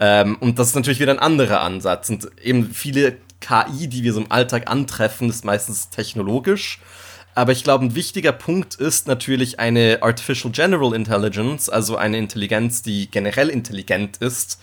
Ähm, 0.01 0.37
und 0.41 0.59
das 0.59 0.69
ist 0.69 0.75
natürlich 0.75 0.99
wieder 0.99 1.13
ein 1.13 1.21
anderer 1.21 1.61
Ansatz. 1.61 2.11
Und 2.11 2.29
eben 2.43 2.73
viele 2.75 3.17
KI, 3.41 3.87
die 3.87 4.03
wir 4.03 4.13
so 4.13 4.21
im 4.21 4.33
Alltag 4.33 4.69
antreffen, 4.69 5.29
ist 5.29 5.45
meistens 5.45 5.91
technologisch. 5.91 6.81
Aber 7.35 7.53
ich 7.53 7.65
glaube, 7.65 7.85
ein 7.85 7.95
wichtiger 7.95 8.33
Punkt 8.33 8.75
ist 8.75 9.07
natürlich 9.07 9.59
eine 9.59 9.99
Artificial 10.03 10.53
General 10.53 10.95
Intelligence, 10.95 11.69
also 11.69 11.97
eine 11.97 12.19
Intelligenz, 12.19 12.83
die 12.83 13.11
generell 13.11 13.49
intelligent 13.49 14.19
ist 14.19 14.59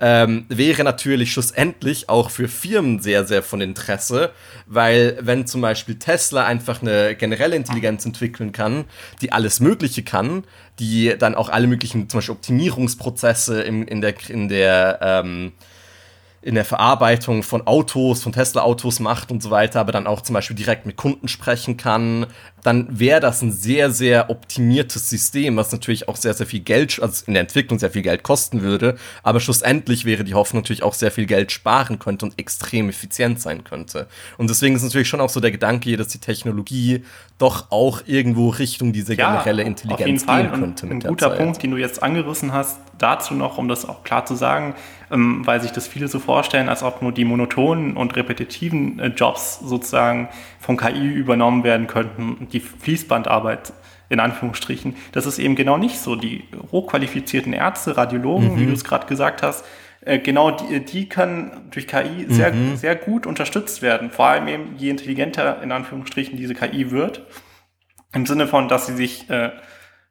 ähm, 0.00 0.46
wäre 0.48 0.82
natürlich 0.82 1.32
schlussendlich 1.32 2.08
auch 2.08 2.30
für 2.30 2.48
Firmen 2.48 3.00
sehr, 3.00 3.24
sehr 3.24 3.42
von 3.42 3.60
Interesse, 3.60 4.32
weil 4.66 5.18
wenn 5.20 5.46
zum 5.46 5.60
Beispiel 5.60 5.98
Tesla 5.98 6.44
einfach 6.44 6.82
eine 6.82 7.14
generelle 7.14 7.56
Intelligenz 7.56 8.04
entwickeln 8.04 8.52
kann, 8.52 8.86
die 9.22 9.32
alles 9.32 9.60
Mögliche 9.60 10.02
kann, 10.02 10.44
die 10.80 11.14
dann 11.18 11.34
auch 11.34 11.48
alle 11.48 11.68
möglichen 11.68 12.08
zum 12.08 12.18
Beispiel 12.18 12.34
Optimierungsprozesse 12.34 13.62
in, 13.62 13.84
in 13.84 14.00
der, 14.00 14.14
in 14.28 14.48
der 14.48 14.98
ähm, 15.00 15.52
in 16.44 16.54
der 16.56 16.66
Verarbeitung 16.66 17.42
von 17.42 17.66
Autos, 17.66 18.22
von 18.22 18.32
Tesla-Autos 18.32 19.00
macht 19.00 19.30
und 19.30 19.42
so 19.42 19.50
weiter, 19.50 19.80
aber 19.80 19.92
dann 19.92 20.06
auch 20.06 20.20
zum 20.20 20.34
Beispiel 20.34 20.54
direkt 20.54 20.84
mit 20.84 20.96
Kunden 20.96 21.26
sprechen 21.26 21.78
kann, 21.78 22.26
dann 22.64 22.86
wäre 22.98 23.20
das 23.20 23.42
ein 23.42 23.52
sehr, 23.52 23.90
sehr 23.90 24.30
optimiertes 24.30 25.10
System, 25.10 25.56
was 25.56 25.70
natürlich 25.70 26.08
auch 26.08 26.16
sehr, 26.16 26.32
sehr 26.32 26.46
viel 26.46 26.60
Geld, 26.60 26.98
also 27.00 27.24
in 27.26 27.34
der 27.34 27.42
Entwicklung 27.42 27.78
sehr 27.78 27.90
viel 27.90 28.00
Geld 28.00 28.22
kosten 28.22 28.62
würde, 28.62 28.96
aber 29.22 29.38
schlussendlich 29.38 30.06
wäre 30.06 30.24
die 30.24 30.32
Hoffnung 30.32 30.62
natürlich 30.62 30.82
auch 30.82 30.94
sehr 30.94 31.10
viel 31.10 31.26
Geld 31.26 31.52
sparen 31.52 31.98
könnte 31.98 32.24
und 32.24 32.38
extrem 32.38 32.88
effizient 32.88 33.38
sein 33.38 33.64
könnte. 33.64 34.08
Und 34.38 34.48
deswegen 34.48 34.74
ist 34.74 34.82
natürlich 34.82 35.08
schon 35.08 35.20
auch 35.20 35.28
so 35.28 35.40
der 35.40 35.50
Gedanke 35.50 35.90
hier, 35.90 35.98
dass 35.98 36.08
die 36.08 36.18
Technologie 36.18 37.04
doch 37.36 37.70
auch 37.70 38.00
irgendwo 38.06 38.48
Richtung 38.48 38.94
diese 38.94 39.14
generelle 39.14 39.62
ja, 39.62 39.68
Intelligenz 39.68 40.26
gehen 40.26 40.50
könnte. 40.50 40.86
Und 40.86 40.92
ein 40.92 41.00
guter 41.00 41.30
Zeit. 41.30 41.38
Punkt, 41.38 41.62
den 41.62 41.70
du 41.70 41.76
jetzt 41.76 42.02
angerissen 42.02 42.52
hast, 42.52 42.78
dazu 42.98 43.34
noch, 43.34 43.58
um 43.58 43.68
das 43.68 43.86
auch 43.86 44.04
klar 44.04 44.24
zu 44.24 44.34
sagen, 44.36 44.74
ähm, 45.10 45.46
weil 45.46 45.60
sich 45.60 45.72
das 45.72 45.86
viele 45.86 46.08
so 46.08 46.18
vorstellen, 46.18 46.68
als 46.68 46.82
ob 46.82 47.02
nur 47.02 47.12
die 47.12 47.24
monotonen 47.24 47.96
und 47.96 48.16
repetitiven 48.16 48.98
äh, 48.98 49.08
Jobs 49.08 49.60
sozusagen 49.60 50.28
von 50.60 50.76
KI 50.76 51.08
übernommen 51.08 51.64
werden 51.64 51.86
könnten, 51.86 52.48
die 52.54 52.60
Fließbandarbeit 52.60 53.72
in 54.08 54.20
Anführungsstrichen. 54.20 54.96
Das 55.12 55.26
ist 55.26 55.38
eben 55.38 55.56
genau 55.56 55.76
nicht 55.76 55.98
so. 55.98 56.16
Die 56.16 56.44
hochqualifizierten 56.72 57.52
Ärzte, 57.52 57.96
Radiologen, 57.96 58.54
mhm. 58.54 58.60
wie 58.60 58.66
du 58.66 58.72
es 58.72 58.84
gerade 58.84 59.06
gesagt 59.06 59.42
hast, 59.42 59.64
äh, 60.02 60.18
genau 60.18 60.50
die, 60.50 60.80
die 60.84 61.08
können 61.08 61.68
durch 61.70 61.86
KI 61.86 62.26
sehr, 62.28 62.52
mhm. 62.52 62.76
sehr 62.76 62.96
gut 62.96 63.26
unterstützt 63.26 63.82
werden. 63.82 64.10
Vor 64.10 64.26
allem 64.26 64.48
eben, 64.48 64.76
je 64.76 64.90
intelligenter 64.90 65.62
in 65.62 65.72
Anführungsstrichen 65.72 66.36
diese 66.36 66.54
KI 66.54 66.90
wird. 66.90 67.22
Im 68.12 68.26
Sinne 68.26 68.46
von, 68.46 68.68
dass 68.68 68.86
sie 68.86 68.94
sich 68.94 69.28
äh, 69.30 69.50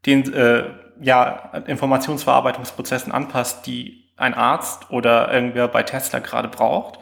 den 0.06 0.34
äh, 0.34 0.66
ja, 1.00 1.52
Informationsverarbeitungsprozessen 1.68 3.12
anpasst, 3.12 3.66
die 3.66 4.12
ein 4.18 4.34
Arzt 4.34 4.92
oder 4.92 5.34
irgendwer 5.34 5.68
bei 5.68 5.84
Tesla 5.84 6.20
gerade 6.20 6.50
braucht, 6.50 7.00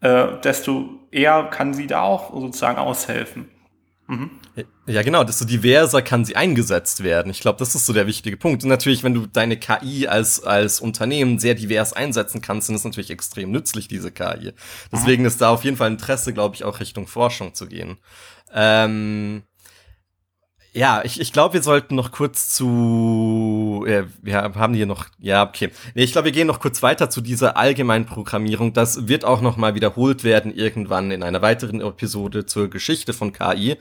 äh, 0.00 0.26
desto 0.42 1.00
eher 1.10 1.44
kann 1.44 1.74
sie 1.74 1.86
da 1.86 2.02
auch 2.02 2.32
sozusagen 2.32 2.78
aushelfen. 2.78 3.50
Mhm. 4.06 4.30
Ja, 4.86 5.02
genau, 5.02 5.24
desto 5.24 5.46
diverser 5.46 6.02
kann 6.02 6.24
sie 6.24 6.36
eingesetzt 6.36 7.02
werden. 7.02 7.30
Ich 7.30 7.40
glaube, 7.40 7.58
das 7.58 7.74
ist 7.74 7.86
so 7.86 7.92
der 7.92 8.06
wichtige 8.06 8.36
Punkt. 8.36 8.62
Und 8.62 8.68
natürlich, 8.68 9.02
wenn 9.02 9.14
du 9.14 9.26
deine 9.26 9.56
KI 9.56 10.06
als, 10.06 10.42
als 10.42 10.80
Unternehmen 10.80 11.38
sehr 11.38 11.54
divers 11.54 11.94
einsetzen 11.94 12.42
kannst, 12.42 12.68
dann 12.68 12.76
ist 12.76 12.84
natürlich 12.84 13.10
extrem 13.10 13.50
nützlich, 13.50 13.88
diese 13.88 14.12
KI. 14.12 14.52
Deswegen 14.92 15.22
mhm. 15.22 15.28
ist 15.28 15.40
da 15.40 15.50
auf 15.50 15.64
jeden 15.64 15.78
Fall 15.78 15.90
Interesse, 15.90 16.34
glaube 16.34 16.54
ich, 16.54 16.64
auch 16.64 16.80
Richtung 16.80 17.06
Forschung 17.06 17.54
zu 17.54 17.66
gehen. 17.66 17.96
Ähm, 18.52 19.42
ja, 20.74 21.04
ich, 21.04 21.20
ich 21.20 21.32
glaube, 21.32 21.54
wir 21.54 21.62
sollten 21.62 21.94
noch 21.94 22.10
kurz 22.10 22.48
zu. 22.48 23.84
Äh, 23.86 24.04
wir 24.22 24.42
haben 24.42 24.74
hier 24.74 24.86
noch. 24.86 25.06
Ja, 25.20 25.46
okay. 25.46 25.70
Nee, 25.94 26.02
ich 26.02 26.12
glaube, 26.12 26.26
wir 26.26 26.32
gehen 26.32 26.48
noch 26.48 26.58
kurz 26.58 26.82
weiter 26.82 27.08
zu 27.10 27.20
dieser 27.20 27.56
allgemeinen 27.56 28.06
Programmierung. 28.06 28.72
Das 28.72 29.06
wird 29.06 29.24
auch 29.24 29.40
noch 29.40 29.56
mal 29.56 29.76
wiederholt 29.76 30.24
werden 30.24 30.52
irgendwann 30.52 31.12
in 31.12 31.22
einer 31.22 31.42
weiteren 31.42 31.80
Episode 31.80 32.44
zur 32.44 32.68
Geschichte 32.68 33.12
von 33.12 33.32
KI. 33.32 33.76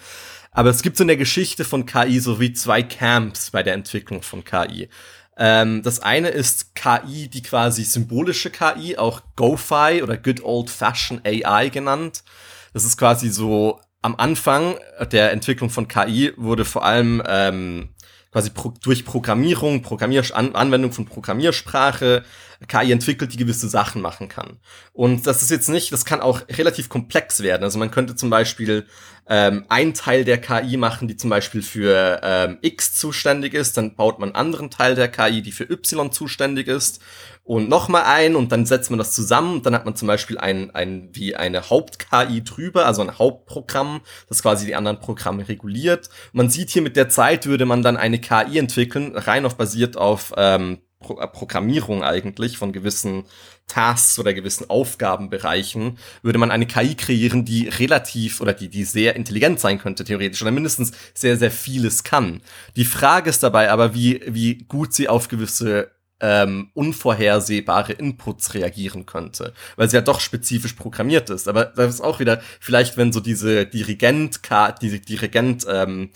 Aber 0.51 0.69
es 0.69 0.83
gibt 0.83 0.97
so 0.97 1.03
in 1.03 1.07
der 1.07 1.17
Geschichte 1.17 1.65
von 1.65 1.87
KI 1.87 2.19
so 2.19 2.39
wie 2.39 2.53
zwei 2.53 2.83
Camps 2.83 3.49
bei 3.49 3.63
der 3.63 3.73
Entwicklung 3.73 4.21
von 4.21 4.43
KI. 4.43 4.87
Ähm, 5.35 5.81
das 5.81 5.99
eine 5.99 6.29
ist 6.29 6.75
KI, 6.75 7.27
die 7.27 7.41
quasi 7.41 7.83
symbolische 7.85 8.51
KI, 8.51 8.97
auch 8.97 9.21
GoFi 9.35 10.03
oder 10.03 10.15
Good 10.15 10.43
Old 10.43 10.69
Fashioned 10.69 11.25
AI 11.25 11.69
genannt. 11.69 12.23
Das 12.71 12.85
ist 12.85 12.97
quasi 12.97 13.29
so 13.29 13.79
am 14.03 14.15
Anfang 14.17 14.75
der 15.11 15.31
Entwicklung 15.31 15.69
von 15.69 15.87
KI 15.87 16.33
wurde 16.35 16.65
vor 16.65 16.85
allem 16.85 17.23
ähm, 17.25 17.89
quasi 18.33 18.49
pro 18.49 18.73
durch 18.81 19.05
Programmierung, 19.05 19.81
Programmier 19.81 20.23
An 20.33 20.55
Anwendung 20.55 20.91
von 20.91 21.05
Programmiersprache, 21.05 22.23
KI 22.67 22.91
entwickelt, 22.91 23.31
die 23.33 23.37
gewisse 23.37 23.69
Sachen 23.69 24.01
machen 24.01 24.27
kann. 24.27 24.59
Und 24.91 25.27
das 25.27 25.41
ist 25.41 25.51
jetzt 25.51 25.69
nicht, 25.69 25.91
das 25.91 26.03
kann 26.03 26.19
auch 26.19 26.41
relativ 26.49 26.89
komplex 26.89 27.41
werden. 27.41 27.63
Also 27.63 27.77
man 27.77 27.91
könnte 27.91 28.15
zum 28.15 28.29
Beispiel 28.29 28.87
ähm, 29.27 29.65
ein 29.69 29.93
Teil 29.93 30.25
der 30.25 30.39
KI 30.39 30.77
machen, 30.77 31.07
die 31.07 31.15
zum 31.15 31.29
Beispiel 31.29 31.61
für 31.61 32.19
ähm, 32.23 32.57
X 32.61 32.95
zuständig 32.95 33.53
ist, 33.53 33.77
dann 33.77 33.95
baut 33.95 34.19
man 34.19 34.29
einen 34.29 34.35
anderen 34.35 34.69
Teil 34.69 34.95
der 34.95 35.09
KI, 35.09 35.41
die 35.41 35.51
für 35.51 35.69
Y 35.69 36.11
zuständig 36.11 36.67
ist 36.67 37.01
und 37.43 37.67
nochmal 37.67 38.03
ein 38.03 38.35
und 38.35 38.51
dann 38.51 38.65
setzt 38.65 38.89
man 38.89 38.97
das 38.97 39.13
zusammen 39.13 39.55
und 39.55 39.65
dann 39.65 39.75
hat 39.75 39.85
man 39.85 39.95
zum 39.95 40.07
Beispiel 40.07 40.37
ein, 40.37 40.71
ein 40.71 41.09
wie 41.11 41.35
eine 41.35 41.69
Haupt-KI 41.69 42.43
drüber, 42.43 42.85
also 42.85 43.01
ein 43.01 43.19
Hauptprogramm, 43.19 44.01
das 44.29 44.41
quasi 44.41 44.65
die 44.65 44.75
anderen 44.75 44.99
Programme 44.99 45.47
reguliert. 45.47 46.09
Man 46.31 46.49
sieht 46.49 46.69
hier 46.69 46.81
mit 46.81 46.95
der 46.95 47.09
Zeit 47.09 47.45
würde 47.45 47.65
man 47.65 47.81
dann 47.81 47.97
eine 47.97 48.19
KI 48.19 48.57
entwickeln, 48.57 49.15
rein 49.15 49.45
auf 49.45 49.55
basiert 49.55 49.97
auf 49.97 50.33
ähm, 50.37 50.79
Pro 51.03 51.19
äh, 51.19 51.27
Programmierung 51.27 52.01
eigentlich 52.01 52.57
von 52.57 52.71
gewissen 52.71 53.25
Tasks 53.67 54.17
oder 54.19 54.33
gewissen 54.33 54.69
Aufgabenbereichen, 54.69 55.97
würde 56.21 56.39
man 56.39 56.49
eine 56.49 56.65
KI 56.65 56.95
kreieren, 56.95 57.43
die 57.43 57.67
relativ 57.67 58.39
oder 58.39 58.53
die, 58.53 58.69
die 58.69 58.85
sehr 58.85 59.15
intelligent 59.15 59.59
sein 59.59 59.79
könnte, 59.79 60.05
theoretisch, 60.05 60.41
oder 60.41 60.51
mindestens 60.51 60.93
sehr, 61.13 61.37
sehr 61.37 61.51
vieles 61.51 62.03
kann. 62.03 62.41
Die 62.77 62.85
Frage 62.85 63.29
ist 63.29 63.43
dabei 63.43 63.69
aber, 63.69 63.93
wie, 63.93 64.21
wie 64.27 64.59
gut 64.59 64.93
sie 64.93 65.09
auf 65.09 65.27
gewisse 65.27 65.91
ähm, 66.23 66.69
unvorhersehbare 66.73 67.91
Inputs 67.91 68.53
reagieren 68.53 69.05
könnte, 69.05 69.53
weil 69.75 69.89
sie 69.89 69.97
ja 69.97 70.01
doch 70.01 70.21
spezifisch 70.21 70.71
programmiert 70.71 71.29
ist. 71.29 71.49
Aber 71.49 71.65
das 71.65 71.95
ist 71.95 72.01
auch 72.01 72.21
wieder 72.21 72.41
vielleicht, 72.61 72.95
wenn 72.95 73.11
so 73.11 73.19
diese 73.19 73.65
Dirigent, 73.65 74.39
diese 74.81 74.99
Dirigent 75.01 75.67
ähm, 75.69 76.11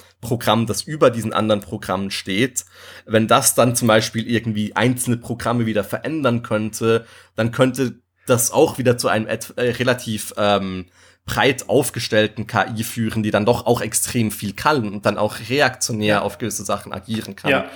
das 0.66 0.84
über 0.84 1.12
diesen 1.12 1.34
anderen 1.34 1.60
Programmen 1.60 2.10
steht, 2.10 2.64
wenn 3.06 3.28
das 3.28 3.54
dann 3.54 3.76
zum 3.76 3.90
Beispiel 3.90 4.30
irgendwie 4.30 4.74
einzelne 4.78 5.18
Programme 5.18 5.66
wieder 5.66 5.84
verändern 5.84 6.42
könnte, 6.42 7.06
dann 7.36 7.52
könnte 7.52 8.00
das 8.26 8.52
auch 8.52 8.78
wieder 8.78 8.98
zu 8.98 9.10
einem 9.10 9.28
äh, 9.28 9.38
relativ 9.58 10.34
ähm, 10.38 10.86
breit 11.26 11.68
aufgestellten 11.68 12.48
KI 12.48 12.86
führen, 12.86 13.24
die 13.24 13.32
dann 13.32 13.46
doch 13.46 13.66
auch 13.66 13.82
extrem 13.82 14.32
viel 14.32 14.54
kann 14.54 14.88
und 14.88 15.06
dann 15.06 15.18
auch 15.18 15.36
reaktionär 15.50 16.24
auf 16.24 16.38
gewisse 16.38 16.64
Sachen 16.64 16.94
agieren 16.94 17.36
kann. 17.36 17.52
Ja. 17.52 17.70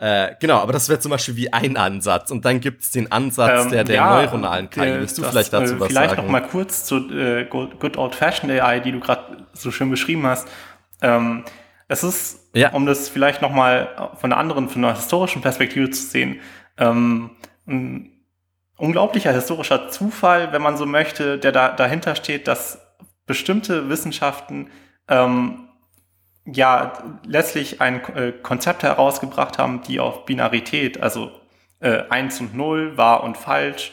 Äh, 0.00 0.36
genau, 0.38 0.58
aber 0.58 0.72
das 0.72 0.88
wäre 0.88 1.00
zum 1.00 1.10
Beispiel 1.10 1.34
wie 1.36 1.52
ein 1.52 1.76
Ansatz. 1.76 2.30
Und 2.30 2.44
dann 2.44 2.60
gibt 2.60 2.82
es 2.82 2.92
den 2.92 3.10
Ansatz 3.10 3.64
ähm, 3.64 3.70
der, 3.70 3.84
der 3.84 3.96
ja, 3.96 4.14
neuronalen 4.14 4.70
KI. 4.70 4.80
Willst 4.80 5.18
du 5.18 5.22
das, 5.22 5.32
vielleicht 5.32 5.52
dazu 5.52 5.74
äh, 5.74 5.80
was 5.80 5.88
vielleicht 5.88 6.10
sagen? 6.10 6.22
Vielleicht 6.22 6.22
noch 6.22 6.32
mal 6.32 6.48
kurz 6.48 6.84
zu 6.84 7.10
äh, 7.10 7.44
Good 7.46 7.96
Old-Fashioned 7.96 8.60
AI, 8.60 8.78
die 8.78 8.92
du 8.92 9.00
gerade 9.00 9.46
so 9.54 9.72
schön 9.72 9.90
beschrieben 9.90 10.24
hast. 10.24 10.46
Ähm, 11.02 11.44
es 11.88 12.04
ist, 12.04 12.50
ja. 12.54 12.70
um 12.70 12.86
das 12.86 13.08
vielleicht 13.08 13.42
noch 13.42 13.50
mal 13.50 14.12
von 14.20 14.32
einer 14.32 14.40
anderen, 14.40 14.68
von 14.68 14.84
einer 14.84 14.94
historischen 14.94 15.42
Perspektive 15.42 15.90
zu 15.90 16.02
sehen, 16.02 16.40
ähm, 16.76 17.30
ein 17.66 18.12
unglaublicher 18.76 19.32
historischer 19.32 19.88
Zufall, 19.88 20.52
wenn 20.52 20.62
man 20.62 20.76
so 20.76 20.86
möchte, 20.86 21.38
der 21.38 21.50
da, 21.50 21.70
dahinter 21.70 22.14
steht, 22.14 22.46
dass 22.46 22.80
bestimmte 23.26 23.88
Wissenschaften 23.88 24.70
ähm, 25.08 25.67
ja 26.52 26.92
letztlich 27.26 27.80
ein 27.80 28.00
äh, 28.14 28.32
Konzept 28.32 28.82
herausgebracht 28.82 29.58
haben, 29.58 29.82
die 29.82 30.00
auf 30.00 30.24
Binarität, 30.24 31.00
also 31.00 31.30
äh, 31.80 32.02
1 32.08 32.40
und 32.40 32.54
0, 32.56 32.96
wahr 32.96 33.22
und 33.22 33.36
falsch, 33.36 33.92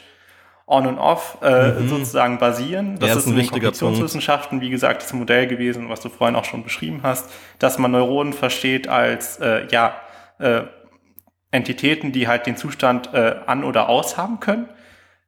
on 0.67 0.87
und 0.87 0.97
off 0.97 1.37
äh, 1.41 1.71
mhm. 1.71 1.89
sozusagen 1.89 2.37
basieren. 2.39 2.97
Das 2.99 3.09
ja, 3.09 3.15
ist, 3.15 3.25
ist 3.25 3.31
in 3.31 3.37
den 3.37 3.51
Kognitionswissenschaften, 3.51 4.61
wie 4.61 4.69
gesagt, 4.69 5.03
das 5.03 5.13
Modell 5.13 5.47
gewesen, 5.47 5.89
was 5.89 6.01
du 6.01 6.09
vorhin 6.09 6.35
auch 6.35 6.45
schon 6.45 6.63
beschrieben 6.63 7.01
hast, 7.03 7.29
dass 7.59 7.77
man 7.77 7.91
Neuronen 7.91 8.33
versteht 8.33 8.87
als 8.87 9.37
äh, 9.37 9.67
ja 9.67 9.95
äh, 10.39 10.63
Entitäten, 11.51 12.11
die 12.11 12.27
halt 12.27 12.47
den 12.47 12.57
Zustand 12.57 13.13
äh, 13.13 13.35
an 13.45 13.63
oder 13.63 13.89
aus 13.89 14.17
haben 14.17 14.39
können. 14.39 14.67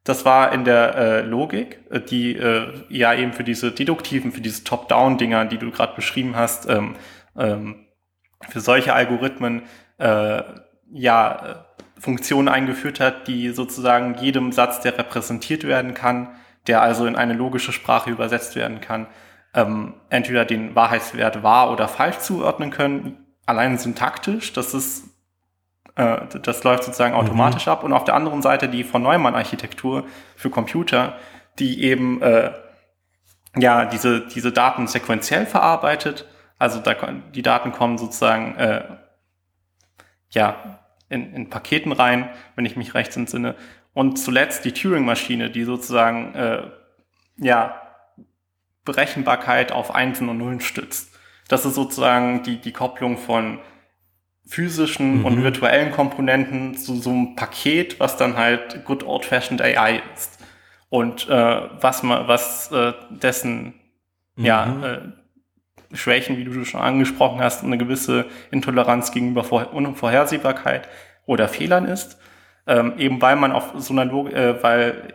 Das 0.04 0.24
war 0.24 0.52
in 0.52 0.64
der 0.64 0.94
äh, 0.94 1.20
Logik, 1.20 1.80
äh, 1.90 2.00
die 2.00 2.34
äh, 2.34 2.66
ja 2.88 3.14
eben 3.14 3.32
für 3.32 3.44
diese 3.44 3.70
deduktiven, 3.70 4.32
für 4.32 4.40
diese 4.40 4.64
Top-Down-Dinger, 4.64 5.44
die 5.44 5.58
du 5.58 5.70
gerade 5.70 5.94
beschrieben 5.94 6.34
hast, 6.34 6.68
ähm, 6.68 6.96
ähm, 7.38 7.86
für 8.48 8.60
solche 8.60 8.92
Algorithmen 8.92 9.62
äh, 9.98 10.42
ja 10.90 11.64
Funktionen 11.98 12.48
eingeführt 12.48 13.00
hat, 13.00 13.26
die 13.26 13.50
sozusagen 13.50 14.14
jedem 14.20 14.52
Satz, 14.52 14.80
der 14.80 14.96
repräsentiert 14.96 15.64
werden 15.64 15.94
kann, 15.94 16.28
der 16.66 16.82
also 16.82 17.06
in 17.06 17.16
eine 17.16 17.32
logische 17.32 17.72
Sprache 17.72 18.10
übersetzt 18.10 18.54
werden 18.54 18.80
kann, 18.80 19.06
ähm, 19.54 19.94
entweder 20.10 20.44
den 20.44 20.74
Wahrheitswert 20.74 21.42
wahr 21.42 21.70
oder 21.72 21.88
falsch 21.88 22.18
zuordnen 22.18 22.70
können, 22.70 23.26
allein 23.46 23.78
syntaktisch. 23.78 24.52
Das 24.52 24.74
ist 24.74 25.08
äh, 25.98 26.18
das 26.42 26.64
läuft 26.64 26.84
sozusagen 26.84 27.14
mhm. 27.14 27.20
automatisch 27.20 27.66
mhm. 27.66 27.72
ab. 27.72 27.84
Und 27.84 27.92
auf 27.92 28.04
der 28.04 28.14
anderen 28.14 28.40
Seite 28.40 28.68
die 28.68 28.84
von 28.84 29.02
Neumann-Architektur 29.02 30.06
für 30.36 30.48
Computer, 30.48 31.14
die 31.58 31.82
eben 31.82 32.22
äh, 32.22 32.52
ja 33.56 33.84
diese, 33.84 34.26
diese 34.26 34.52
Daten 34.52 34.86
sequenziell 34.86 35.44
verarbeitet. 35.44 36.26
Also 36.58 36.80
da, 36.80 36.94
die 36.94 37.42
Daten 37.42 37.72
kommen 37.72 37.98
sozusagen 37.98 38.56
äh, 38.56 38.84
ja 40.30 40.80
in, 41.08 41.32
in 41.32 41.50
Paketen 41.50 41.92
rein, 41.92 42.30
wenn 42.56 42.66
ich 42.66 42.76
mich 42.76 42.94
recht 42.94 43.16
entsinne. 43.16 43.54
Und 43.94 44.18
zuletzt 44.18 44.64
die 44.64 44.72
Turing-Maschine, 44.72 45.50
die 45.50 45.64
sozusagen 45.64 46.34
äh, 46.34 46.70
ja 47.36 47.80
Berechenbarkeit 48.84 49.72
auf 49.72 49.94
Einsen 49.94 50.28
und 50.28 50.38
Nullen 50.38 50.60
stützt. 50.60 51.14
Das 51.48 51.64
ist 51.64 51.74
sozusagen 51.74 52.42
die, 52.42 52.60
die 52.60 52.72
Kopplung 52.72 53.16
von 53.18 53.60
physischen 54.46 55.18
mhm. 55.18 55.24
und 55.26 55.42
virtuellen 55.42 55.92
Komponenten 55.92 56.76
zu 56.76 56.96
so 56.96 57.10
einem 57.10 57.36
Paket, 57.36 58.00
was 58.00 58.16
dann 58.16 58.36
halt 58.36 58.84
good 58.84 59.04
old-fashioned 59.04 59.60
AI 59.60 60.02
ist. 60.14 60.38
Und 60.88 61.28
äh, 61.28 61.60
was 61.80 62.02
man, 62.02 62.28
was 62.28 62.72
äh, 62.72 62.94
dessen 63.10 63.74
mhm. 64.36 64.44
ja, 64.44 64.84
äh, 64.84 65.00
Schwächen, 65.92 66.36
wie 66.36 66.44
du 66.44 66.64
schon 66.64 66.80
angesprochen 66.80 67.40
hast, 67.40 67.64
eine 67.64 67.78
gewisse 67.78 68.26
Intoleranz 68.50 69.12
gegenüber 69.12 69.44
Vor 69.44 69.72
Unvorhersehbarkeit 69.72 70.88
oder 71.26 71.48
Fehlern 71.48 71.86
ist. 71.86 72.18
Ähm, 72.66 72.94
eben 72.98 73.22
weil 73.22 73.36
man 73.36 73.52
auf 73.52 73.72
so 73.76 73.94
einer 73.94 74.04
Logik, 74.04 74.34
äh, 74.34 74.62
weil 74.62 75.14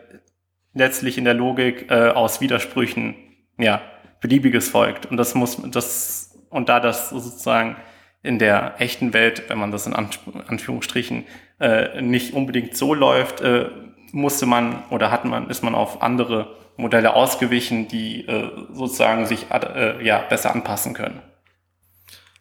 letztlich 0.73 1.17
in 1.17 1.25
der 1.25 1.35
Logik 1.35 1.91
äh, 1.91 2.09
aus 2.09 2.41
Widersprüchen 2.41 3.15
ja 3.59 3.81
beliebiges 4.21 4.69
folgt. 4.69 5.05
Und 5.05 5.17
das 5.17 5.35
muss 5.35 5.61
das 5.69 6.39
und 6.49 6.69
da 6.69 6.79
das 6.79 7.09
sozusagen 7.09 7.75
in 8.23 8.39
der 8.39 8.75
echten 8.79 9.13
Welt, 9.13 9.43
wenn 9.49 9.59
man 9.59 9.71
das 9.71 9.85
in 9.85 9.93
Anführungsstrichen 9.93 11.25
äh, 11.59 12.01
nicht 12.01 12.33
unbedingt 12.33 12.75
so 12.77 12.93
läuft, 12.93 13.41
äh, 13.41 13.69
musste 14.13 14.45
man 14.45 14.83
oder 14.89 15.11
hat 15.11 15.25
man, 15.25 15.49
ist 15.49 15.63
man 15.63 15.75
auf 15.75 16.01
andere 16.01 16.55
Modelle 16.77 17.15
ausgewichen, 17.15 17.87
die 17.87 18.25
äh, 18.27 18.49
sozusagen 18.71 19.25
sich 19.25 19.47
äh, 19.51 20.05
ja, 20.05 20.19
besser 20.19 20.53
anpassen 20.53 20.93
können. 20.93 21.21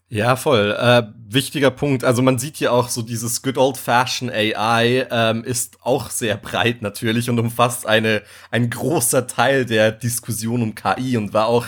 Ja, 0.09 0.37
voll. 0.37 0.77
Äh, 0.79 1.05
wichtiger 1.27 1.71
Punkt. 1.71 2.05
Also 2.05 2.21
man 2.21 2.39
sieht 2.39 2.59
hier 2.59 2.73
auch 2.75 2.91
so 2.91 3.01
dieses 3.01 3.41
good 3.41 3.57
old 3.57 3.79
fashioned 3.79 4.31
AI 4.31 5.07
ähm, 5.11 5.43
ist 5.43 5.79
auch 5.81 6.11
sehr 6.11 6.37
breit 6.37 6.83
natürlich 6.83 7.31
und 7.31 7.39
umfasst 7.39 7.87
eine 7.87 8.21
ein 8.51 8.69
großer 8.69 9.27
Teil 9.27 9.65
der 9.65 9.91
Diskussion 9.91 10.63
um 10.63 10.75
KI 10.75 11.17
und 11.17 11.33
war 11.33 11.47
auch 11.47 11.67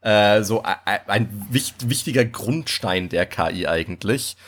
äh, 0.00 0.42
so 0.42 0.62
ein, 0.62 1.00
ein 1.06 1.46
wichtiger 1.50 2.24
Grundstein 2.24 3.10
der 3.10 3.26
KI 3.26 3.66
eigentlich. 3.66 4.38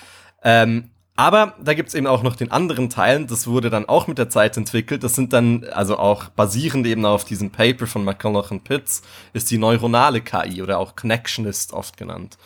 Ähm, 0.42 0.90
aber 1.16 1.54
da 1.62 1.74
gibt's 1.74 1.94
eben 1.94 2.08
auch 2.08 2.22
noch 2.22 2.34
den 2.34 2.50
anderen 2.50 2.90
Teil, 2.90 3.24
das 3.24 3.46
wurde 3.46 3.70
dann 3.70 3.88
auch 3.88 4.08
mit 4.08 4.18
der 4.18 4.30
Zeit 4.30 4.56
entwickelt. 4.56 5.04
Das 5.04 5.14
sind 5.14 5.32
dann, 5.32 5.64
also 5.72 5.96
auch 5.96 6.28
basierend 6.30 6.86
eben 6.86 7.06
auf 7.06 7.24
diesem 7.24 7.50
Paper 7.50 7.86
von 7.86 8.04
McCulloch 8.04 8.50
und 8.50 8.64
Pitts, 8.64 9.02
ist 9.32 9.50
die 9.50 9.58
neuronale 9.58 10.20
KI 10.20 10.60
oder 10.60 10.78
auch 10.78 10.96
Connectionist 10.96 11.72
oft 11.72 11.96
genannt. 11.96 12.36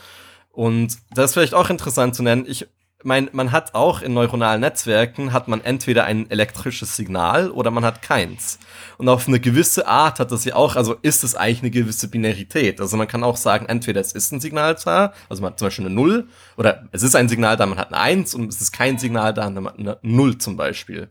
Und 0.52 0.98
das 1.12 1.26
ist 1.26 1.34
vielleicht 1.34 1.54
auch 1.54 1.70
interessant 1.70 2.14
zu 2.14 2.22
nennen. 2.22 2.44
Ich 2.46 2.66
mein, 3.04 3.30
man 3.32 3.52
hat 3.52 3.74
auch 3.74 4.02
in 4.02 4.12
neuronalen 4.12 4.60
Netzwerken 4.60 5.32
hat 5.32 5.46
man 5.46 5.62
entweder 5.62 6.04
ein 6.04 6.28
elektrisches 6.30 6.96
Signal 6.96 7.50
oder 7.50 7.70
man 7.70 7.84
hat 7.84 8.02
keins. 8.02 8.58
Und 8.96 9.08
auf 9.08 9.28
eine 9.28 9.38
gewisse 9.38 9.86
Art 9.86 10.18
hat 10.18 10.32
das 10.32 10.44
ja 10.44 10.56
auch, 10.56 10.74
also 10.74 10.96
ist 11.02 11.22
es 11.22 11.36
eigentlich 11.36 11.62
eine 11.62 11.70
gewisse 11.70 12.08
Binarität. 12.08 12.80
Also 12.80 12.96
man 12.96 13.06
kann 13.06 13.22
auch 13.22 13.36
sagen, 13.36 13.66
entweder 13.66 14.00
es 14.00 14.12
ist 14.12 14.32
ein 14.32 14.40
Signal 14.40 14.76
da, 14.84 15.12
also 15.28 15.42
man 15.42 15.52
hat 15.52 15.60
zum 15.60 15.66
Beispiel 15.66 15.86
eine 15.86 15.94
Null, 15.94 16.26
oder 16.56 16.88
es 16.90 17.04
ist 17.04 17.14
ein 17.14 17.28
Signal 17.28 17.56
da, 17.56 17.66
man 17.66 17.78
hat 17.78 17.92
eine 17.92 18.02
Eins 18.02 18.34
und 18.34 18.48
es 18.48 18.60
ist 18.60 18.72
kein 18.72 18.98
Signal 18.98 19.32
da, 19.32 19.48
man 19.48 19.66
hat 19.66 19.78
eine 19.78 19.98
Null 20.02 20.38
zum 20.38 20.56
Beispiel. 20.56 21.08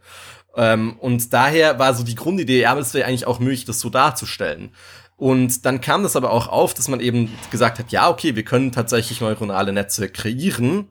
Ähm, 0.58 0.98
und 1.00 1.32
daher 1.32 1.80
war 1.80 1.94
so 1.94 2.04
die 2.04 2.16
Grundidee, 2.16 2.62
ja, 2.62 2.72
aber 2.72 2.82
es 2.82 2.94
wäre 2.94 3.08
eigentlich 3.08 3.28
auch 3.28 3.40
möglich, 3.40 3.64
das 3.64 3.80
so 3.80 3.90
darzustellen. 3.90 4.72
Und 5.16 5.66
dann 5.66 5.80
kam 5.80 6.04
das 6.04 6.18
aber 6.18 6.32
auch 6.32 6.48
auf, 6.50 6.74
dass 6.74 6.90
man 6.90 7.00
eben 7.00 7.32
gesagt 7.50 7.80
hat, 7.80 7.92
ja, 7.92 8.10
okay, 8.10 8.36
wir 8.36 8.44
können 8.44 8.74
tatsächlich 8.74 9.22
neuronale 9.22 9.72
Netze 9.72 10.10
kreieren 10.10 10.90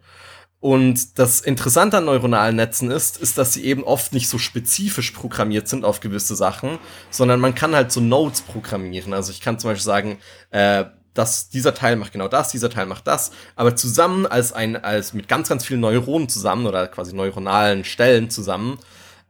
und 0.66 1.20
das 1.20 1.42
Interessante 1.42 1.98
an 1.98 2.06
neuronalen 2.06 2.56
Netzen 2.56 2.90
ist, 2.90 3.18
ist, 3.18 3.38
dass 3.38 3.52
sie 3.52 3.64
eben 3.66 3.84
oft 3.84 4.12
nicht 4.12 4.28
so 4.28 4.36
spezifisch 4.36 5.12
programmiert 5.12 5.68
sind 5.68 5.84
auf 5.84 6.00
gewisse 6.00 6.34
Sachen, 6.34 6.80
sondern 7.08 7.38
man 7.38 7.54
kann 7.54 7.76
halt 7.76 7.92
so 7.92 8.00
Nodes 8.00 8.40
programmieren. 8.40 9.14
Also 9.14 9.30
ich 9.30 9.40
kann 9.40 9.60
zum 9.60 9.70
Beispiel 9.70 9.84
sagen, 9.84 10.18
äh, 10.50 10.86
dass 11.14 11.50
dieser 11.50 11.72
Teil 11.72 11.94
macht 11.94 12.10
genau 12.10 12.26
das, 12.26 12.50
dieser 12.50 12.68
Teil 12.68 12.86
macht 12.86 13.06
das, 13.06 13.30
aber 13.54 13.76
zusammen 13.76 14.26
als 14.26 14.52
ein, 14.52 14.74
als 14.74 15.12
mit 15.12 15.28
ganz, 15.28 15.48
ganz 15.48 15.64
vielen 15.64 15.78
Neuronen 15.78 16.28
zusammen 16.28 16.66
oder 16.66 16.88
quasi 16.88 17.14
neuronalen 17.14 17.84
Stellen 17.84 18.28
zusammen, 18.28 18.80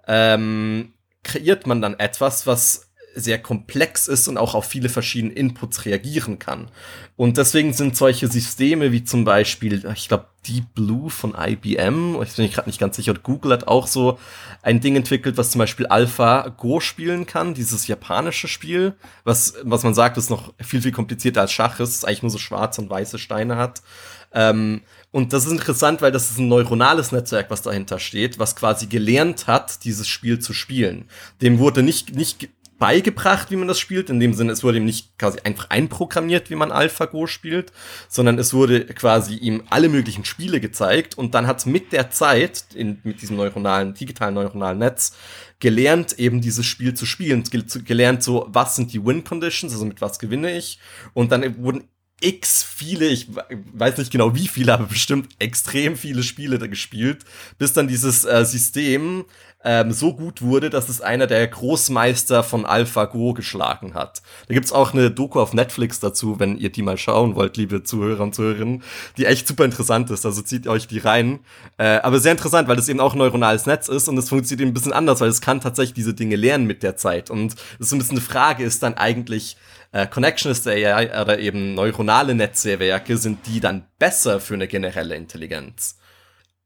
ähm, 0.06 0.94
kreiert 1.22 1.66
man 1.66 1.82
dann 1.82 1.98
etwas, 1.98 2.46
was 2.46 2.85
sehr 3.16 3.38
komplex 3.38 4.06
ist 4.06 4.28
und 4.28 4.36
auch 4.36 4.54
auf 4.54 4.66
viele 4.66 4.88
verschiedene 4.88 5.32
Inputs 5.32 5.84
reagieren 5.86 6.38
kann. 6.38 6.68
Und 7.16 7.38
deswegen 7.38 7.72
sind 7.72 7.96
solche 7.96 8.28
Systeme 8.28 8.92
wie 8.92 9.02
zum 9.02 9.24
Beispiel, 9.24 9.90
ich 9.94 10.08
glaube, 10.08 10.26
Deep 10.46 10.74
Blue 10.74 11.10
von 11.10 11.34
IBM, 11.36 12.22
ich 12.22 12.36
bin 12.36 12.50
gerade 12.50 12.68
nicht 12.68 12.78
ganz 12.78 12.96
sicher, 12.96 13.14
Google 13.14 13.52
hat 13.52 13.66
auch 13.66 13.86
so 13.86 14.18
ein 14.62 14.80
Ding 14.80 14.94
entwickelt, 14.94 15.36
was 15.38 15.50
zum 15.50 15.58
Beispiel 15.58 15.86
Alpha 15.86 16.48
Go 16.56 16.78
spielen 16.78 17.26
kann, 17.26 17.54
dieses 17.54 17.86
japanische 17.86 18.48
Spiel, 18.48 18.94
was, 19.24 19.54
was 19.62 19.82
man 19.82 19.94
sagt, 19.94 20.18
ist 20.18 20.30
noch 20.30 20.52
viel, 20.60 20.82
viel 20.82 20.92
komplizierter 20.92 21.40
als 21.40 21.52
Schach 21.52 21.80
ist, 21.80 22.06
eigentlich 22.06 22.22
nur 22.22 22.30
so 22.30 22.38
schwarze 22.38 22.82
und 22.82 22.90
weiße 22.90 23.18
Steine 23.18 23.56
hat. 23.56 23.82
Ähm, 24.32 24.82
und 25.10 25.32
das 25.32 25.46
ist 25.46 25.52
interessant, 25.52 26.02
weil 26.02 26.12
das 26.12 26.30
ist 26.30 26.38
ein 26.38 26.48
neuronales 26.48 27.10
Netzwerk, 27.10 27.48
was 27.48 27.62
dahinter 27.62 27.98
steht, 27.98 28.38
was 28.38 28.54
quasi 28.54 28.86
gelernt 28.86 29.46
hat, 29.46 29.84
dieses 29.84 30.06
Spiel 30.06 30.40
zu 30.40 30.52
spielen. 30.52 31.08
Dem 31.40 31.58
wurde 31.58 31.82
nicht, 31.82 32.14
nicht 32.14 32.50
beigebracht, 32.78 33.50
wie 33.50 33.56
man 33.56 33.68
das 33.68 33.80
spielt. 33.80 34.10
In 34.10 34.20
dem 34.20 34.34
Sinne, 34.34 34.52
es 34.52 34.62
wurde 34.62 34.78
ihm 34.78 34.84
nicht 34.84 35.18
quasi 35.18 35.38
einfach 35.44 35.70
einprogrammiert, 35.70 36.50
wie 36.50 36.54
man 36.54 36.72
AlphaGo 36.72 37.26
spielt, 37.26 37.72
sondern 38.08 38.38
es 38.38 38.52
wurde 38.52 38.84
quasi 38.86 39.36
ihm 39.36 39.62
alle 39.70 39.88
möglichen 39.88 40.24
Spiele 40.24 40.60
gezeigt 40.60 41.16
und 41.16 41.34
dann 41.34 41.46
hat 41.46 41.58
es 41.58 41.66
mit 41.66 41.92
der 41.92 42.10
Zeit, 42.10 42.64
in, 42.74 42.98
mit 43.04 43.22
diesem 43.22 43.36
neuronalen, 43.36 43.94
digitalen 43.94 44.34
neuronalen 44.34 44.78
Netz, 44.78 45.16
gelernt, 45.58 46.18
eben 46.18 46.40
dieses 46.42 46.66
Spiel 46.66 46.94
zu 46.94 47.06
spielen, 47.06 47.44
gelernt 47.84 48.22
so, 48.22 48.46
was 48.50 48.76
sind 48.76 48.92
die 48.92 49.04
Win-Conditions, 49.04 49.72
also 49.72 49.86
mit 49.86 50.00
was 50.00 50.18
gewinne 50.18 50.56
ich 50.56 50.78
und 51.14 51.32
dann 51.32 51.56
wurden 51.62 51.84
x 52.20 52.62
viele, 52.62 53.06
ich 53.08 53.28
weiß 53.74 53.98
nicht 53.98 54.10
genau 54.10 54.34
wie 54.34 54.48
viele, 54.48 54.72
aber 54.72 54.86
bestimmt 54.86 55.28
extrem 55.38 55.96
viele 55.96 56.22
Spiele 56.22 56.58
da 56.58 56.66
gespielt, 56.66 57.24
bis 57.58 57.74
dann 57.74 57.88
dieses 57.88 58.24
äh, 58.24 58.44
System 58.44 59.26
ähm, 59.66 59.90
so 59.92 60.14
gut 60.14 60.42
wurde, 60.42 60.70
dass 60.70 60.88
es 60.88 61.00
einer 61.00 61.26
der 61.26 61.44
Großmeister 61.46 62.44
von 62.44 62.64
AlphaGo 62.64 63.34
geschlagen 63.34 63.94
hat. 63.94 64.22
Da 64.46 64.54
gibt's 64.54 64.72
auch 64.72 64.94
eine 64.94 65.10
Doku 65.10 65.40
auf 65.40 65.52
Netflix 65.52 65.98
dazu, 65.98 66.38
wenn 66.38 66.56
ihr 66.56 66.70
die 66.70 66.82
mal 66.82 66.96
schauen 66.96 67.34
wollt, 67.34 67.56
liebe 67.56 67.82
Zuhörer 67.82 68.22
und 68.22 68.34
Zuhörerinnen, 68.34 68.84
die 69.16 69.26
echt 69.26 69.48
super 69.48 69.64
interessant 69.64 70.08
ist. 70.10 70.24
Also 70.24 70.40
zieht 70.40 70.68
euch 70.68 70.86
die 70.86 70.98
rein. 70.98 71.40
Äh, 71.78 71.98
aber 71.98 72.20
sehr 72.20 72.30
interessant, 72.30 72.68
weil 72.68 72.76
das 72.76 72.88
eben 72.88 73.00
auch 73.00 73.14
ein 73.14 73.18
neuronales 73.18 73.66
Netz 73.66 73.88
ist 73.88 74.08
und 74.08 74.16
es 74.16 74.28
funktioniert 74.28 74.60
eben 74.60 74.70
ein 74.70 74.74
bisschen 74.74 74.92
anders, 74.92 75.20
weil 75.20 75.28
es 75.28 75.40
kann 75.40 75.60
tatsächlich 75.60 75.94
diese 75.94 76.14
Dinge 76.14 76.36
lernen 76.36 76.66
mit 76.66 76.84
der 76.84 76.96
Zeit. 76.96 77.28
Und 77.28 77.54
das 77.54 77.60
ist 77.80 77.88
so 77.90 77.96
ein 77.96 77.98
bisschen 77.98 78.18
eine 78.18 78.24
Frage, 78.24 78.62
ist 78.62 78.84
dann 78.84 78.94
eigentlich 78.94 79.56
äh, 79.90 80.06
Connectionist 80.06 80.68
AI 80.68 81.20
oder 81.20 81.40
eben 81.40 81.74
neuronale 81.74 82.36
Netzwerke, 82.36 83.16
sind 83.16 83.48
die 83.48 83.58
dann 83.58 83.84
besser 83.98 84.38
für 84.38 84.54
eine 84.54 84.68
generelle 84.68 85.16
Intelligenz? 85.16 85.98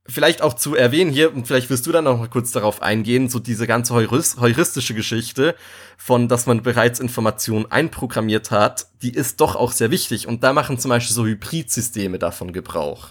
Vielleicht 0.06 0.42
auch 0.42 0.54
zu 0.54 0.74
erwähnen 0.74 1.10
hier, 1.10 1.34
und 1.34 1.46
vielleicht 1.46 1.70
wirst 1.70 1.86
du 1.86 1.92
dann 1.92 2.04
noch 2.04 2.18
mal 2.18 2.28
kurz 2.28 2.52
darauf 2.52 2.82
eingehen, 2.82 3.28
so 3.28 3.38
diese 3.38 3.66
ganze 3.66 3.94
heuristische 3.94 4.94
Geschichte 4.94 5.54
von, 5.96 6.28
dass 6.28 6.46
man 6.46 6.62
bereits 6.62 7.00
Informationen 7.00 7.66
einprogrammiert 7.70 8.50
hat, 8.50 8.86
die 9.02 9.12
ist 9.12 9.40
doch 9.40 9.56
auch 9.56 9.72
sehr 9.72 9.90
wichtig. 9.90 10.26
Und 10.26 10.42
da 10.42 10.52
machen 10.52 10.78
zum 10.78 10.88
Beispiel 10.88 11.14
so 11.14 11.26
Hybridsysteme 11.26 12.18
davon 12.18 12.52
Gebrauch. 12.52 13.10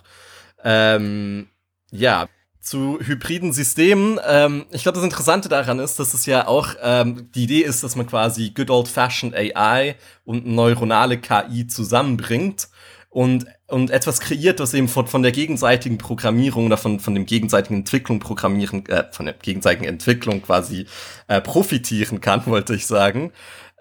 Ähm, 0.64 1.48
ja, 1.92 2.28
zu 2.60 3.00
hybriden 3.02 3.54
Systemen. 3.54 4.20
Ähm, 4.28 4.66
ich 4.72 4.84
glaube, 4.84 4.98
das 4.98 5.06
Interessante 5.06 5.50
daran 5.50 5.80
ist, 5.80 5.98
dass 6.00 6.14
es 6.14 6.26
ja 6.26 6.48
auch 6.48 6.76
ähm, 6.82 7.30
die 7.34 7.44
Idee 7.44 7.62
ist, 7.62 7.84
dass 7.84 7.96
man 7.96 8.06
quasi 8.06 8.52
good 8.52 8.70
old 8.70 8.88
fashioned 8.88 9.36
AI 9.36 9.96
und 10.26 10.46
neuronale 10.46 11.18
KI 11.18 11.68
zusammenbringt 11.68 12.68
und, 13.10 13.46
und 13.68 13.90
etwas 13.90 14.20
kreiert, 14.20 14.60
das 14.60 14.74
eben 14.74 14.88
von, 14.88 15.08
von 15.08 15.24
der 15.24 15.32
gegenseitigen 15.32 15.98
Programmierung 15.98 16.68
oder 16.68 16.78
von, 16.78 17.00
von 17.00 17.16
dem 17.16 17.26
gegenseitigen 17.26 17.76
Entwicklung 17.78 18.20
programmieren, 18.20 18.86
äh, 18.88 19.06
von 19.12 19.26
der 19.26 19.36
gegenseitigen 19.36 19.88
Entwicklung 19.88 20.42
quasi 20.44 20.86
äh, 21.28 21.42
profitieren 21.42 22.22
kann, 22.22 22.46
wollte 22.46 22.76
ich 22.76 22.86
sagen. 22.86 23.32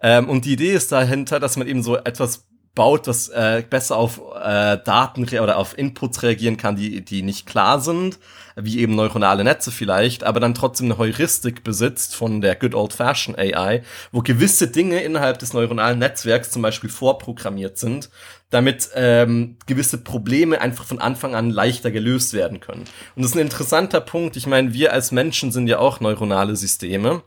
Ähm, 0.01 0.29
und 0.29 0.45
die 0.45 0.53
Idee 0.53 0.73
ist 0.73 0.93
dahinter, 0.93 1.41
dass 1.41 1.57
man 1.57 1.67
eben 1.67 1.83
so 1.83 1.97
etwas 1.97 2.48
baut, 2.79 3.09
was 3.09 3.29
äh, 3.29 3.65
besser 3.69 3.97
auf 3.97 4.21
äh, 4.41 4.79
Daten 4.85 5.25
oder 5.25 5.57
auf 5.59 5.77
Inputs 5.77 6.23
reagieren 6.23 6.57
kann, 6.57 6.77
die, 6.77 7.05
die 7.05 7.23
nicht 7.23 7.45
klar 7.45 7.81
sind, 7.81 8.21
wie 8.55 8.79
eben 8.79 8.95
neuronale 8.95 9.43
Netze 9.43 9.73
vielleicht, 9.73 10.23
aber 10.23 10.39
dann 10.39 10.55
trotzdem 10.55 10.87
eine 10.87 10.97
Heuristik 10.97 11.65
besitzt 11.65 12.15
von 12.15 12.41
der 12.41 12.55
good 12.55 12.77
old 12.77 12.93
fashioned 12.93 13.37
AI, 13.37 13.83
wo 14.13 14.21
gewisse 14.21 14.69
Dinge 14.69 15.01
innerhalb 15.03 15.41
des 15.41 15.55
neuronalen 15.55 15.99
Netzwerks 15.99 16.53
zum 16.53 16.63
Beispiel 16.63 16.89
vorprogrammiert 16.89 17.79
sind, 17.79 18.11
damit 18.51 18.91
ähm, 18.95 19.57
gewisse 19.67 19.99
Probleme 19.99 20.61
einfach 20.61 20.85
von 20.85 21.01
Anfang 21.01 21.35
an 21.35 21.51
leichter 21.51 21.91
gelöst 21.91 22.33
werden 22.33 22.61
können. 22.61 22.85
Und 23.17 23.23
das 23.23 23.33
ist 23.33 23.37
ein 23.37 23.43
interessanter 23.43 24.01
Punkt. 24.01 24.37
Ich 24.37 24.47
meine, 24.47 24.73
wir 24.73 24.93
als 24.93 25.11
Menschen 25.11 25.51
sind 25.51 25.67
ja 25.67 25.81
auch 25.81 25.99
neuronale 25.99 26.55
Systeme. 26.55 27.23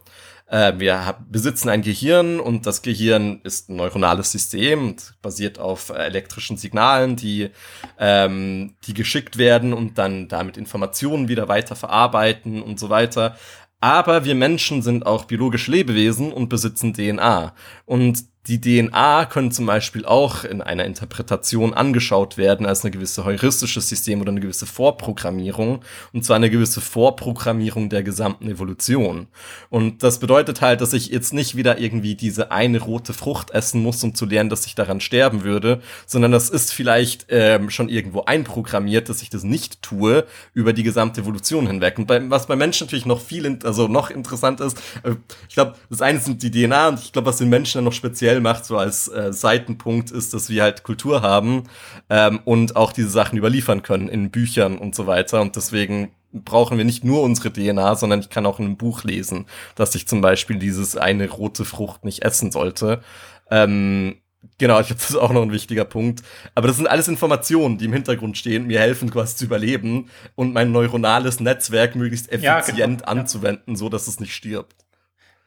Äh, 0.51 0.73
wir 0.79 1.15
besitzen 1.29 1.69
ein 1.69 1.81
Gehirn 1.81 2.41
und 2.41 2.65
das 2.67 2.81
Gehirn 2.81 3.39
ist 3.43 3.69
ein 3.69 3.77
neuronales 3.77 4.33
System 4.33 4.97
basiert 5.21 5.59
auf 5.59 5.91
äh, 5.91 5.93
elektrischen 5.93 6.57
Signalen, 6.57 7.15
die, 7.15 7.51
ähm, 7.97 8.75
die 8.83 8.93
geschickt 8.93 9.37
werden 9.37 9.71
und 9.71 9.97
dann 9.97 10.27
damit 10.27 10.57
Informationen 10.57 11.29
wieder 11.29 11.47
weiter 11.47 11.77
verarbeiten 11.77 12.61
und 12.61 12.79
so 12.81 12.89
weiter. 12.89 13.37
Aber 13.79 14.25
wir 14.25 14.35
Menschen 14.35 14.81
sind 14.81 15.05
auch 15.05 15.23
biologische 15.23 15.71
Lebewesen 15.71 16.33
und 16.33 16.49
besitzen 16.49 16.93
DNA. 16.93 17.55
Und 17.85 18.25
die 18.47 18.59
DNA 18.59 19.25
können 19.25 19.51
zum 19.51 19.67
Beispiel 19.67 20.03
auch 20.03 20.43
in 20.43 20.63
einer 20.63 20.85
Interpretation 20.85 21.75
angeschaut 21.75 22.37
werden 22.37 22.65
als 22.65 22.83
ein 22.83 22.91
gewisse 22.91 23.23
heuristisches 23.23 23.87
System 23.87 24.19
oder 24.19 24.31
eine 24.31 24.39
gewisse 24.39 24.65
Vorprogrammierung. 24.65 25.81
Und 26.11 26.25
zwar 26.25 26.37
eine 26.37 26.49
gewisse 26.49 26.81
Vorprogrammierung 26.81 27.89
der 27.89 28.01
gesamten 28.01 28.49
Evolution. 28.49 29.27
Und 29.69 30.01
das 30.01 30.17
bedeutet 30.17 30.61
halt, 30.61 30.81
dass 30.81 30.93
ich 30.93 31.09
jetzt 31.09 31.33
nicht 31.33 31.55
wieder 31.55 31.77
irgendwie 31.77 32.15
diese 32.15 32.51
eine 32.51 32.79
rote 32.79 33.13
Frucht 33.13 33.51
essen 33.51 33.83
muss, 33.83 34.03
um 34.03 34.15
zu 34.15 34.25
lernen, 34.25 34.49
dass 34.49 34.65
ich 34.65 34.73
daran 34.73 35.01
sterben 35.01 35.43
würde, 35.43 35.79
sondern 36.07 36.31
das 36.31 36.49
ist 36.49 36.73
vielleicht 36.73 37.27
ähm, 37.29 37.69
schon 37.69 37.89
irgendwo 37.89 38.23
einprogrammiert, 38.23 39.07
dass 39.07 39.21
ich 39.21 39.29
das 39.29 39.43
nicht 39.43 39.83
tue 39.83 40.25
über 40.55 40.73
die 40.73 40.83
gesamte 40.83 41.21
Evolution 41.21 41.67
hinweg. 41.67 41.99
Und 41.99 42.07
bei, 42.07 42.27
was 42.31 42.47
bei 42.47 42.55
Menschen 42.55 42.87
natürlich 42.87 43.05
noch 43.05 43.21
viel, 43.21 43.59
also 43.63 43.87
noch 43.87 44.09
interessant 44.09 44.61
ist, 44.61 44.79
äh, 45.03 45.11
ich 45.47 45.53
glaube, 45.53 45.75
das 45.91 46.01
eine 46.01 46.19
sind 46.19 46.41
die 46.41 46.49
DNA 46.49 46.87
und 46.87 46.99
ich 46.99 47.13
glaube, 47.13 47.27
was 47.27 47.37
den 47.37 47.49
Menschen 47.49 47.77
dann 47.77 47.85
noch 47.85 47.93
speziell 47.93 48.30
speziell 48.31 48.41
macht, 48.41 48.65
so 48.65 48.77
als 48.77 49.07
äh, 49.07 49.33
Seitenpunkt, 49.33 50.11
ist, 50.11 50.33
dass 50.33 50.49
wir 50.49 50.63
halt 50.63 50.83
Kultur 50.83 51.21
haben 51.21 51.63
ähm, 52.09 52.39
und 52.45 52.75
auch 52.75 52.93
diese 52.93 53.09
Sachen 53.09 53.37
überliefern 53.37 53.83
können 53.83 54.07
in 54.07 54.31
Büchern 54.31 54.77
und 54.77 54.95
so 54.95 55.07
weiter. 55.07 55.41
Und 55.41 55.55
deswegen 55.55 56.11
brauchen 56.33 56.77
wir 56.77 56.85
nicht 56.85 57.03
nur 57.03 57.23
unsere 57.23 57.51
DNA, 57.51 57.95
sondern 57.95 58.21
ich 58.21 58.29
kann 58.29 58.45
auch 58.45 58.59
in 58.59 58.65
einem 58.65 58.77
Buch 58.77 59.03
lesen, 59.03 59.45
dass 59.75 59.95
ich 59.95 60.07
zum 60.07 60.21
Beispiel 60.21 60.57
dieses 60.59 60.95
eine 60.95 61.29
rote 61.29 61.65
Frucht 61.65 62.05
nicht 62.05 62.23
essen 62.23 62.51
sollte. 62.51 63.01
Ähm, 63.49 64.15
Genau, 64.57 64.79
ich 64.79 64.87
glaube, 64.87 64.99
das 64.99 65.11
ist 65.11 65.17
auch 65.17 65.31
noch 65.31 65.43
ein 65.43 65.51
wichtiger 65.51 65.85
Punkt. 65.85 66.23
Aber 66.55 66.67
das 66.67 66.77
sind 66.77 66.87
alles 66.87 67.07
Informationen, 67.07 67.77
die 67.77 67.85
im 67.85 67.93
Hintergrund 67.93 68.39
stehen, 68.39 68.65
mir 68.65 68.79
helfen 68.79 69.11
quasi 69.11 69.35
zu 69.35 69.45
überleben 69.45 70.09
und 70.33 70.51
mein 70.51 70.71
neuronales 70.71 71.39
Netzwerk 71.39 71.95
möglichst 71.95 72.31
effizient 72.31 72.79
ja, 72.79 72.87
genau. 72.87 73.03
anzuwenden, 73.03 73.75
so 73.75 73.87
dass 73.87 74.07
es 74.07 74.19
nicht 74.19 74.33
stirbt. 74.33 74.75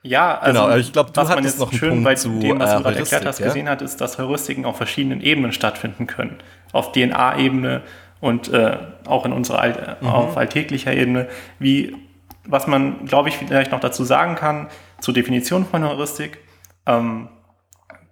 Ja, 0.06 0.36
also 0.36 0.64
genau, 0.64 0.76
ich 0.76 0.92
glaube, 0.92 1.10
was 1.14 1.28
man 1.30 1.44
jetzt 1.44 1.58
noch 1.58 1.72
schön 1.72 1.88
Punkt 1.88 2.04
bei 2.04 2.14
zu, 2.14 2.38
dem, 2.38 2.60
was 2.60 2.72
du 2.72 2.76
äh, 2.76 2.82
gerade 2.82 2.98
erklärt 2.98 3.24
hast, 3.24 3.38
ja? 3.38 3.46
gesehen 3.46 3.70
hat, 3.70 3.80
ist, 3.80 4.02
dass 4.02 4.18
Heuristiken 4.18 4.66
auf 4.66 4.76
verschiedenen 4.76 5.22
Ebenen 5.22 5.50
stattfinden 5.50 6.06
können. 6.06 6.36
Auf 6.72 6.92
DNA-Ebene 6.92 7.80
und 8.20 8.52
äh, 8.52 8.76
auch 9.06 9.24
in 9.24 9.32
unserer 9.32 9.60
All 9.60 9.96
mhm. 10.02 10.08
auf 10.08 10.36
alltäglicher 10.36 10.92
Ebene. 10.92 11.28
Wie, 11.58 11.96
was 12.44 12.66
man, 12.66 13.06
glaube 13.06 13.30
ich, 13.30 13.38
vielleicht 13.38 13.72
noch 13.72 13.80
dazu 13.80 14.04
sagen 14.04 14.34
kann 14.34 14.68
zur 15.00 15.14
Definition 15.14 15.64
von 15.64 15.82
Heuristik, 15.88 16.38
ähm, 16.84 17.30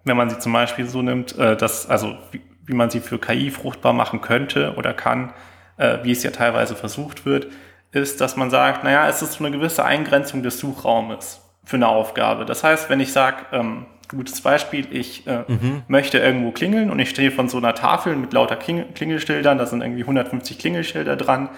wenn 0.04 0.16
man 0.16 0.30
sie 0.30 0.38
zum 0.38 0.54
Beispiel 0.54 0.86
so 0.86 1.02
nimmt, 1.02 1.36
äh, 1.38 1.58
dass, 1.58 1.90
also 1.90 2.16
wie, 2.30 2.40
wie, 2.64 2.72
man 2.72 2.88
sie 2.88 3.00
für 3.00 3.18
KI 3.18 3.50
fruchtbar 3.50 3.92
machen 3.92 4.22
könnte 4.22 4.76
oder 4.78 4.94
kann, 4.94 5.34
äh, 5.76 5.98
wie 6.04 6.12
es 6.12 6.22
ja 6.22 6.30
teilweise 6.30 6.74
versucht 6.74 7.26
wird, 7.26 7.48
ist, 7.90 8.22
dass 8.22 8.36
man 8.36 8.48
sagt, 8.50 8.82
naja, 8.82 9.06
es 9.08 9.20
ist 9.20 9.34
so 9.34 9.44
eine 9.44 9.54
gewisse 9.54 9.84
Eingrenzung 9.84 10.42
des 10.42 10.58
Suchraumes 10.58 11.42
für 11.64 11.76
eine 11.76 11.88
Aufgabe. 11.88 12.44
Das 12.44 12.64
heißt, 12.64 12.90
wenn 12.90 13.00
ich 13.00 13.12
sage, 13.12 13.36
ähm, 13.52 13.86
gutes 14.08 14.40
Beispiel, 14.40 14.86
ich 14.90 15.26
äh, 15.26 15.44
mhm. 15.48 15.82
möchte 15.88 16.18
irgendwo 16.18 16.50
klingeln 16.50 16.90
und 16.90 16.98
ich 16.98 17.10
stehe 17.10 17.30
von 17.30 17.48
so 17.48 17.58
einer 17.58 17.74
Tafel 17.74 18.16
mit 18.16 18.32
lauter 18.32 18.56
Klingelschildern, 18.56 19.58
da 19.58 19.66
sind 19.66 19.82
irgendwie 19.82 20.02
150 20.02 20.58
Klingelschilder 20.58 21.16
dran, 21.16 21.48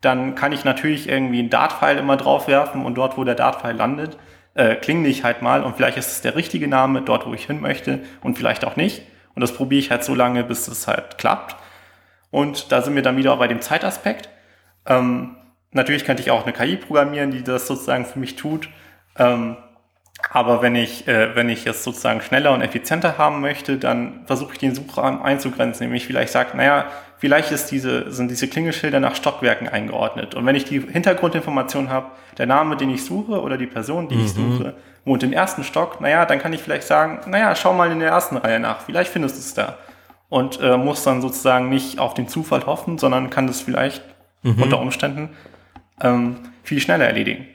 dann 0.00 0.34
kann 0.34 0.52
ich 0.52 0.64
natürlich 0.64 1.08
irgendwie 1.08 1.40
einen 1.40 1.50
Dartpfeil 1.50 1.98
immer 1.98 2.16
draufwerfen 2.16 2.84
und 2.84 2.94
dort, 2.94 3.16
wo 3.16 3.24
der 3.24 3.34
Dartpfeil 3.34 3.76
landet, 3.76 4.16
äh, 4.54 4.74
klingle 4.76 5.10
ich 5.10 5.24
halt 5.24 5.42
mal 5.42 5.62
und 5.62 5.76
vielleicht 5.76 5.98
ist 5.98 6.12
es 6.12 6.20
der 6.22 6.36
richtige 6.36 6.68
Name 6.68 7.02
dort, 7.02 7.26
wo 7.26 7.34
ich 7.34 7.46
hin 7.46 7.60
möchte 7.60 8.00
und 8.22 8.36
vielleicht 8.36 8.64
auch 8.64 8.76
nicht. 8.76 9.02
Und 9.34 9.40
das 9.40 9.52
probiere 9.52 9.80
ich 9.80 9.90
halt 9.90 10.02
so 10.02 10.14
lange, 10.14 10.42
bis 10.44 10.66
es 10.66 10.88
halt 10.88 11.18
klappt. 11.18 11.56
Und 12.30 12.72
da 12.72 12.82
sind 12.82 12.94
wir 12.94 13.02
dann 13.02 13.16
wieder 13.16 13.36
bei 13.36 13.46
dem 13.48 13.60
Zeitaspekt. 13.60 14.28
Ähm, 14.86 15.36
natürlich 15.70 16.04
könnte 16.04 16.22
ich 16.22 16.30
auch 16.30 16.44
eine 16.44 16.52
KI 16.52 16.76
programmieren, 16.76 17.30
die 17.30 17.42
das 17.42 17.66
sozusagen 17.66 18.04
für 18.04 18.18
mich 18.18 18.36
tut. 18.36 18.68
Ähm, 19.18 19.56
aber 20.30 20.62
wenn 20.62 20.74
ich, 20.74 21.06
äh, 21.06 21.34
wenn 21.36 21.48
ich 21.48 21.66
es 21.66 21.84
sozusagen 21.84 22.20
schneller 22.20 22.52
und 22.52 22.60
effizienter 22.60 23.18
haben 23.18 23.40
möchte, 23.40 23.78
dann 23.78 24.24
versuche 24.26 24.52
ich 24.52 24.58
den 24.58 24.74
Suchraum 24.74 25.22
einzugrenzen, 25.22 25.86
nämlich 25.86 26.06
vielleicht 26.06 26.32
sagt, 26.32 26.54
naja, 26.54 26.86
vielleicht 27.18 27.52
ist 27.52 27.70
diese, 27.70 28.10
sind 28.10 28.30
diese 28.30 28.48
Klingelschilder 28.48 29.00
nach 29.00 29.14
Stockwerken 29.14 29.68
eingeordnet. 29.68 30.34
Und 30.34 30.44
wenn 30.44 30.56
ich 30.56 30.64
die 30.64 30.80
Hintergrundinformation 30.80 31.88
habe, 31.88 32.08
der 32.36 32.46
Name, 32.46 32.76
den 32.76 32.90
ich 32.90 33.04
suche 33.04 33.40
oder 33.40 33.56
die 33.56 33.66
Person, 33.66 34.08
die 34.08 34.16
mhm. 34.16 34.24
ich 34.24 34.32
suche, 34.32 34.74
wohnt 35.04 35.22
im 35.22 35.32
ersten 35.32 35.62
Stock, 35.62 36.00
naja, 36.00 36.26
dann 36.26 36.40
kann 36.40 36.52
ich 36.52 36.62
vielleicht 36.62 36.86
sagen, 36.86 37.20
naja, 37.30 37.54
schau 37.54 37.72
mal 37.72 37.90
in 37.90 38.00
der 38.00 38.10
ersten 38.10 38.36
Reihe 38.36 38.60
nach, 38.60 38.80
vielleicht 38.80 39.12
findest 39.12 39.36
du 39.36 39.40
es 39.40 39.54
da. 39.54 39.78
Und 40.28 40.60
äh, 40.60 40.76
muss 40.76 41.04
dann 41.04 41.22
sozusagen 41.22 41.70
nicht 41.70 41.98
auf 42.00 42.12
den 42.12 42.28
Zufall 42.28 42.66
hoffen, 42.66 42.98
sondern 42.98 43.30
kann 43.30 43.46
das 43.46 43.60
vielleicht 43.60 44.02
mhm. 44.42 44.62
unter 44.62 44.80
Umständen 44.80 45.30
ähm, 46.02 46.36
viel 46.64 46.80
schneller 46.80 47.06
erledigen. 47.06 47.46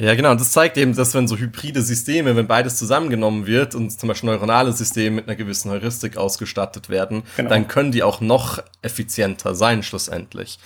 Ja, 0.00 0.14
genau. 0.14 0.30
Und 0.30 0.40
das 0.40 0.52
zeigt 0.52 0.76
eben, 0.76 0.94
dass 0.94 1.12
wenn 1.14 1.26
so 1.26 1.36
hybride 1.36 1.82
Systeme, 1.82 2.36
wenn 2.36 2.46
beides 2.46 2.76
zusammengenommen 2.76 3.46
wird 3.46 3.74
und 3.74 3.90
zum 3.90 4.08
Beispiel 4.08 4.30
neuronale 4.30 4.72
Systeme 4.72 5.16
mit 5.16 5.26
einer 5.26 5.34
gewissen 5.34 5.72
Heuristik 5.72 6.16
ausgestattet 6.16 6.88
werden, 6.88 7.24
genau. 7.36 7.48
dann 7.48 7.66
können 7.66 7.90
die 7.90 8.04
auch 8.04 8.20
noch 8.20 8.62
effizienter 8.80 9.56
sein, 9.56 9.82
schlussendlich. 9.82 10.60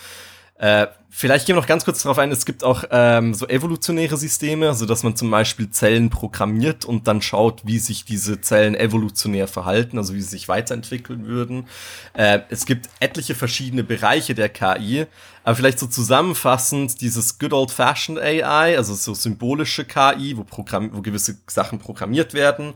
Äh, 0.59 0.87
vielleicht 1.15 1.47
gehen 1.47 1.55
wir 1.55 1.61
noch 1.61 1.69
ganz 1.69 1.85
kurz 1.85 2.03
darauf 2.03 2.19
ein, 2.19 2.33
es 2.33 2.47
gibt 2.47 2.65
auch 2.65 2.85
ähm, 2.91 3.35
so 3.35 3.47
evolutionäre 3.47 4.17
Systeme, 4.17 4.69
also 4.69 4.87
dass 4.87 5.03
man 5.03 5.15
zum 5.15 5.31
Beispiel 5.31 5.71
Zellen 5.71 6.09
programmiert 6.09 6.87
und 6.87 7.07
dann 7.07 7.21
schaut, 7.21 7.67
wie 7.67 7.79
sich 7.79 8.07
diese 8.07 8.41
Zellen 8.41 8.75
evolutionär 8.75 9.47
verhalten, 9.47 9.99
also 9.99 10.15
wie 10.15 10.23
sie 10.23 10.31
sich 10.31 10.49
weiterentwickeln 10.49 11.27
würden. 11.27 11.69
Äh, 12.15 12.41
es 12.49 12.65
gibt 12.65 12.89
etliche 12.99 13.35
verschiedene 13.35 13.85
Bereiche 13.85 14.35
der 14.35 14.49
KI, 14.49 15.07
aber 15.45 15.57
vielleicht 15.57 15.81
so 15.81 15.87
zusammenfassend, 15.87 17.01
dieses 17.01 17.39
good 17.39 17.53
old 17.53 17.71
fashioned 17.71 18.21
AI, 18.21 18.77
also 18.77 18.95
so 18.95 19.13
symbolische 19.13 19.85
KI, 19.85 20.37
wo, 20.37 20.45
Programm 20.45 20.91
wo 20.93 21.03
gewisse 21.03 21.37
Sachen 21.49 21.79
programmiert 21.79 22.33
werden, 22.33 22.75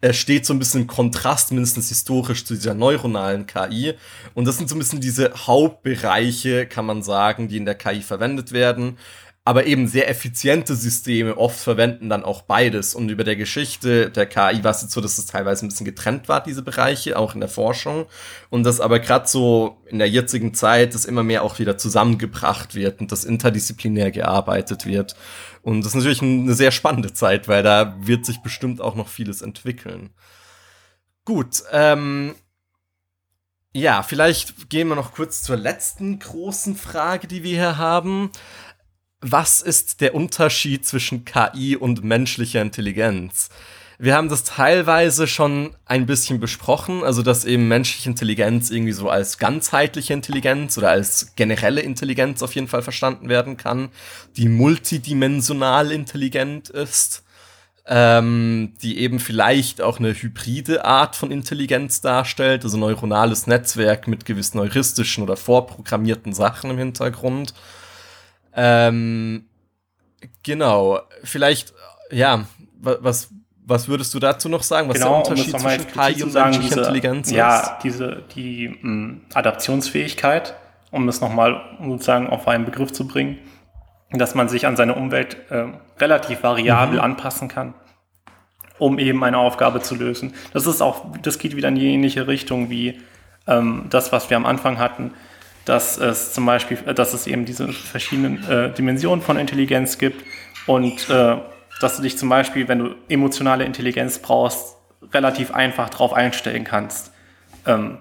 äh, 0.00 0.12
steht 0.12 0.46
so 0.46 0.54
ein 0.54 0.58
bisschen 0.58 0.82
im 0.82 0.86
Kontrast, 0.86 1.52
mindestens 1.52 1.88
historisch, 1.88 2.44
zu 2.44 2.54
dieser 2.54 2.74
neuronalen 2.74 3.46
KI. 3.46 3.94
Und 4.34 4.46
das 4.46 4.56
sind 4.56 4.68
so 4.68 4.74
ein 4.74 4.78
bisschen 4.78 5.00
diese 5.00 5.32
Hauptbereiche, 5.46 6.66
kann 6.66 6.86
man 6.86 7.02
sagen, 7.02 7.48
die 7.48 7.58
in 7.58 7.66
der 7.66 7.75
KI 7.76 8.02
verwendet 8.02 8.52
werden 8.52 8.98
aber 9.46 9.64
eben 9.66 9.86
sehr 9.86 10.10
effiziente 10.10 10.74
Systeme 10.74 11.38
oft 11.38 11.60
verwenden 11.60 12.08
dann 12.08 12.24
auch 12.24 12.42
beides. 12.42 12.96
Und 12.96 13.10
über 13.10 13.22
der 13.22 13.36
Geschichte 13.36 14.10
der 14.10 14.26
KI 14.26 14.64
war 14.64 14.72
es 14.72 14.82
jetzt 14.82 14.90
so, 14.90 15.00
dass 15.00 15.18
es 15.18 15.26
teilweise 15.26 15.64
ein 15.64 15.68
bisschen 15.68 15.86
getrennt 15.86 16.28
war, 16.28 16.42
diese 16.42 16.62
Bereiche, 16.62 17.16
auch 17.16 17.32
in 17.32 17.38
der 17.38 17.48
Forschung. 17.48 18.06
Und 18.50 18.64
dass 18.64 18.80
aber 18.80 18.98
gerade 18.98 19.28
so 19.28 19.80
in 19.86 20.00
der 20.00 20.10
jetzigen 20.10 20.52
Zeit 20.52 20.94
das 20.96 21.04
immer 21.04 21.22
mehr 21.22 21.44
auch 21.44 21.60
wieder 21.60 21.78
zusammengebracht 21.78 22.74
wird 22.74 23.00
und 23.00 23.12
das 23.12 23.22
interdisziplinär 23.22 24.10
gearbeitet 24.10 24.84
wird. 24.84 25.14
Und 25.62 25.82
das 25.82 25.92
ist 25.92 25.94
natürlich 25.94 26.22
eine 26.22 26.54
sehr 26.54 26.72
spannende 26.72 27.12
Zeit, 27.12 27.46
weil 27.46 27.62
da 27.62 27.96
wird 28.00 28.26
sich 28.26 28.42
bestimmt 28.42 28.80
auch 28.80 28.96
noch 28.96 29.06
vieles 29.06 29.42
entwickeln. 29.42 30.10
Gut, 31.24 31.62
ähm, 31.70 32.34
Ja, 33.76 34.02
vielleicht 34.02 34.70
gehen 34.70 34.88
wir 34.88 34.96
noch 34.96 35.12
kurz 35.12 35.42
zur 35.42 35.58
letzten 35.58 36.18
großen 36.18 36.76
Frage, 36.76 37.26
die 37.26 37.42
wir 37.42 37.58
hier 37.58 37.76
haben. 37.76 38.30
Was 39.20 39.60
ist 39.60 40.00
der 40.00 40.14
Unterschied 40.14 40.86
zwischen 40.86 41.26
KI 41.26 41.76
und 41.76 42.02
menschlicher 42.02 42.62
Intelligenz? 42.62 43.50
Wir 43.98 44.14
haben 44.14 44.30
das 44.30 44.44
teilweise 44.44 45.26
schon 45.26 45.76
ein 45.84 46.06
bisschen 46.06 46.40
besprochen, 46.40 47.04
also 47.04 47.20
dass 47.20 47.44
eben 47.44 47.68
menschliche 47.68 48.08
Intelligenz 48.08 48.70
irgendwie 48.70 48.92
so 48.92 49.10
als 49.10 49.36
ganzheitliche 49.36 50.14
Intelligenz 50.14 50.78
oder 50.78 50.88
als 50.88 51.34
generelle 51.36 51.82
Intelligenz 51.82 52.42
auf 52.42 52.54
jeden 52.54 52.68
Fall 52.68 52.80
verstanden 52.80 53.28
werden 53.28 53.58
kann, 53.58 53.90
die 54.38 54.48
multidimensional 54.48 55.92
intelligent 55.92 56.70
ist, 56.70 57.25
ähm, 57.88 58.74
die 58.82 58.98
eben 58.98 59.20
vielleicht 59.20 59.80
auch 59.80 59.98
eine 60.00 60.12
hybride 60.12 60.84
Art 60.84 61.14
von 61.14 61.30
Intelligenz 61.30 62.00
darstellt, 62.00 62.64
also 62.64 62.76
neuronales 62.76 63.46
Netzwerk 63.46 64.08
mit 64.08 64.24
gewissen 64.24 64.58
heuristischen 64.58 65.22
oder 65.22 65.36
vorprogrammierten 65.36 66.32
Sachen 66.32 66.70
im 66.70 66.78
Hintergrund. 66.78 67.54
Ähm, 68.54 69.44
genau, 70.42 71.00
vielleicht, 71.22 71.74
ja, 72.10 72.46
was, 72.80 73.28
was 73.64 73.88
würdest 73.88 74.12
du 74.14 74.18
dazu 74.18 74.48
noch 74.48 74.64
sagen? 74.64 74.88
Was 74.88 74.98
genau, 74.98 75.20
ist 75.20 75.28
der 75.28 75.32
Unterschied 75.32 75.54
um 75.54 75.60
zwischen 75.60 75.86
KI 75.86 76.22
und 76.24 76.30
sagen, 76.30 76.50
menschlicher 76.50 76.78
Intelligenz 76.78 77.30
ja, 77.30 77.56
ist? 77.56 77.66
Ja, 77.66 77.78
diese, 77.84 78.22
die 78.34 78.68
mh, 78.68 78.80
hm, 78.80 79.20
Adaptionsfähigkeit, 79.32 80.54
um 80.90 81.08
es 81.08 81.20
nochmal 81.20 81.60
sozusagen 81.80 82.28
auf 82.28 82.48
einen 82.48 82.64
Begriff 82.64 82.92
zu 82.92 83.06
bringen, 83.06 83.38
dass 84.10 84.34
man 84.34 84.48
sich 84.48 84.66
an 84.66 84.76
seine 84.76 84.94
Umwelt 84.94 85.36
äh, 85.50 85.64
relativ 85.98 86.42
variabel 86.42 86.96
mhm. 86.96 87.04
anpassen 87.04 87.48
kann, 87.48 87.74
um 88.78 88.98
eben 88.98 89.22
eine 89.24 89.38
Aufgabe 89.38 89.80
zu 89.80 89.94
lösen. 89.94 90.34
Das 90.52 90.66
ist 90.66 90.80
auch, 90.80 91.06
das 91.22 91.38
geht 91.38 91.56
wieder 91.56 91.68
in 91.68 91.74
die 91.74 91.86
ähnliche 91.86 92.26
Richtung 92.26 92.70
wie 92.70 93.00
ähm, 93.46 93.86
das, 93.90 94.12
was 94.12 94.30
wir 94.30 94.36
am 94.36 94.46
Anfang 94.46 94.78
hatten, 94.78 95.12
dass 95.64 95.98
es 95.98 96.32
zum 96.32 96.46
Beispiel, 96.46 96.76
dass 96.76 97.12
es 97.12 97.26
eben 97.26 97.44
diese 97.44 97.68
verschiedenen 97.68 98.48
äh, 98.48 98.72
Dimensionen 98.72 99.22
von 99.22 99.36
Intelligenz 99.36 99.98
gibt 99.98 100.24
und 100.66 101.10
äh, 101.10 101.36
dass 101.80 101.96
du 101.96 102.02
dich 102.02 102.16
zum 102.16 102.28
Beispiel, 102.28 102.68
wenn 102.68 102.78
du 102.78 102.94
emotionale 103.08 103.64
Intelligenz 103.64 104.18
brauchst, 104.18 104.76
relativ 105.12 105.52
einfach 105.54 105.90
darauf 105.90 106.12
einstellen 106.12 106.64
kannst. 106.64 107.12
Ähm, 107.66 107.98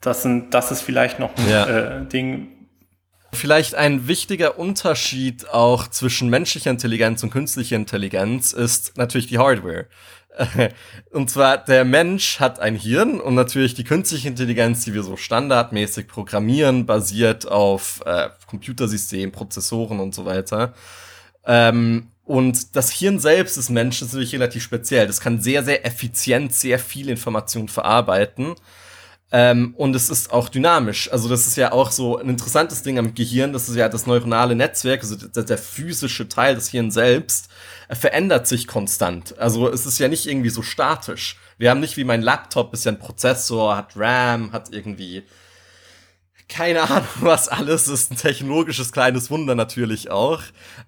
das, 0.00 0.22
sind, 0.22 0.54
das 0.54 0.70
ist 0.70 0.82
vielleicht 0.82 1.18
noch 1.18 1.30
ein 1.36 1.48
ja. 1.48 1.66
äh, 1.66 2.06
Ding. 2.06 2.48
Vielleicht 3.40 3.74
ein 3.74 4.06
wichtiger 4.06 4.58
Unterschied 4.58 5.48
auch 5.48 5.88
zwischen 5.88 6.28
menschlicher 6.28 6.70
Intelligenz 6.70 7.22
und 7.22 7.30
künstlicher 7.30 7.74
Intelligenz 7.74 8.52
ist 8.52 8.98
natürlich 8.98 9.28
die 9.28 9.38
Hardware. 9.38 9.86
Und 11.10 11.30
zwar, 11.30 11.56
der 11.56 11.86
Mensch 11.86 12.38
hat 12.38 12.60
ein 12.60 12.74
Hirn 12.74 13.18
und 13.18 13.34
natürlich 13.34 13.72
die 13.72 13.84
künstliche 13.84 14.28
Intelligenz, 14.28 14.84
die 14.84 14.92
wir 14.92 15.02
so 15.02 15.16
standardmäßig 15.16 16.06
programmieren, 16.06 16.84
basiert 16.84 17.48
auf 17.48 18.02
äh, 18.04 18.28
Computersystemen, 18.46 19.32
Prozessoren 19.32 20.00
und 20.00 20.14
so 20.14 20.26
weiter. 20.26 20.74
Ähm, 21.46 22.08
und 22.26 22.76
das 22.76 22.90
Hirn 22.90 23.18
selbst 23.18 23.56
des 23.56 23.70
Menschen 23.70 24.06
ist 24.06 24.12
natürlich 24.12 24.34
relativ 24.34 24.62
speziell. 24.62 25.06
Das 25.06 25.20
kann 25.20 25.40
sehr, 25.40 25.64
sehr 25.64 25.86
effizient 25.86 26.52
sehr 26.52 26.78
viel 26.78 27.08
Information 27.08 27.68
verarbeiten. 27.68 28.54
Ähm, 29.32 29.74
und 29.76 29.94
es 29.94 30.10
ist 30.10 30.32
auch 30.32 30.48
dynamisch. 30.48 31.10
Also 31.12 31.28
das 31.28 31.46
ist 31.46 31.56
ja 31.56 31.70
auch 31.72 31.92
so 31.92 32.18
ein 32.18 32.28
interessantes 32.28 32.82
Ding 32.82 32.98
am 32.98 33.14
Gehirn. 33.14 33.52
Das 33.52 33.68
ist 33.68 33.76
ja 33.76 33.88
das 33.88 34.06
neuronale 34.06 34.56
Netzwerk, 34.56 35.02
also 35.02 35.14
der, 35.14 35.44
der 35.44 35.58
physische 35.58 36.28
Teil 36.28 36.56
des 36.56 36.68
Hirns 36.68 36.94
selbst, 36.94 37.48
äh, 37.88 37.94
verändert 37.94 38.48
sich 38.48 38.66
konstant. 38.66 39.38
Also 39.38 39.68
es 39.68 39.86
ist 39.86 39.98
ja 39.98 40.08
nicht 40.08 40.26
irgendwie 40.26 40.50
so 40.50 40.62
statisch. 40.62 41.38
Wir 41.58 41.70
haben 41.70 41.80
nicht 41.80 41.96
wie 41.96 42.04
mein 42.04 42.22
Laptop, 42.22 42.74
ist 42.74 42.84
ja 42.84 42.92
ein 42.92 42.98
Prozessor, 42.98 43.76
hat 43.76 43.92
RAM, 43.96 44.52
hat 44.52 44.72
irgendwie 44.72 45.22
keine 46.50 46.82
Ahnung, 46.82 47.08
was 47.20 47.48
alles 47.48 47.88
ist. 47.88 48.10
Ein 48.10 48.16
technologisches 48.16 48.92
kleines 48.92 49.30
Wunder 49.30 49.54
natürlich 49.54 50.10
auch. 50.10 50.42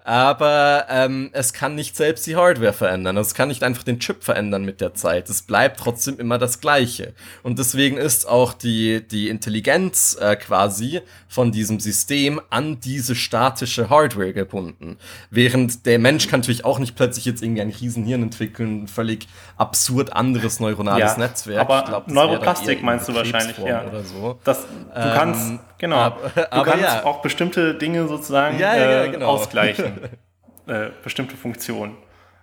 Aber 0.05 0.87
ähm, 0.91 1.31
es 1.33 1.53
kann 1.53 1.75
nicht 1.75 1.97
selbst 1.97 2.27
die 2.27 2.37
Hardware 2.37 2.73
verändern. 2.73 3.17
Es 3.17 3.35
kann 3.35 3.49
nicht 3.49 3.63
einfach 3.63 3.85
den 3.85 4.01
Chip 4.01 4.25
verändern 4.25 4.65
mit 4.65 4.81
der 4.81 4.95
Zeit. 4.95 5.31
Es 5.31 5.43
bleibt 5.43 5.81
trotzdem 5.81 6.19
immer 6.19 6.39
das 6.39 6.61
Gleiche. 6.61 7.15
Und 7.43 7.59
deswegen 7.59 7.97
ist 7.97 8.29
auch 8.29 8.53
die, 8.53 9.07
die 9.07 9.29
Intelligenz 9.29 10.19
äh, 10.21 10.37
quasi 10.37 11.01
von 11.29 11.53
diesem 11.53 11.81
System 11.81 12.41
an 12.51 12.81
diese 12.81 13.15
statische 13.15 13.89
Hardware 13.89 14.33
gebunden. 14.33 14.99
Während 15.31 15.87
der 15.87 15.99
Mensch 15.99 16.29
kann 16.29 16.41
natürlich 16.41 16.65
auch 16.65 16.81
nicht 16.81 16.97
plötzlich 16.97 17.25
jetzt 17.25 17.43
irgendwie 17.43 17.63
ein 17.63 17.71
Riesenhirn 17.71 18.25
entwickeln, 18.25 18.83
ein 18.85 18.89
völlig 18.89 19.29
absurd 19.57 20.13
anderes 20.13 20.59
neuronales 20.59 21.13
ja, 21.13 21.19
Netzwerk. 21.19 21.61
Aber 21.61 21.85
glaub, 21.85 22.09
Neuroplastik 22.09 22.83
meinst 22.83 23.09
du 23.09 23.15
wahrscheinlich, 23.15 23.57
ja. 23.59 23.85
Oder 23.87 24.03
so. 24.03 24.39
Das, 24.43 24.63
du 24.63 25.01
ähm, 25.01 25.11
kannst 25.15 25.52
genau. 25.79 25.97
Aber, 25.97 26.29
du 26.29 26.53
aber 26.53 26.65
kannst 26.65 26.85
ja. 26.85 27.05
auch 27.05 27.23
bestimmte 27.23 27.75
Dinge 27.75 28.09
sozusagen 28.09 28.59
ja, 28.59 28.75
ja, 28.77 29.05
äh, 29.05 29.11
genau. 29.11 29.27
ausgleichen. 29.27 29.99
äh, 30.67 30.91
bestimmte 31.03 31.37
Funktionen. 31.37 31.97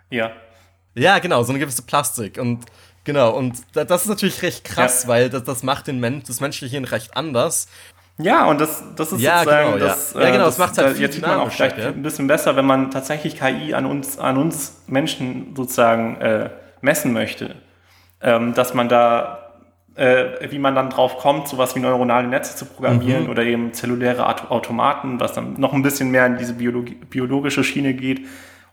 Ja. 0.10 0.32
Ja, 0.95 1.20
genau, 1.20 1.43
so 1.43 1.51
eine 1.51 1.60
gewisse 1.60 1.84
Plastik. 1.84 2.38
Und 2.38 2.66
genau, 3.03 3.32
und 3.36 3.57
das 3.74 4.03
ist 4.03 4.10
natürlich 4.10 4.41
recht 4.41 4.64
krass, 4.64 5.07
weil 5.07 5.30
das, 5.30 5.43
das 5.43 5.64
macht 5.64 5.88
den 5.88 5.99
Men 5.99 6.24
das 6.28 6.41
menschliche 6.41 6.72
Hirn 6.72 6.86
recht 6.86 7.16
anders. 7.16 7.68
Ja, 8.18 8.45
und 8.47 8.60
das, 8.60 8.84
das 8.97 9.14
ist 9.14 9.22
ja, 9.22 9.39
sozusagen 9.39 9.74
genau, 9.74 9.86
das, 9.86 10.14
ja. 10.14 10.22
ja, 10.22 10.32
genau, 10.32 10.45
das, 10.45 10.57
das 10.57 10.68
macht 10.68 10.78
halt 10.78 10.99
jetzt 10.99 11.14
sieht 11.14 11.26
man 11.26 11.39
auch 11.39 11.51
vielleicht 11.51 11.78
ja? 11.78 11.88
ein 11.88 12.03
bisschen 12.03 12.28
besser, 12.28 12.57
wenn 12.57 12.66
man 12.66 12.91
tatsächlich 12.91 13.39
KI 13.39 13.74
an 13.74 13.86
uns, 13.86 14.20
an 14.20 14.38
uns 14.38 14.82
Menschen 14.88 15.55
sozusagen 15.55 16.18
äh, 16.20 16.49
messen 16.82 17.14
möchte. 17.14 17.55
Ähm, 18.22 18.53
dass 18.53 18.74
man 18.74 18.89
da 18.89 19.39
äh, 19.96 20.50
wie 20.50 20.60
man 20.60 20.76
dann 20.76 20.90
drauf 20.90 21.18
kommt, 21.18 21.48
sowas 21.48 21.76
wie 21.76 21.80
neuronale 21.80 22.28
Netze 22.28 22.56
zu 22.56 22.66
programmieren 22.66 23.26
mhm. 23.26 23.30
oder 23.30 23.44
eben 23.44 23.74
zelluläre 23.74 24.26
Automaten, 24.50 25.20
was 25.20 25.34
dann 25.34 25.54
noch 25.60 25.74
ein 25.74 25.82
bisschen 25.82 26.12
mehr 26.12 26.26
in 26.26 26.38
diese 26.38 26.54
Biologi 26.54 26.96
biologische 27.10 27.64
Schiene 27.64 27.94
geht 27.94 28.26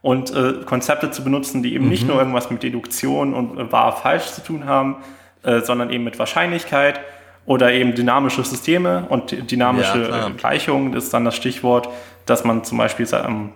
und 0.03 0.33
äh, 0.33 0.65
Konzepte 0.65 1.11
zu 1.11 1.25
benutzen, 1.25 1.63
die 1.63 1.75
eben 1.75 1.85
mhm. 1.85 1.91
nicht 1.91 2.07
nur 2.07 2.19
irgendwas 2.19 2.51
mit 2.51 2.63
Deduktion 2.63 3.35
und 3.35 3.59
äh, 3.59 3.73
wahr 3.73 3.97
falsch 3.97 4.27
zu 4.27 4.43
tun 4.43 4.67
haben, 4.67 4.97
äh, 5.43 5.61
sondern 5.61 5.91
eben 5.91 6.05
mit 6.05 6.19
Wahrscheinlichkeit 6.19 7.01
oder 7.45 7.73
eben 7.73 7.95
dynamische 7.95 8.45
Systeme 8.45 9.07
und 9.09 9.51
dynamische 9.51 10.09
ja, 10.09 10.29
Gleichungen 10.29 10.95
ist 10.95 11.13
dann 11.15 11.25
das 11.25 11.37
Stichwort, 11.37 11.89
dass 12.25 12.45
man 12.45 12.65
zum 12.65 12.79
Beispiel 12.79 13.07
ähm, 13.13 13.51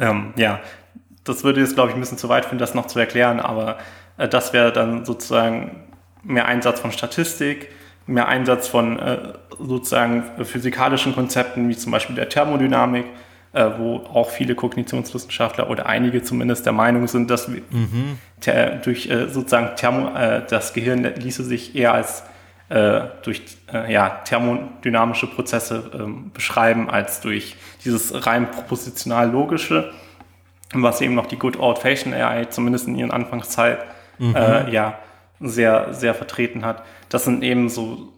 ähm, 0.00 0.32
ja, 0.36 0.60
das 1.24 1.44
würde 1.44 1.60
jetzt 1.60 1.74
glaube 1.74 1.90
ich 1.90 1.96
ein 1.96 2.00
bisschen 2.00 2.18
zu 2.18 2.28
weit 2.28 2.44
finden, 2.44 2.58
das 2.58 2.74
noch 2.74 2.86
zu 2.86 2.98
erklären, 2.98 3.40
aber 3.40 3.78
äh, 4.18 4.28
das 4.28 4.52
wäre 4.52 4.72
dann 4.72 5.04
sozusagen 5.04 5.85
mehr 6.26 6.46
Einsatz 6.46 6.80
von 6.80 6.92
Statistik, 6.92 7.68
mehr 8.06 8.28
Einsatz 8.28 8.68
von 8.68 8.98
äh, 8.98 9.18
sozusagen 9.58 10.24
physikalischen 10.44 11.14
Konzepten 11.14 11.68
wie 11.68 11.76
zum 11.76 11.92
Beispiel 11.92 12.14
der 12.14 12.28
Thermodynamik, 12.28 13.06
äh, 13.52 13.70
wo 13.78 13.96
auch 14.12 14.30
viele 14.30 14.54
Kognitionswissenschaftler 14.54 15.70
oder 15.70 15.86
einige 15.86 16.22
zumindest 16.22 16.66
der 16.66 16.72
Meinung 16.72 17.08
sind, 17.08 17.30
dass 17.30 17.48
mhm. 17.48 18.18
durch 18.84 19.08
äh, 19.08 19.28
sozusagen 19.28 19.76
Thermo, 19.76 20.14
äh, 20.16 20.42
das 20.48 20.72
Gehirn 20.72 21.02
ließe 21.02 21.42
sich 21.42 21.74
eher 21.74 21.94
als 21.94 22.22
äh, 22.68 23.02
durch 23.22 23.42
äh, 23.72 23.92
ja, 23.92 24.08
thermodynamische 24.24 25.28
Prozesse 25.28 25.90
ähm, 25.94 26.32
beschreiben 26.32 26.90
als 26.90 27.20
durch 27.20 27.56
dieses 27.84 28.26
rein 28.26 28.50
propositional 28.50 29.30
logische, 29.30 29.92
was 30.72 31.00
eben 31.00 31.14
noch 31.14 31.26
die 31.26 31.38
Good 31.38 31.58
Old 31.58 31.78
Fashioned 31.78 32.16
AI 32.16 32.46
zumindest 32.46 32.88
in 32.88 32.96
ihren 32.96 33.12
Anfangszeit 33.12 33.78
mhm. 34.18 34.34
ja 34.34 34.98
sehr, 35.40 35.94
sehr 35.94 36.14
vertreten 36.14 36.64
hat. 36.64 36.82
Das 37.08 37.24
sind 37.24 37.42
eben 37.42 37.68
so, 37.68 38.12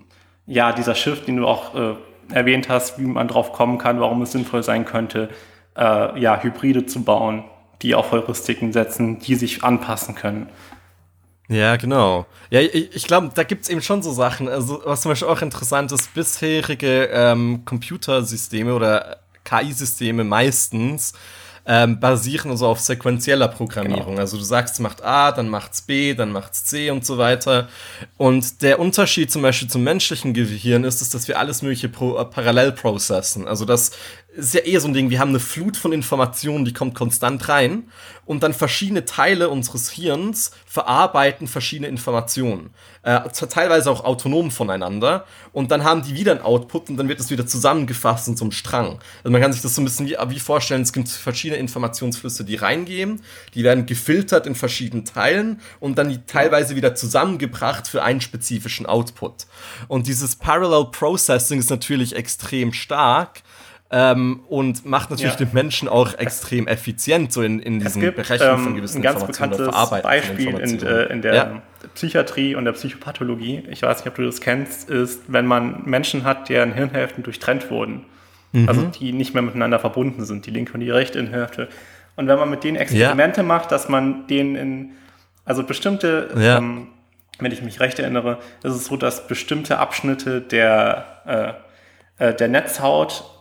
ja, 0.47 0.73
dieser 0.73 0.95
Shift, 0.95 1.27
den 1.27 1.37
du 1.37 1.47
auch 1.47 1.75
äh, 1.75 1.95
erwähnt 2.33 2.69
hast, 2.69 2.99
wie 2.99 3.07
man 3.07 3.29
drauf 3.29 3.53
kommen 3.53 3.79
kann, 3.79 4.01
warum 4.01 4.23
es 4.23 4.33
sinnvoll 4.33 4.63
sein 4.63 4.85
könnte, 4.85 5.29
äh, 5.77 6.19
ja, 6.21 6.43
Hybride 6.43 6.87
zu 6.87 7.03
bauen, 7.03 7.45
die 7.83 7.95
auf 7.95 8.13
Heuristiken 8.13 8.73
setzen, 8.73 9.19
die 9.21 9.35
sich 9.35 9.65
anpassen 9.65 10.15
können. 10.15 10.49
Ja, 11.49 11.77
genau. 11.77 12.27
Ja, 12.51 12.61
ich, 12.61 12.95
ich 12.95 13.07
glaube, 13.07 13.31
da 13.35 13.43
gibt's 13.43 13.71
eben 13.71 13.81
schon 13.81 14.03
so 14.03 14.13
Sachen. 14.13 14.49
Also, 14.49 14.83
was 14.85 15.01
zum 15.01 15.11
Beispiel 15.11 15.29
auch 15.29 15.41
interessant 15.41 15.91
ist, 15.93 16.13
bisherige 16.13 17.05
ähm, 17.07 17.63
Computersysteme 17.65 18.75
oder 18.75 19.21
KI-Systeme 19.45 20.25
meistens 20.25 21.15
ähm, 21.71 22.01
basieren 22.01 22.51
also 22.51 22.67
auf 22.67 22.81
sequenzieller 22.81 23.47
Programmierung. 23.47 24.13
Genau. 24.13 24.21
Also 24.21 24.39
du 24.39 24.43
sagst, 24.43 24.81
macht 24.81 25.05
A, 25.05 25.33
dann 25.33 25.51
macht's 25.51 25.83
B, 25.83 26.15
dann 26.15 26.33
macht's 26.33 26.65
C 26.65 26.91
und 26.91 27.05
so 27.05 27.19
weiter. 27.19 27.69
Und 28.17 28.63
der 28.63 28.81
Unterschied 28.81 29.31
zum 29.31 29.43
Beispiel 29.43 29.69
zum 29.69 29.85
menschlichen 29.85 30.33
Gehirn 30.33 30.85
ist, 30.85 31.03
ist 31.03 31.13
dass 31.13 31.29
wir 31.29 31.39
alles 31.39 31.61
mögliche 31.61 31.91
pro, 31.91 32.17
äh, 32.17 32.25
parallel 32.25 32.73
processen. 32.73 33.47
Also 33.47 33.67
dass 33.67 33.91
ist 34.47 34.55
ja 34.55 34.61
eher 34.61 34.81
so 34.81 34.89
ein 34.89 34.95
Ding, 34.95 35.11
wir 35.11 35.19
haben 35.19 35.31
eine 35.31 35.41
Flut 35.41 35.77
von 35.77 35.93
Informationen, 35.93 36.65
die 36.65 36.73
kommt 36.73 36.95
konstant 36.95 37.49
rein 37.49 37.91
und 38.25 38.43
dann 38.43 38.55
verschiedene 38.55 39.05
Teile 39.05 39.49
unseres 39.49 39.91
Hirns 39.91 40.53
verarbeiten 40.65 41.49
verschiedene 41.49 41.89
Informationen. 41.89 42.71
Äh, 43.03 43.21
teilweise 43.31 43.91
auch 43.91 44.05
autonom 44.05 44.51
voneinander 44.51 45.25
und 45.53 45.73
dann 45.73 45.83
haben 45.83 46.03
die 46.03 46.15
wieder 46.15 46.33
einen 46.33 46.43
Output 46.43 46.89
und 46.89 46.97
dann 46.97 47.09
wird 47.09 47.19
es 47.19 47.31
wieder 47.31 47.47
zusammengefasst 47.47 48.29
in 48.29 48.37
so 48.37 48.45
einem 48.45 48.53
Strang. 48.53 49.01
Also 49.25 49.31
man 49.31 49.41
kann 49.41 49.53
sich 49.53 49.63
das 49.63 49.75
so 49.75 49.83
ein 49.83 49.85
bisschen 49.85 50.07
wie, 50.07 50.17
wie 50.29 50.39
vorstellen, 50.39 50.83
es 50.83 50.93
gibt 50.93 51.09
verschiedene 51.09 51.59
Informationsflüsse, 51.59 52.45
die 52.45 52.55
reingehen, 52.55 53.23
die 53.55 53.65
werden 53.65 53.87
gefiltert 53.87 54.47
in 54.47 54.55
verschiedenen 54.55 55.05
Teilen 55.05 55.61
und 55.81 55.99
dann 55.99 56.11
die 56.11 56.25
teilweise 56.27 56.77
wieder 56.77 56.95
zusammengebracht 56.95 57.89
für 57.89 58.05
einen 58.05 58.21
spezifischen 58.21 58.87
Output. 58.87 59.47
Und 59.89 60.07
dieses 60.07 60.37
Parallel 60.37 60.87
Processing 60.93 61.59
ist 61.59 61.71
natürlich 61.71 62.15
extrem 62.15 62.73
stark, 62.73 63.43
ähm, 63.91 64.41
und 64.49 64.85
macht 64.85 65.11
natürlich 65.11 65.33
ja. 65.33 65.47
den 65.47 65.55
Menschen 65.55 65.89
auch 65.89 66.13
extrem 66.19 66.67
effizient, 66.67 67.33
so 67.33 67.43
in, 67.43 67.59
in 67.61 67.81
diesem 67.81 68.03
Berechnung 68.15 68.59
ähm, 68.59 68.65
von 68.65 68.77
gewissen 68.77 68.99
ein 68.99 69.03
ganz 69.03 69.23
Informationen 69.23 69.71
bekanntes 69.71 70.03
Beispiel 70.03 70.49
in, 70.59 70.83
äh, 70.83 71.05
in, 71.05 71.23
der 71.23 71.35
ja. 71.35 71.63
Psychiatrie 71.95 72.55
und 72.55 72.67
der 72.67 72.73
Psychopathologie, 72.73 73.65
ich 73.71 73.83
weiß 73.83 73.99
nicht, 73.99 74.09
ob 74.09 74.17
du 74.17 74.27
das 74.27 74.43
kennst, 74.43 74.91
ist, 74.91 75.23
wenn 75.29 75.47
man 75.47 75.85
Menschen 75.87 76.25
hat, 76.25 76.51
deren 76.51 76.75
Hirnhälften 76.75 77.23
durchtrennt 77.23 77.71
wurden, 77.71 78.05
mhm. 78.53 78.69
also 78.69 78.85
die 78.85 79.13
nicht 79.13 79.33
mehr 79.33 79.43
miteinander 79.43 79.79
verbunden 79.79 80.27
sind, 80.27 80.45
die 80.45 80.51
linke 80.51 80.75
und 80.75 80.81
die 80.81 80.91
rechte 80.91 81.19
Hirnhälfte. 81.19 81.69
Und 82.17 82.29
wenn 82.29 82.39
man 82.39 82.51
mit 82.51 82.65
denen 82.65 82.77
Experimente 82.77 83.41
ja. 83.41 83.47
macht, 83.47 83.73
dass 83.73 83.89
man 83.89 84.27
denen 84.27 84.55
in, 84.55 84.91
also 85.47 85.63
bestimmte, 85.63 86.29
ähm, 86.37 86.89
wenn 87.39 87.53
ich 87.53 87.63
mich 87.63 87.81
recht 87.81 87.99
erinnere, 87.99 88.39
ist 88.63 88.75
es 88.75 88.85
so, 88.85 88.99
dass 88.99 89.29
bestimmte 89.29 89.79
Abschnitte 89.79 90.43
der, 90.43 91.57
äh, 92.19 92.27
äh 92.27 92.35
der 92.35 92.49
Netzhaut 92.49 93.38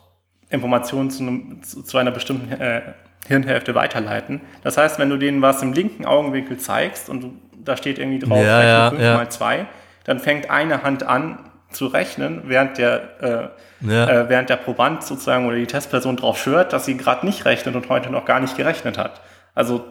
Informationen 0.49 1.09
zu, 1.09 1.23
einem, 1.23 1.63
zu 1.63 1.97
einer 1.97 2.11
bestimmten 2.11 2.51
äh, 2.51 2.81
Hirnhälfte 3.27 3.75
weiterleiten. 3.75 4.41
Das 4.63 4.77
heißt, 4.77 4.99
wenn 4.99 5.09
du 5.09 5.17
denen 5.17 5.41
was 5.41 5.61
im 5.61 5.73
linken 5.73 6.05
Augenwinkel 6.05 6.57
zeigst 6.57 7.09
und 7.09 7.25
da 7.57 7.75
steht 7.75 7.99
irgendwie 7.99 8.19
drauf, 8.19 8.43
ja, 8.43 8.63
ja, 8.63 8.89
5 8.89 9.01
ja. 9.01 9.17
mal 9.17 9.29
2, 9.29 9.65
dann 10.05 10.19
fängt 10.19 10.49
eine 10.49 10.83
Hand 10.83 11.03
an 11.03 11.39
zu 11.69 11.87
rechnen, 11.87 12.43
während 12.45 12.77
der, 12.77 13.51
äh, 13.81 13.87
ja. 13.87 14.09
äh, 14.09 14.29
während 14.29 14.49
der 14.49 14.55
Proband 14.55 15.03
sozusagen 15.03 15.47
oder 15.47 15.57
die 15.57 15.67
Testperson 15.67 16.15
drauf 16.15 16.37
schwört, 16.37 16.71
dass 16.71 16.85
sie 16.85 16.95
gerade 16.95 17.25
nicht 17.25 17.43
rechnet 17.43 17.75
und 17.75 17.89
heute 17.89 18.09
noch 18.09 18.23
gar 18.23 18.39
nicht 18.39 18.55
gerechnet 18.55 18.97
hat. 18.97 19.21
Also 19.53 19.85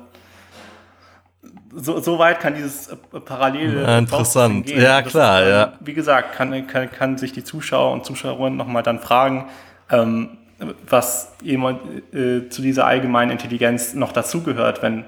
so, 1.75 2.01
so 2.01 2.19
weit 2.19 2.41
kann 2.41 2.55
dieses 2.55 2.89
äh, 2.89 2.97
parallele 2.97 3.83
ja, 3.83 3.99
interessant 3.99 4.67
gehen. 4.67 4.81
Ja, 4.81 5.03
klar, 5.03 5.41
das, 5.41 5.49
ja. 5.51 5.73
Wie 5.81 5.93
gesagt, 5.93 6.35
kann, 6.35 6.67
kann, 6.67 6.91
kann 6.91 7.19
sich 7.19 7.33
die 7.33 7.45
Zuschauer 7.45 7.93
und 7.93 8.07
Zuschauerinnen 8.07 8.57
nochmal 8.57 8.83
dann 8.83 8.99
fragen, 8.99 9.51
ähm, 9.91 10.39
was 10.59 11.33
jemand 11.43 12.15
äh, 12.15 12.49
zu 12.49 12.63
dieser 12.63 12.87
allgemeinen 12.87 13.33
Intelligenz 13.33 13.95
noch 13.95 14.13
dazugehört, 14.13 14.83
wenn, 14.83 15.05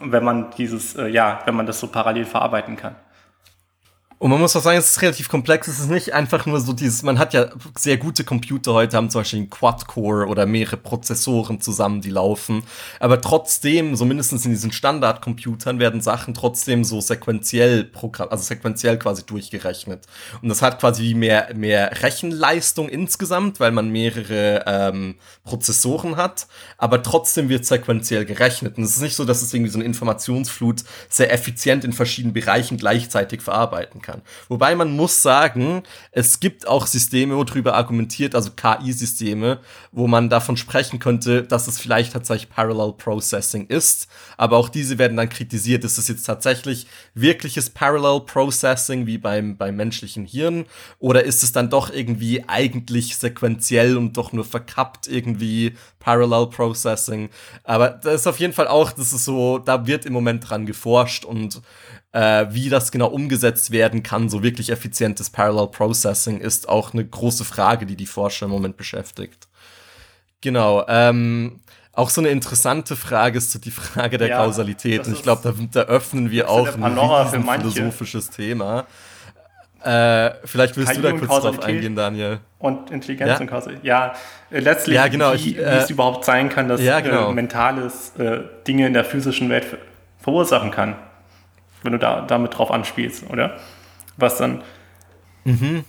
wenn 0.00 0.24
man 0.24 0.50
dieses, 0.56 0.96
äh, 0.96 1.08
ja, 1.08 1.40
wenn 1.44 1.54
man 1.54 1.66
das 1.66 1.80
so 1.80 1.88
parallel 1.88 2.24
verarbeiten 2.24 2.76
kann. 2.76 2.96
Und 4.20 4.30
man 4.32 4.40
muss 4.40 4.56
auch 4.56 4.62
sagen, 4.62 4.78
es 4.78 4.90
ist 4.90 5.02
relativ 5.02 5.28
komplex. 5.28 5.68
Es 5.68 5.78
ist 5.78 5.90
nicht 5.90 6.12
einfach 6.12 6.44
nur 6.44 6.60
so 6.60 6.72
dieses, 6.72 7.04
man 7.04 7.20
hat 7.20 7.34
ja 7.34 7.50
sehr 7.76 7.98
gute 7.98 8.24
Computer 8.24 8.74
heute, 8.74 8.96
haben 8.96 9.10
zum 9.10 9.20
Beispiel 9.20 9.38
einen 9.38 9.50
Quad-Core 9.50 10.26
oder 10.26 10.44
mehrere 10.44 10.76
Prozessoren 10.76 11.60
zusammen, 11.60 12.00
die 12.00 12.10
laufen. 12.10 12.64
Aber 12.98 13.20
trotzdem, 13.20 13.94
so 13.94 14.04
mindestens 14.04 14.44
in 14.44 14.50
diesen 14.50 14.72
Standardcomputern, 14.72 15.78
werden 15.78 16.00
Sachen 16.00 16.34
trotzdem 16.34 16.82
so 16.82 17.00
sequenziell 17.00 17.84
Programm, 17.84 18.28
also 18.30 18.42
sequenziell 18.42 18.98
quasi 18.98 19.24
durchgerechnet. 19.24 20.06
Und 20.42 20.48
das 20.48 20.62
hat 20.62 20.80
quasi 20.80 21.14
mehr, 21.14 21.54
mehr 21.54 22.02
Rechenleistung 22.02 22.88
insgesamt, 22.88 23.60
weil 23.60 23.70
man 23.70 23.90
mehrere 23.90 24.64
ähm, 24.66 25.14
Prozessoren 25.44 26.16
hat. 26.16 26.48
Aber 26.76 27.04
trotzdem 27.04 27.48
wird 27.48 27.66
sequenziell 27.66 28.24
gerechnet. 28.24 28.78
Und 28.78 28.82
es 28.82 28.96
ist 28.96 29.02
nicht 29.02 29.14
so, 29.14 29.24
dass 29.24 29.42
es 29.42 29.54
irgendwie 29.54 29.70
so 29.70 29.78
eine 29.78 29.84
Informationsflut 29.84 30.82
sehr 31.08 31.32
effizient 31.32 31.84
in 31.84 31.92
verschiedenen 31.92 32.34
Bereichen 32.34 32.78
gleichzeitig 32.78 33.42
verarbeiten 33.42 34.02
kann 34.02 34.07
kann. 34.08 34.22
Wobei 34.48 34.74
man 34.74 34.90
muss 34.96 35.22
sagen, 35.22 35.82
es 36.12 36.40
gibt 36.40 36.66
auch 36.66 36.86
Systeme, 36.86 37.36
wo 37.36 37.44
drüber 37.44 37.74
argumentiert, 37.74 38.34
also 38.34 38.50
KI-Systeme, 38.50 39.60
wo 39.92 40.06
man 40.06 40.30
davon 40.30 40.56
sprechen 40.56 40.98
könnte, 40.98 41.42
dass 41.42 41.68
es 41.68 41.78
vielleicht 41.78 42.14
tatsächlich 42.14 42.48
Parallel 42.48 42.92
Processing 42.92 43.66
ist. 43.66 44.08
Aber 44.36 44.56
auch 44.56 44.68
diese 44.68 44.98
werden 44.98 45.16
dann 45.16 45.28
kritisiert. 45.28 45.84
Ist 45.84 45.98
es 45.98 46.08
jetzt 46.08 46.24
tatsächlich 46.24 46.86
wirkliches 47.14 47.70
Parallel 47.70 48.20
Processing 48.20 49.06
wie 49.06 49.18
beim, 49.18 49.56
beim 49.56 49.76
menschlichen 49.76 50.24
Hirn? 50.24 50.64
Oder 50.98 51.24
ist 51.24 51.42
es 51.42 51.52
dann 51.52 51.68
doch 51.68 51.90
irgendwie 51.92 52.44
eigentlich 52.48 53.16
sequenziell 53.16 53.96
und 53.96 54.16
doch 54.16 54.32
nur 54.32 54.44
verkappt 54.44 55.06
irgendwie 55.06 55.74
Parallel 55.98 56.46
Processing? 56.46 57.28
Aber 57.64 57.90
das 57.90 58.22
ist 58.22 58.26
auf 58.26 58.40
jeden 58.40 58.54
Fall 58.54 58.68
auch, 58.68 58.92
das 58.92 59.12
ist 59.12 59.24
so, 59.24 59.58
da 59.58 59.86
wird 59.86 60.06
im 60.06 60.14
Moment 60.14 60.48
dran 60.48 60.64
geforscht 60.64 61.24
und 61.26 61.60
äh, 62.12 62.46
wie 62.50 62.68
das 62.68 62.90
genau 62.90 63.08
umgesetzt 63.08 63.70
werden 63.70 64.02
kann, 64.02 64.28
so 64.28 64.42
wirklich 64.42 64.70
effizientes 64.70 65.30
Parallel 65.30 65.68
Processing, 65.68 66.38
ist 66.38 66.68
auch 66.68 66.92
eine 66.92 67.04
große 67.04 67.44
Frage, 67.44 67.86
die 67.86 67.96
die 67.96 68.06
Forscher 68.06 68.46
im 68.46 68.52
Moment 68.52 68.76
beschäftigt. 68.76 69.48
Genau. 70.40 70.84
Ähm, 70.88 71.60
auch 71.92 72.10
so 72.10 72.20
eine 72.20 72.30
interessante 72.30 72.96
Frage 72.96 73.38
ist 73.38 73.50
so 73.50 73.58
die 73.58 73.72
Frage 73.72 74.18
der 74.18 74.28
ja, 74.28 74.38
Kausalität. 74.38 75.06
Und 75.06 75.14
ich 75.14 75.22
glaube, 75.22 75.42
da, 75.42 75.52
da, 75.72 75.88
öffnen 75.88 76.30
wir 76.30 76.48
auch 76.48 76.68
ein 76.78 77.44
philosophisches 77.44 78.30
Thema. 78.30 78.86
Äh, 79.82 80.30
vielleicht 80.44 80.76
willst 80.76 80.92
KI 80.92 81.00
du 81.00 81.02
da 81.02 81.12
kurz 81.12 81.42
drauf 81.42 81.62
eingehen, 81.62 81.94
Daniel. 81.94 82.38
Und 82.58 82.90
Intelligenz 82.90 83.30
ja? 83.30 83.38
und 83.38 83.46
Kausalität. 83.46 83.84
Ja, 83.84 84.14
äh, 84.50 84.60
letztlich, 84.60 84.96
ja, 84.96 85.06
genau, 85.06 85.32
wie, 85.34 85.50
ich, 85.50 85.58
äh, 85.58 85.78
es 85.78 85.90
überhaupt 85.90 86.24
sein 86.24 86.48
kann, 86.48 86.68
dass 86.68 86.80
ja, 86.80 87.00
genau. 87.00 87.30
äh, 87.30 87.34
mentales 87.34 88.12
äh, 88.18 88.40
Dinge 88.66 88.86
in 88.86 88.92
der 88.92 89.04
physischen 89.04 89.48
Welt 89.50 89.66
verursachen 90.20 90.70
kann 90.70 90.96
wenn 91.82 91.92
du 91.92 91.98
da 91.98 92.22
damit 92.22 92.56
drauf 92.56 92.70
anspielst, 92.70 93.28
oder? 93.30 93.58
Was 94.16 94.38
dann. 94.38 94.62
Mhm. 95.44 95.84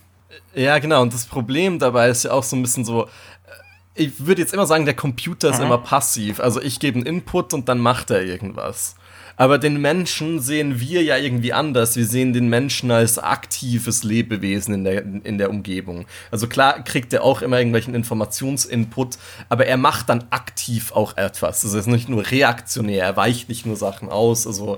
Ja, 0.54 0.80
genau. 0.80 1.02
Und 1.02 1.14
das 1.14 1.26
Problem 1.26 1.80
dabei 1.80 2.10
ist 2.10 2.24
ja 2.24 2.32
auch 2.32 2.44
so 2.44 2.56
ein 2.56 2.62
bisschen 2.62 2.86
so. 2.86 3.06
Äh, 3.06 3.08
ich 3.96 4.26
würde 4.26 4.42
jetzt 4.42 4.54
immer 4.54 4.66
sagen, 4.66 4.86
der 4.86 4.94
Computer 4.94 5.50
ist 5.50 5.58
Aha. 5.58 5.66
immer 5.66 5.78
passiv. 5.80 6.40
Also 6.40 6.62
ich 6.62 6.80
gebe 6.80 6.98
einen 6.98 7.06
Input 7.06 7.54
und 7.54 7.70
dann 7.70 7.80
macht 7.80 8.12
er 8.12 8.22
irgendwas. 8.22 8.96
Aber 9.40 9.58
den 9.58 9.80
Menschen 9.80 10.42
sehen 10.42 10.82
wir 10.82 11.02
ja 11.02 11.16
irgendwie 11.16 11.54
anders. 11.54 11.96
Wir 11.96 12.06
sehen 12.06 12.34
den 12.34 12.50
Menschen 12.50 12.92
als 12.92 13.18
aktives 13.18 14.04
Lebewesen 14.04 14.74
in 14.74 14.84
der, 14.84 15.02
in 15.24 15.38
der 15.38 15.50
Umgebung. 15.50 16.08
Also 16.30 16.48
klar 16.48 16.84
kriegt 16.84 17.14
er 17.14 17.24
auch 17.24 17.42
immer 17.42 17.58
irgendwelchen 17.58 17.96
Informationsinput, 17.96 19.18
aber 19.48 19.66
er 19.66 19.78
macht 19.78 20.10
dann 20.10 20.26
aktiv 20.30 20.92
auch 20.92 21.16
etwas. 21.16 21.64
Also 21.64 21.78
er 21.78 21.80
ist 21.80 21.88
nicht 21.88 22.10
nur 22.10 22.30
reaktionär, 22.30 23.06
er 23.06 23.16
weicht 23.16 23.48
nicht 23.48 23.66
nur 23.66 23.78
Sachen 23.78 24.10
aus. 24.10 24.46
Also 24.46 24.78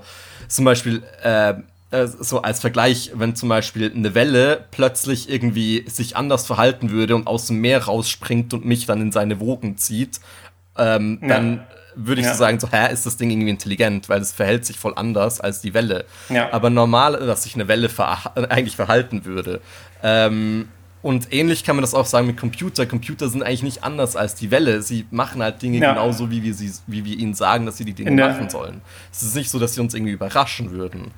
zum 0.52 0.64
Beispiel, 0.66 1.02
äh, 1.22 1.54
äh, 1.90 2.06
so 2.06 2.42
als 2.42 2.60
Vergleich, 2.60 3.12
wenn 3.14 3.34
zum 3.34 3.48
Beispiel 3.48 3.92
eine 3.94 4.14
Welle 4.14 4.64
plötzlich 4.70 5.30
irgendwie 5.30 5.84
sich 5.88 6.16
anders 6.16 6.46
verhalten 6.46 6.90
würde 6.90 7.16
und 7.16 7.26
aus 7.26 7.46
dem 7.46 7.60
Meer 7.60 7.84
rausspringt 7.84 8.52
und 8.54 8.64
mich 8.64 8.86
dann 8.86 9.00
in 9.00 9.12
seine 9.12 9.40
Wogen 9.40 9.78
zieht, 9.78 10.20
ähm, 10.76 11.18
ja. 11.22 11.28
dann 11.28 11.66
würde 11.94 12.20
ich 12.20 12.26
ja. 12.26 12.32
so 12.32 12.38
sagen, 12.38 12.60
so, 12.60 12.70
hä, 12.70 12.92
ist 12.92 13.04
das 13.06 13.16
Ding 13.16 13.30
irgendwie 13.30 13.50
intelligent, 13.50 14.08
weil 14.08 14.20
es 14.20 14.32
verhält 14.32 14.64
sich 14.64 14.78
voll 14.78 14.92
anders 14.96 15.40
als 15.40 15.60
die 15.60 15.74
Welle. 15.74 16.04
Ja. 16.28 16.52
Aber 16.52 16.70
normal, 16.70 17.18
dass 17.26 17.44
sich 17.44 17.54
eine 17.54 17.68
Welle 17.68 17.88
ver 17.88 18.32
eigentlich 18.50 18.76
verhalten 18.76 19.24
würde. 19.24 19.60
Ähm, 20.02 20.68
und 21.02 21.32
ähnlich 21.32 21.64
kann 21.64 21.76
man 21.76 21.82
das 21.82 21.94
auch 21.94 22.06
sagen 22.06 22.28
mit 22.28 22.36
Computer. 22.36 22.86
Computer 22.86 23.28
sind 23.28 23.42
eigentlich 23.42 23.64
nicht 23.64 23.84
anders 23.84 24.14
als 24.14 24.36
die 24.36 24.50
Welle. 24.52 24.82
Sie 24.82 25.04
machen 25.10 25.42
halt 25.42 25.60
Dinge 25.60 25.78
ja. 25.78 25.92
genauso, 25.92 26.30
wie 26.30 26.42
wir, 26.42 26.54
sie, 26.54 26.72
wie 26.86 27.04
wir 27.04 27.18
ihnen 27.18 27.34
sagen, 27.34 27.66
dass 27.66 27.76
sie 27.76 27.84
die 27.84 27.92
Dinge 27.92 28.12
machen 28.12 28.48
sollen. 28.48 28.80
Es 29.10 29.22
ist 29.22 29.34
nicht 29.34 29.50
so, 29.50 29.58
dass 29.58 29.74
sie 29.74 29.80
uns 29.80 29.94
irgendwie 29.94 30.12
überraschen 30.12 30.70
würden. 30.70 31.10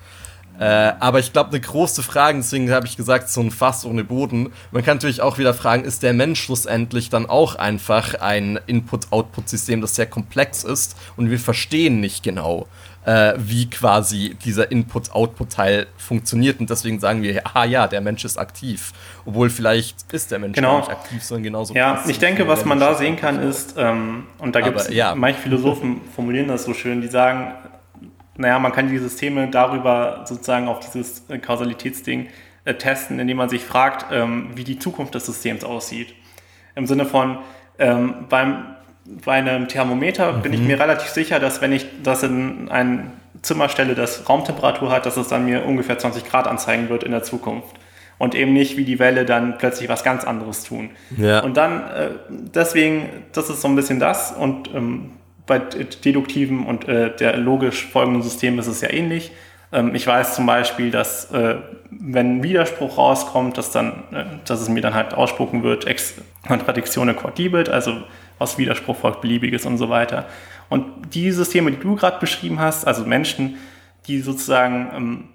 Äh, 0.58 0.92
aber 1.00 1.18
ich 1.18 1.32
glaube, 1.32 1.50
eine 1.50 1.60
große 1.60 2.02
Frage, 2.02 2.38
deswegen 2.38 2.70
habe 2.70 2.86
ich 2.86 2.96
gesagt, 2.96 3.28
so 3.28 3.40
ein 3.40 3.50
Fass 3.50 3.84
ohne 3.84 4.04
Boden. 4.04 4.52
Man 4.70 4.84
kann 4.84 4.98
natürlich 4.98 5.20
auch 5.20 5.36
wieder 5.36 5.52
fragen, 5.52 5.84
ist 5.84 6.02
der 6.02 6.12
Mensch 6.12 6.40
schlussendlich 6.40 7.10
dann 7.10 7.26
auch 7.26 7.56
einfach 7.56 8.14
ein 8.20 8.60
Input-Output-System, 8.66 9.80
das 9.80 9.96
sehr 9.96 10.06
komplex 10.06 10.62
ist 10.62 10.96
und 11.16 11.28
wir 11.28 11.40
verstehen 11.40 12.00
nicht 12.00 12.22
genau, 12.22 12.68
äh, 13.04 13.34
wie 13.36 13.68
quasi 13.68 14.36
dieser 14.44 14.70
Input-Output-Teil 14.70 15.86
funktioniert. 15.96 16.60
Und 16.60 16.70
deswegen 16.70 17.00
sagen 17.00 17.22
wir, 17.22 17.42
ah 17.54 17.64
ja, 17.64 17.86
der 17.86 18.00
Mensch 18.00 18.24
ist 18.24 18.38
aktiv. 18.38 18.92
Obwohl 19.26 19.50
vielleicht 19.50 20.12
ist 20.12 20.30
der 20.30 20.38
Mensch 20.38 20.54
genau. 20.54 20.78
nicht 20.78 20.90
aktiv, 20.90 21.22
sondern 21.22 21.44
genauso. 21.44 21.74
Ja, 21.74 22.02
ich 22.06 22.18
denke, 22.18 22.48
was 22.48 22.64
man 22.64 22.80
da 22.80 22.94
sehen 22.94 23.16
kann, 23.16 23.40
ist, 23.40 23.74
ähm, 23.76 24.26
und 24.38 24.54
da 24.54 24.60
gibt 24.60 24.80
es, 24.80 24.88
ja. 24.88 25.14
manche 25.14 25.40
Philosophen 25.40 26.00
formulieren 26.14 26.48
das 26.48 26.64
so 26.64 26.74
schön, 26.74 27.00
die 27.00 27.08
sagen, 27.08 27.52
naja, 28.36 28.58
man 28.58 28.72
kann 28.72 28.88
die 28.88 28.98
Systeme 28.98 29.48
darüber 29.48 30.24
sozusagen 30.26 30.66
auf 30.68 30.80
dieses 30.80 31.28
äh, 31.28 31.38
Kausalitätsding 31.38 32.28
äh, 32.64 32.74
testen, 32.74 33.20
indem 33.20 33.36
man 33.36 33.48
sich 33.48 33.64
fragt, 33.64 34.06
ähm, 34.10 34.50
wie 34.54 34.64
die 34.64 34.78
Zukunft 34.78 35.14
des 35.14 35.26
Systems 35.26 35.62
aussieht. 35.62 36.14
Im 36.74 36.86
Sinne 36.86 37.04
von, 37.04 37.38
ähm, 37.78 38.26
beim 38.28 38.74
bei 39.04 39.32
einem 39.32 39.68
Thermometer 39.68 40.32
mhm. 40.32 40.42
bin 40.42 40.52
ich 40.52 40.60
mhm. 40.60 40.68
mir 40.68 40.80
relativ 40.80 41.08
sicher, 41.08 41.40
dass 41.40 41.60
wenn 41.60 41.72
ich 41.72 41.86
das 42.02 42.22
in 42.22 42.68
ein 42.70 43.12
Zimmer 43.42 43.68
stelle, 43.68 43.94
das 43.94 44.28
Raumtemperatur 44.28 44.90
hat, 44.90 45.06
dass 45.06 45.16
es 45.16 45.28
dann 45.28 45.44
mir 45.44 45.66
ungefähr 45.66 45.98
20 45.98 46.24
Grad 46.24 46.46
anzeigen 46.46 46.88
wird 46.88 47.04
in 47.04 47.12
der 47.12 47.22
Zukunft. 47.22 47.76
und 48.16 48.34
eben 48.34 48.52
nicht 48.52 48.76
wie 48.76 48.84
die 48.84 49.00
Welle 49.00 49.24
dann 49.24 49.58
plötzlich 49.58 49.88
was 49.88 50.04
ganz 50.04 50.24
anderes 50.24 50.62
tun. 50.62 50.90
Ja. 51.16 51.40
Und 51.40 51.56
dann, 51.56 51.80
äh, 51.80 52.10
deswegen, 52.28 53.08
das 53.32 53.50
ist 53.50 53.60
so 53.60 53.68
ein 53.68 53.74
bisschen 53.74 53.98
das 53.98 54.32
und 54.32 54.72
ähm, 54.72 55.10
bei 55.46 55.58
deduktiven 55.58 56.64
und 56.64 56.88
äh, 56.88 57.14
der 57.14 57.36
logisch 57.36 57.86
folgenden 57.86 58.22
System 58.22 58.58
ist 58.58 58.66
es 58.66 58.80
ja 58.80 58.90
ähnlich. 58.90 59.32
Ähm, 59.72 59.94
ich 59.94 60.06
weiß 60.06 60.34
zum 60.36 60.46
Beispiel, 60.46 60.90
dass 60.90 61.30
äh, 61.32 61.56
wenn 61.90 62.38
ein 62.38 62.42
Widerspruch 62.42 62.96
rauskommt, 62.96 63.58
dass, 63.58 63.70
dann, 63.72 64.04
äh, 64.12 64.24
dass 64.46 64.60
es 64.60 64.68
mir 64.68 64.80
dann 64.80 64.94
halt 64.94 65.12
ausspucken 65.12 65.62
wird, 65.62 65.86
ex 65.86 66.14
Kontradiktione 66.46 67.14
quadribelt, 67.14 67.68
also 67.68 68.04
aus 68.38 68.58
Widerspruch 68.58 68.96
folgt 68.96 69.20
beliebiges 69.20 69.66
und 69.66 69.78
so 69.78 69.88
weiter. 69.88 70.26
Und 70.68 71.14
die 71.14 71.30
Systeme, 71.30 71.70
die 71.70 71.78
du 71.78 71.96
gerade 71.96 72.18
beschrieben 72.18 72.58
hast, 72.58 72.86
also 72.86 73.04
Menschen, 73.04 73.56
die 74.06 74.20
sozusagen 74.20 74.90
ähm, 74.94 75.28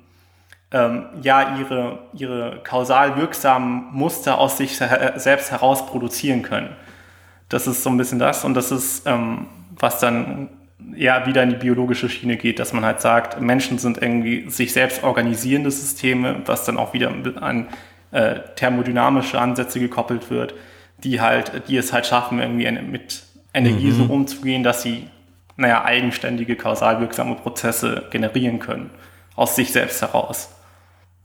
ähm, 0.71 1.05
ja 1.21 1.57
ihre, 1.57 1.99
ihre 2.13 2.59
kausal 2.63 3.17
wirksamen 3.17 3.85
Muster 3.91 4.37
aus 4.37 4.57
sich 4.57 4.77
selbst 4.77 5.51
heraus 5.51 5.85
produzieren 5.85 6.41
können. 6.41 6.75
Das 7.49 7.65
ist 7.67 7.83
so 7.83 7.89
ein 7.89 7.97
bisschen 7.97 8.19
das 8.19 8.45
und 8.45 8.53
das 8.53 8.71
ist, 8.71 9.07
ähm, 9.07 9.47
was 9.71 9.99
dann 9.99 10.49
ja 10.95 11.25
wieder 11.25 11.43
in 11.43 11.49
die 11.49 11.55
biologische 11.55 12.09
Schiene 12.09 12.37
geht, 12.37 12.59
dass 12.59 12.73
man 12.73 12.85
halt 12.85 13.01
sagt, 13.01 13.41
Menschen 13.41 13.79
sind 13.79 14.01
irgendwie 14.01 14.49
sich 14.49 14.73
selbst 14.73 15.03
organisierende 15.03 15.71
Systeme, 15.71 16.41
was 16.45 16.65
dann 16.65 16.77
auch 16.77 16.93
wieder 16.93 17.11
an 17.41 17.67
äh, 18.11 18.39
thermodynamische 18.55 19.39
Ansätze 19.39 19.79
gekoppelt 19.79 20.29
wird, 20.29 20.53
die 21.03 21.21
halt, 21.21 21.67
die 21.67 21.77
es 21.77 21.93
halt 21.93 22.05
schaffen, 22.05 22.39
irgendwie 22.39 22.69
mit 22.71 23.23
Energie 23.53 23.91
mhm. 23.91 24.07
so 24.07 24.13
umzugehen, 24.13 24.63
dass 24.63 24.83
sie, 24.83 25.07
naja, 25.57 25.83
eigenständige, 25.83 26.55
kausal 26.55 26.99
wirksame 26.99 27.35
Prozesse 27.35 28.07
generieren 28.11 28.59
können, 28.59 28.91
aus 29.35 29.55
sich 29.55 29.71
selbst 29.71 30.01
heraus. 30.01 30.49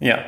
Ja. 0.01 0.19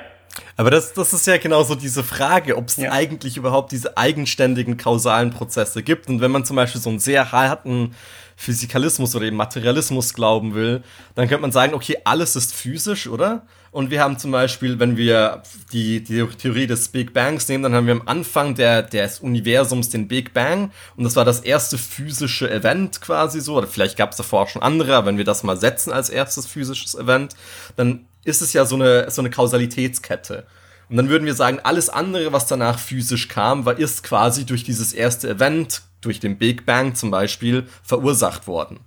Aber 0.57 0.71
das, 0.71 0.93
das 0.93 1.13
ist 1.13 1.27
ja 1.27 1.39
genau 1.39 1.63
so 1.63 1.75
diese 1.75 2.05
Frage, 2.05 2.57
ob 2.57 2.69
es 2.69 2.77
ja. 2.77 2.93
eigentlich 2.93 3.37
überhaupt 3.37 3.73
diese 3.73 3.97
eigenständigen 3.97 4.77
kausalen 4.77 5.31
Prozesse 5.31 5.83
gibt. 5.83 6.09
Und 6.09 6.21
wenn 6.21 6.31
man 6.31 6.45
zum 6.45 6.57
Beispiel 6.57 6.81
so 6.81 6.91
einen 6.91 6.99
sehr 6.99 7.33
harten 7.33 7.95
Physikalismus 8.37 9.15
oder 9.17 9.25
eben 9.25 9.37
Materialismus 9.37 10.13
glauben 10.13 10.55
will, 10.55 10.83
dann 11.15 11.27
könnte 11.29 11.43
man 11.43 11.53
sagen, 11.53 11.73
okay, 11.73 11.97
alles 12.05 12.37
ist 12.37 12.55
physisch, 12.55 13.09
oder? 13.09 13.47
Und 13.77 13.91
wir 13.91 14.01
haben 14.01 14.17
zum 14.17 14.31
Beispiel, 14.31 14.79
wenn 14.79 14.97
wir 14.97 15.43
die, 15.71 16.03
die 16.03 16.27
Theorie 16.27 16.67
des 16.67 16.89
Big 16.89 17.13
Bangs 17.13 17.47
nehmen, 17.47 17.63
dann 17.63 17.75
haben 17.75 17.87
wir 17.87 17.93
am 17.93 18.09
Anfang 18.09 18.55
der, 18.55 18.83
des 18.83 19.21
Universums 19.21 19.91
den 19.91 20.09
Big 20.09 20.33
Bang. 20.33 20.71
Und 20.97 21.05
das 21.05 21.15
war 21.15 21.27
das 21.27 21.41
erste 21.41 21.77
physische 21.77 22.51
Event 22.51 23.03
quasi 23.03 23.39
so. 23.39 23.55
Oder 23.59 23.67
vielleicht 23.67 23.99
gab 23.99 24.13
es 24.13 24.17
davor 24.17 24.45
auch 24.45 24.49
schon 24.49 24.63
andere, 24.63 24.97
aber 24.97 25.09
wenn 25.09 25.19
wir 25.19 25.27
das 25.27 25.43
mal 25.43 25.59
setzen 25.59 25.93
als 25.93 26.09
erstes 26.09 26.47
physisches 26.47 26.95
Event, 26.95 27.37
dann 27.77 28.07
ist 28.25 28.41
es 28.41 28.55
ja 28.55 28.65
so 28.65 28.77
eine, 28.77 29.11
so 29.11 29.21
eine 29.21 29.29
Kausalitätskette. 29.29 30.47
Und 30.89 30.97
dann 30.97 31.11
würden 31.11 31.27
wir 31.27 31.35
sagen, 31.35 31.61
alles 31.63 31.91
andere, 31.91 32.33
was 32.33 32.47
danach 32.47 32.79
physisch 32.79 33.29
kam, 33.29 33.67
war 33.67 33.79
ist 33.79 34.03
quasi 34.03 34.47
durch 34.47 34.65
dieses 34.65 34.95
erste 34.95 35.29
Event, 35.29 35.83
durch 36.01 36.19
den 36.19 36.39
Big 36.39 36.65
Bang 36.65 36.95
zum 36.95 37.11
Beispiel, 37.11 37.67
verursacht 37.83 38.47
worden. 38.47 38.81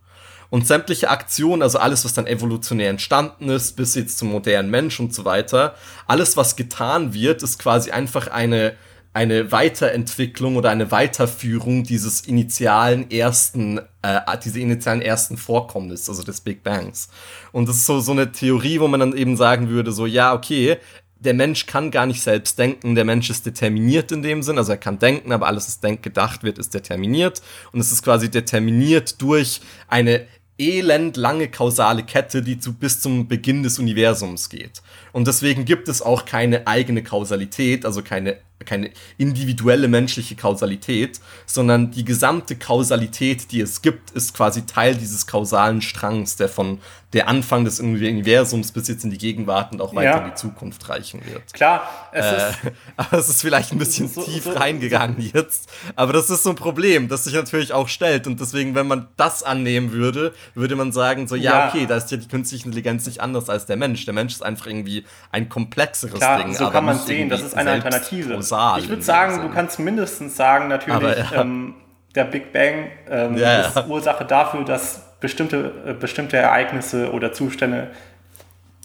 Und 0.49 0.65
sämtliche 0.65 1.09
Aktionen, 1.09 1.61
also 1.61 1.77
alles, 1.77 2.05
was 2.05 2.13
dann 2.13 2.27
evolutionär 2.27 2.89
entstanden 2.89 3.49
ist, 3.49 3.75
bis 3.75 3.95
jetzt 3.95 4.17
zum 4.17 4.31
modernen 4.31 4.69
Mensch 4.69 4.99
und 4.99 5.13
so 5.13 5.25
weiter, 5.25 5.75
alles, 6.07 6.37
was 6.37 6.55
getan 6.55 7.13
wird, 7.13 7.43
ist 7.43 7.59
quasi 7.59 7.91
einfach 7.91 8.27
eine 8.27 8.75
eine 9.11 9.51
Weiterentwicklung 9.51 10.55
oder 10.55 10.69
eine 10.69 10.91
Weiterführung 10.91 11.83
dieses 11.83 12.21
initialen 12.21 13.09
ersten, 13.09 13.79
äh, 14.03 14.21
diese 14.43 14.59
initialen 14.59 15.01
ersten 15.01 15.35
Vorkommnisses, 15.35 16.09
also 16.09 16.23
des 16.23 16.41
Big 16.41 16.63
Bangs. 16.63 17.09
Und 17.51 17.67
das 17.67 17.77
ist 17.77 17.85
so, 17.87 17.99
so 18.01 18.11
eine 18.11 18.31
Theorie, 18.31 18.79
wo 18.79 18.87
man 18.87 18.99
dann 18.99 19.17
eben 19.17 19.35
sagen 19.35 19.69
würde, 19.69 19.91
so, 19.91 20.05
ja, 20.05 20.33
okay, 20.33 20.77
der 21.19 21.33
Mensch 21.33 21.65
kann 21.65 21.91
gar 21.91 22.05
nicht 22.05 22.21
selbst 22.21 22.57
denken, 22.59 22.95
der 22.95 23.03
Mensch 23.03 23.29
ist 23.29 23.45
determiniert 23.45 24.11
in 24.11 24.21
dem 24.21 24.41
Sinn, 24.41 24.57
also 24.57 24.71
er 24.71 24.77
kann 24.77 24.99
denken, 24.99 25.33
aber 25.33 25.47
alles, 25.47 25.67
was 25.67 25.79
denk 25.81 26.01
gedacht 26.01 26.43
wird, 26.43 26.57
ist 26.57 26.73
determiniert. 26.73 27.41
Und 27.73 27.81
es 27.81 27.91
ist 27.91 28.03
quasi 28.03 28.29
determiniert 28.29 29.21
durch 29.21 29.59
eine 29.87 30.27
elendlange 30.59 31.47
kausale 31.47 32.03
Kette, 32.03 32.41
die 32.41 32.59
zu, 32.59 32.73
bis 32.73 33.01
zum 33.01 33.27
Beginn 33.27 33.63
des 33.63 33.79
Universums 33.79 34.49
geht. 34.49 34.81
Und 35.11 35.27
deswegen 35.27 35.65
gibt 35.65 35.87
es 35.87 36.01
auch 36.01 36.25
keine 36.25 36.67
eigene 36.67 37.03
Kausalität, 37.03 37.85
also 37.85 38.01
keine 38.01 38.37
keine 38.65 38.91
individuelle 39.17 39.87
menschliche 39.87 40.35
Kausalität, 40.35 41.21
sondern 41.45 41.91
die 41.91 42.03
gesamte 42.03 42.57
Kausalität, 42.57 43.51
die 43.51 43.61
es 43.61 43.81
gibt, 43.81 44.11
ist 44.11 44.35
quasi 44.35 44.65
Teil 44.65 44.95
dieses 44.95 45.27
kausalen 45.27 45.81
Strangs, 45.81 46.35
der 46.35 46.49
von 46.49 46.79
der 47.13 47.27
Anfang 47.27 47.65
des 47.65 47.79
Universums 47.79 48.71
bis 48.71 48.87
jetzt 48.87 49.03
in 49.03 49.09
die 49.09 49.17
Gegenwart 49.17 49.71
und 49.71 49.81
auch 49.81 49.95
weiter 49.95 50.11
ja. 50.11 50.17
in 50.19 50.29
die 50.29 50.35
Zukunft 50.35 50.89
reichen 50.89 51.21
wird. 51.25 51.51
Klar, 51.53 51.89
es 52.11 52.25
äh, 52.25 52.49
ist. 52.49 52.57
Aber 52.97 53.17
es 53.17 53.29
ist 53.29 53.41
vielleicht 53.41 53.71
ein 53.71 53.79
bisschen 53.79 54.07
so, 54.07 54.21
tief 54.21 54.43
so, 54.43 54.51
reingegangen 54.51 55.19
so. 55.19 55.29
jetzt. 55.33 55.71
Aber 55.95 56.13
das 56.13 56.29
ist 56.29 56.43
so 56.43 56.51
ein 56.51 56.55
Problem, 56.55 57.07
das 57.07 57.23
sich 57.23 57.33
natürlich 57.33 57.73
auch 57.73 57.87
stellt. 57.87 58.27
Und 58.27 58.39
deswegen, 58.39 58.75
wenn 58.75 58.85
man 58.85 59.07
das 59.17 59.41
annehmen 59.41 59.91
würde, 59.91 60.33
würde 60.53 60.75
man 60.75 60.91
sagen, 60.91 61.27
so, 61.27 61.35
ja, 61.35 61.51
ja. 61.51 61.69
okay, 61.69 61.87
da 61.87 61.97
ist 61.97 62.11
ja 62.11 62.17
die 62.17 62.27
künstliche 62.27 62.65
Intelligenz 62.65 63.07
nicht 63.07 63.21
anders 63.21 63.49
als 63.49 63.65
der 63.65 63.77
Mensch. 63.77 64.05
Der 64.05 64.13
Mensch 64.13 64.33
ist 64.33 64.43
einfach 64.43 64.67
irgendwie 64.67 64.98
ein 65.31 65.49
komplexeres 65.49 66.19
Klar, 66.19 66.43
Ding. 66.43 66.53
So 66.53 66.69
kann 66.69 66.85
man 66.85 66.97
sehen, 66.97 67.29
das 67.29 67.41
ist 67.41 67.55
eine 67.55 67.71
Alternative. 67.71 68.35
Ich 68.35 68.89
würde 68.89 69.01
sagen, 69.01 69.41
du 69.41 69.49
kannst 69.49 69.79
mindestens 69.79 70.35
sagen, 70.35 70.67
natürlich, 70.67 70.95
Aber, 70.95 71.17
ja. 71.17 71.41
ähm, 71.41 71.75
der 72.15 72.25
Big 72.25 72.51
Bang 72.51 72.91
ähm, 73.09 73.37
ja, 73.37 73.61
ist 73.61 73.87
Ursache 73.87 74.25
dafür, 74.25 74.65
dass 74.65 75.01
bestimmte, 75.19 75.71
äh, 75.85 75.93
bestimmte 75.93 76.37
Ereignisse 76.37 77.11
oder 77.11 77.33
Zustände 77.33 77.91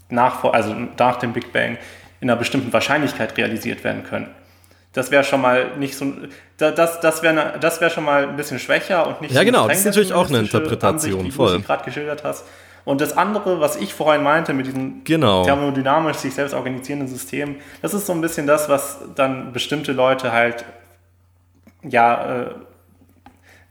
nach, 0.08 0.44
also 0.44 0.74
nach 0.98 1.16
dem 1.16 1.32
Big 1.32 1.52
Bang 1.52 1.78
in 2.20 2.30
einer 2.30 2.38
bestimmten 2.38 2.72
Wahrscheinlichkeit 2.72 3.36
realisiert 3.36 3.84
werden 3.84 4.04
können. 4.04 4.28
Das 4.92 5.10
wäre 5.10 5.24
schon 5.24 5.40
mal 5.40 5.76
nicht 5.76 5.96
so. 5.96 6.12
Das, 6.56 7.00
das 7.00 7.22
wäre 7.22 7.58
das 7.60 7.80
wär 7.80 7.90
schon 7.90 8.04
mal 8.04 8.28
ein 8.28 8.36
bisschen 8.36 8.60
schwächer 8.60 9.08
und 9.08 9.20
nicht 9.20 9.34
ja, 9.34 9.40
so. 9.40 9.44
Genau, 9.44 9.66
das 9.66 9.78
ist 9.78 9.86
natürlich 9.86 10.12
auch 10.12 10.28
eine 10.28 10.38
Interpretation, 10.38 11.18
Ansicht, 11.18 11.36
voll. 11.36 11.56
Die 11.56 11.62
du 11.62 11.66
gerade 11.66 11.84
geschildert 11.84 12.22
hast. 12.22 12.44
Und 12.84 13.00
das 13.00 13.16
andere, 13.16 13.60
was 13.60 13.76
ich 13.76 13.94
vorhin 13.94 14.22
meinte 14.22 14.52
mit 14.52 14.66
diesem 14.66 15.04
genau. 15.04 15.44
thermodynamisch 15.44 16.18
sich 16.18 16.34
selbst 16.34 16.52
organisierenden 16.54 17.08
System, 17.08 17.56
das 17.80 17.94
ist 17.94 18.06
so 18.06 18.12
ein 18.12 18.20
bisschen 18.20 18.46
das, 18.46 18.68
was 18.68 18.98
dann 19.14 19.52
bestimmte 19.52 19.92
Leute 19.92 20.32
halt 20.32 20.64
ja 21.82 22.42
äh, 22.42 22.46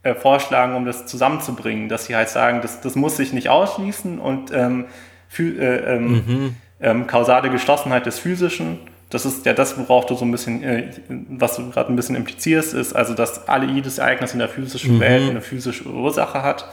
äh, 0.04 0.16
vorschlagen, 0.16 0.76
um 0.76 0.86
das 0.86 1.06
zusammenzubringen, 1.06 1.90
dass 1.90 2.06
sie 2.06 2.16
halt 2.16 2.30
sagen, 2.30 2.62
das, 2.62 2.82
das 2.82 2.96
muss 2.96 3.18
sich 3.18 3.34
nicht 3.34 3.50
ausschließen 3.50 4.20
und 4.20 4.52
ähm, 4.52 4.86
für, 5.30 5.60
äh, 5.60 5.96
ähm, 5.96 6.12
mhm. 6.12 6.56
ähm, 6.82 7.08
kausale 7.08 7.50
Geschlossenheit 7.50 8.06
des 8.06 8.20
Physischen, 8.20 8.80
das 9.10 9.28
ist 9.28 9.46
ja 9.46 9.54
das, 9.54 9.78
worauf 9.78 10.08
du 10.08 10.16
so 10.16 10.26
ein 10.26 10.32
bisschen, 10.32 10.64
äh, 10.64 10.90
was 11.30 11.56
du 11.56 11.70
gerade 11.70 11.94
ein 11.94 11.96
bisschen 11.96 12.16
implizierst, 12.16 12.74
ist 12.74 12.94
also, 12.94 13.14
dass 13.14 13.48
alle 13.48 13.68
jedes 13.68 14.00
Ereignis 14.00 14.34
in 14.34 14.40
der 14.40 14.50
physischen 14.50 14.96
mhm. 14.96 15.00
Welt 15.02 15.30
eine 15.30 15.42
physische 15.42 15.88
Ursache 15.88 16.42
hat 16.42 16.66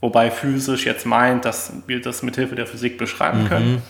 wobei 0.00 0.30
physisch 0.30 0.84
jetzt 0.86 1.06
meint, 1.06 1.44
dass 1.44 1.72
wir 1.86 2.00
das 2.00 2.22
mithilfe 2.22 2.54
der 2.54 2.66
Physik 2.66 2.98
beschreiben 2.98 3.44
mhm. 3.44 3.48
können. 3.48 3.82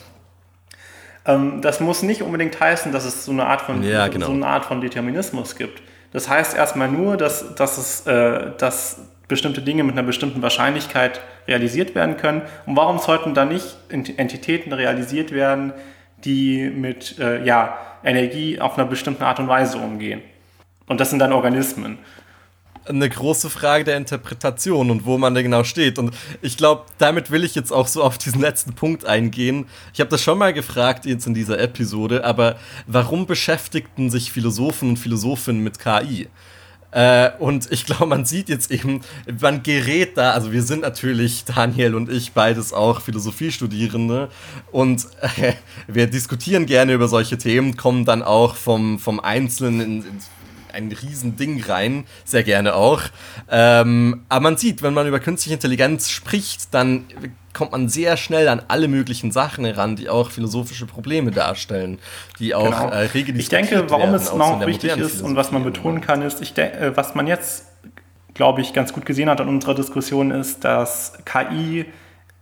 Ähm, 1.26 1.60
das 1.62 1.80
muss 1.80 2.02
nicht 2.02 2.22
unbedingt 2.22 2.58
heißen, 2.60 2.92
dass 2.92 3.04
es 3.04 3.24
so 3.24 3.32
eine 3.32 3.46
Art 3.46 3.62
von, 3.62 3.82
ja, 3.82 4.08
genau. 4.08 4.26
so 4.26 4.32
eine 4.32 4.46
Art 4.46 4.64
von 4.64 4.80
Determinismus 4.80 5.56
gibt. 5.56 5.82
Das 6.12 6.28
heißt 6.28 6.56
erstmal 6.56 6.88
nur, 6.88 7.16
dass, 7.16 7.54
dass, 7.54 7.78
es, 7.78 8.06
äh, 8.06 8.52
dass 8.58 9.00
bestimmte 9.26 9.62
Dinge 9.62 9.84
mit 9.84 9.94
einer 9.94 10.06
bestimmten 10.06 10.42
Wahrscheinlichkeit 10.42 11.20
realisiert 11.48 11.94
werden 11.94 12.16
können. 12.16 12.42
Und 12.66 12.76
warum 12.76 12.98
sollten 12.98 13.34
da 13.34 13.44
nicht 13.44 13.76
Entitäten 13.88 14.72
realisiert 14.72 15.32
werden, 15.32 15.72
die 16.24 16.70
mit 16.70 17.18
äh, 17.18 17.44
ja, 17.44 17.78
Energie 18.04 18.60
auf 18.60 18.78
einer 18.78 18.86
bestimmten 18.86 19.24
Art 19.24 19.40
und 19.40 19.48
Weise 19.48 19.78
umgehen? 19.78 20.22
Und 20.86 21.00
das 21.00 21.10
sind 21.10 21.18
dann 21.18 21.32
Organismen 21.32 21.98
eine 22.86 23.08
große 23.08 23.50
Frage 23.50 23.84
der 23.84 23.96
Interpretation 23.96 24.90
und 24.90 25.04
wo 25.04 25.18
man 25.18 25.34
da 25.34 25.42
genau 25.42 25.64
steht. 25.64 25.98
Und 25.98 26.14
ich 26.42 26.56
glaube, 26.56 26.84
damit 26.98 27.30
will 27.30 27.44
ich 27.44 27.54
jetzt 27.54 27.72
auch 27.72 27.86
so 27.86 28.02
auf 28.02 28.18
diesen 28.18 28.40
letzten 28.40 28.74
Punkt 28.74 29.04
eingehen. 29.04 29.66
Ich 29.92 30.00
habe 30.00 30.10
das 30.10 30.22
schon 30.22 30.38
mal 30.38 30.52
gefragt 30.52 31.06
jetzt 31.06 31.26
in 31.26 31.34
dieser 31.34 31.58
Episode, 31.58 32.24
aber 32.24 32.56
warum 32.86 33.26
beschäftigten 33.26 34.10
sich 34.10 34.32
Philosophen 34.32 34.90
und 34.90 34.96
Philosophinnen 34.98 35.62
mit 35.62 35.78
KI? 35.78 36.28
Äh, 36.94 37.32
und 37.40 37.72
ich 37.72 37.86
glaube, 37.86 38.06
man 38.06 38.24
sieht 38.24 38.48
jetzt 38.48 38.70
eben, 38.70 39.00
man 39.40 39.64
gerät 39.64 40.16
da, 40.16 40.30
also 40.30 40.52
wir 40.52 40.62
sind 40.62 40.82
natürlich, 40.82 41.44
Daniel 41.44 41.96
und 41.96 42.08
ich, 42.08 42.32
beides 42.32 42.72
auch 42.72 43.00
Philosophiestudierende 43.00 44.28
und 44.70 45.04
äh, 45.20 45.54
wir 45.88 46.06
diskutieren 46.06 46.66
gerne 46.66 46.92
über 46.92 47.08
solche 47.08 47.36
Themen, 47.36 47.76
kommen 47.76 48.04
dann 48.04 48.22
auch 48.22 48.54
vom, 48.54 49.00
vom 49.00 49.18
Einzelnen 49.18 49.80
ins 49.80 50.04
in 50.06 50.20
ein 50.74 50.92
Riesending 50.92 51.62
rein, 51.62 52.04
sehr 52.24 52.42
gerne 52.42 52.74
auch. 52.74 53.02
Ähm, 53.50 54.24
aber 54.28 54.40
man 54.40 54.56
sieht, 54.56 54.82
wenn 54.82 54.94
man 54.94 55.06
über 55.06 55.20
künstliche 55.20 55.54
Intelligenz 55.54 56.10
spricht, 56.10 56.74
dann 56.74 57.04
kommt 57.54 57.72
man 57.72 57.88
sehr 57.88 58.16
schnell 58.16 58.48
an 58.48 58.60
alle 58.68 58.88
möglichen 58.88 59.30
Sachen 59.30 59.64
heran, 59.64 59.96
die 59.96 60.10
auch 60.10 60.30
philosophische 60.30 60.86
Probleme 60.86 61.30
darstellen, 61.30 61.98
die 62.38 62.54
auch 62.54 62.64
genau. 62.64 62.88
äh, 62.88 63.06
regelmäßig. 63.06 63.38
Ich 63.44 63.48
denke, 63.48 63.88
warum 63.88 64.12
es 64.12 64.34
noch 64.34 64.66
wichtig 64.66 64.96
ist 64.96 65.22
und 65.22 65.36
was 65.36 65.52
man 65.52 65.64
betonen 65.64 66.00
kann, 66.02 66.20
ist, 66.20 66.42
ich 66.42 66.58
äh, 66.58 66.92
was 66.94 67.14
man 67.14 67.26
jetzt, 67.26 67.66
glaube 68.34 68.60
ich, 68.60 68.72
ganz 68.74 68.92
gut 68.92 69.06
gesehen 69.06 69.30
hat 69.30 69.40
in 69.40 69.48
unserer 69.48 69.74
Diskussion, 69.74 70.32
ist, 70.32 70.64
dass 70.64 71.14
KI 71.24 71.86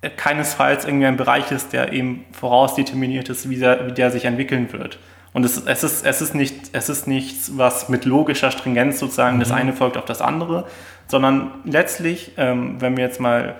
äh, 0.00 0.10
keinesfalls 0.10 0.84
irgendwie 0.84 1.06
ein 1.06 1.16
Bereich 1.16 1.52
ist, 1.52 1.72
der 1.72 1.92
eben 1.92 2.24
vorausdeterminiert 2.32 3.28
ist, 3.28 3.48
wie 3.48 3.56
der, 3.56 3.86
wie 3.86 3.92
der 3.92 4.10
sich 4.10 4.24
entwickeln 4.24 4.72
wird. 4.72 4.98
Und 5.32 5.44
es, 5.44 5.64
es, 5.64 5.82
ist, 5.82 6.04
es, 6.04 6.20
ist 6.20 6.34
nicht, 6.34 6.70
es 6.72 6.88
ist 6.88 7.06
nichts, 7.06 7.56
was 7.56 7.88
mit 7.88 8.04
logischer 8.04 8.50
Stringenz 8.50 8.98
sozusagen 8.98 9.36
mhm. 9.36 9.40
das 9.40 9.50
eine 9.50 9.72
folgt 9.72 9.96
auf 9.96 10.04
das 10.04 10.20
andere, 10.20 10.66
sondern 11.08 11.52
letztlich, 11.64 12.32
ähm, 12.36 12.80
wenn 12.80 12.96
wir 12.96 13.04
jetzt 13.04 13.20
mal 13.20 13.56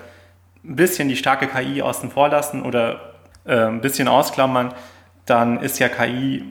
ein 0.64 0.76
bisschen 0.76 1.08
die 1.08 1.16
starke 1.16 1.48
KI 1.48 1.82
außen 1.82 2.10
vor 2.10 2.28
lassen 2.28 2.62
oder 2.62 3.14
äh, 3.44 3.56
ein 3.56 3.80
bisschen 3.80 4.06
ausklammern, 4.06 4.74
dann 5.26 5.60
ist 5.60 5.78
ja 5.78 5.88
KI, 5.88 6.44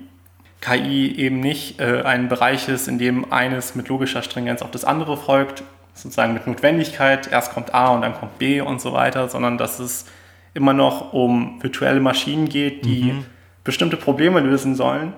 KI 0.59 1.15
eben 1.17 1.39
nicht 1.39 1.79
äh, 1.79 2.01
ein 2.01 2.27
Bereich 2.27 2.67
ist, 2.67 2.87
in 2.87 2.97
dem 2.97 3.31
eines 3.31 3.75
mit 3.75 3.89
logischer 3.89 4.23
Stringenz 4.23 4.61
auf 4.61 4.71
das 4.71 4.85
andere 4.85 5.17
folgt, 5.17 5.63
sozusagen 5.93 6.33
mit 6.33 6.47
Notwendigkeit, 6.47 7.31
erst 7.31 7.53
kommt 7.53 7.73
A 7.73 7.89
und 7.89 8.01
dann 8.01 8.13
kommt 8.13 8.39
B 8.39 8.61
und 8.61 8.81
so 8.81 8.93
weiter, 8.93 9.29
sondern 9.29 9.57
dass 9.57 9.79
es 9.79 10.05
immer 10.53 10.73
noch 10.73 11.13
um 11.13 11.61
virtuelle 11.61 11.99
Maschinen 11.99 12.49
geht, 12.49 12.85
die 12.85 13.13
mhm. 13.13 13.25
Bestimmte 13.63 13.97
Probleme 13.97 14.39
lösen 14.39 14.75
sollen 14.75 15.13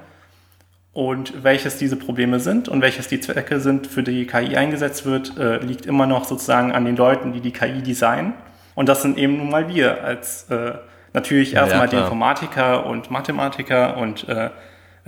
und 0.93 1.43
welches 1.43 1.77
diese 1.77 1.95
Probleme 1.95 2.39
sind 2.39 2.69
und 2.69 2.81
welches 2.81 3.07
die 3.07 3.19
Zwecke 3.19 3.59
sind, 3.59 3.87
für 3.87 4.03
die 4.03 4.27
KI 4.27 4.55
eingesetzt 4.55 5.05
wird, 5.05 5.37
äh, 5.37 5.57
liegt 5.57 5.85
immer 5.85 6.05
noch 6.05 6.25
sozusagen 6.25 6.71
an 6.71 6.85
den 6.85 6.95
Leuten, 6.95 7.33
die 7.33 7.41
die 7.41 7.51
KI 7.51 7.81
designen. 7.81 8.33
Und 8.75 8.89
das 8.89 9.01
sind 9.01 9.17
eben 9.17 9.37
nun 9.37 9.49
mal 9.49 9.67
wir 9.73 10.03
als 10.03 10.49
äh, 10.49 10.73
natürlich 11.13 11.55
erstmal 11.55 11.85
ja, 11.85 11.87
die 11.87 11.95
Informatiker 11.97 12.85
und 12.85 13.09
Mathematiker 13.09 13.97
und 13.97 14.27
äh, 14.27 14.49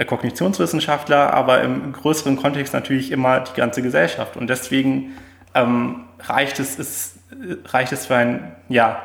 Kognitionswissenschaftler, 0.03 1.33
aber 1.33 1.61
im 1.61 1.93
größeren 1.93 2.35
Kontext 2.35 2.73
natürlich 2.73 3.11
immer 3.11 3.39
die 3.41 3.53
ganze 3.53 3.81
Gesellschaft. 3.81 4.35
Und 4.35 4.49
deswegen 4.49 5.13
ähm, 5.53 6.05
reicht, 6.19 6.59
es, 6.59 6.77
ist, 6.77 7.17
reicht 7.65 7.93
es 7.93 8.07
für 8.07 8.15
ein 8.15 8.55
ja, 8.67 9.01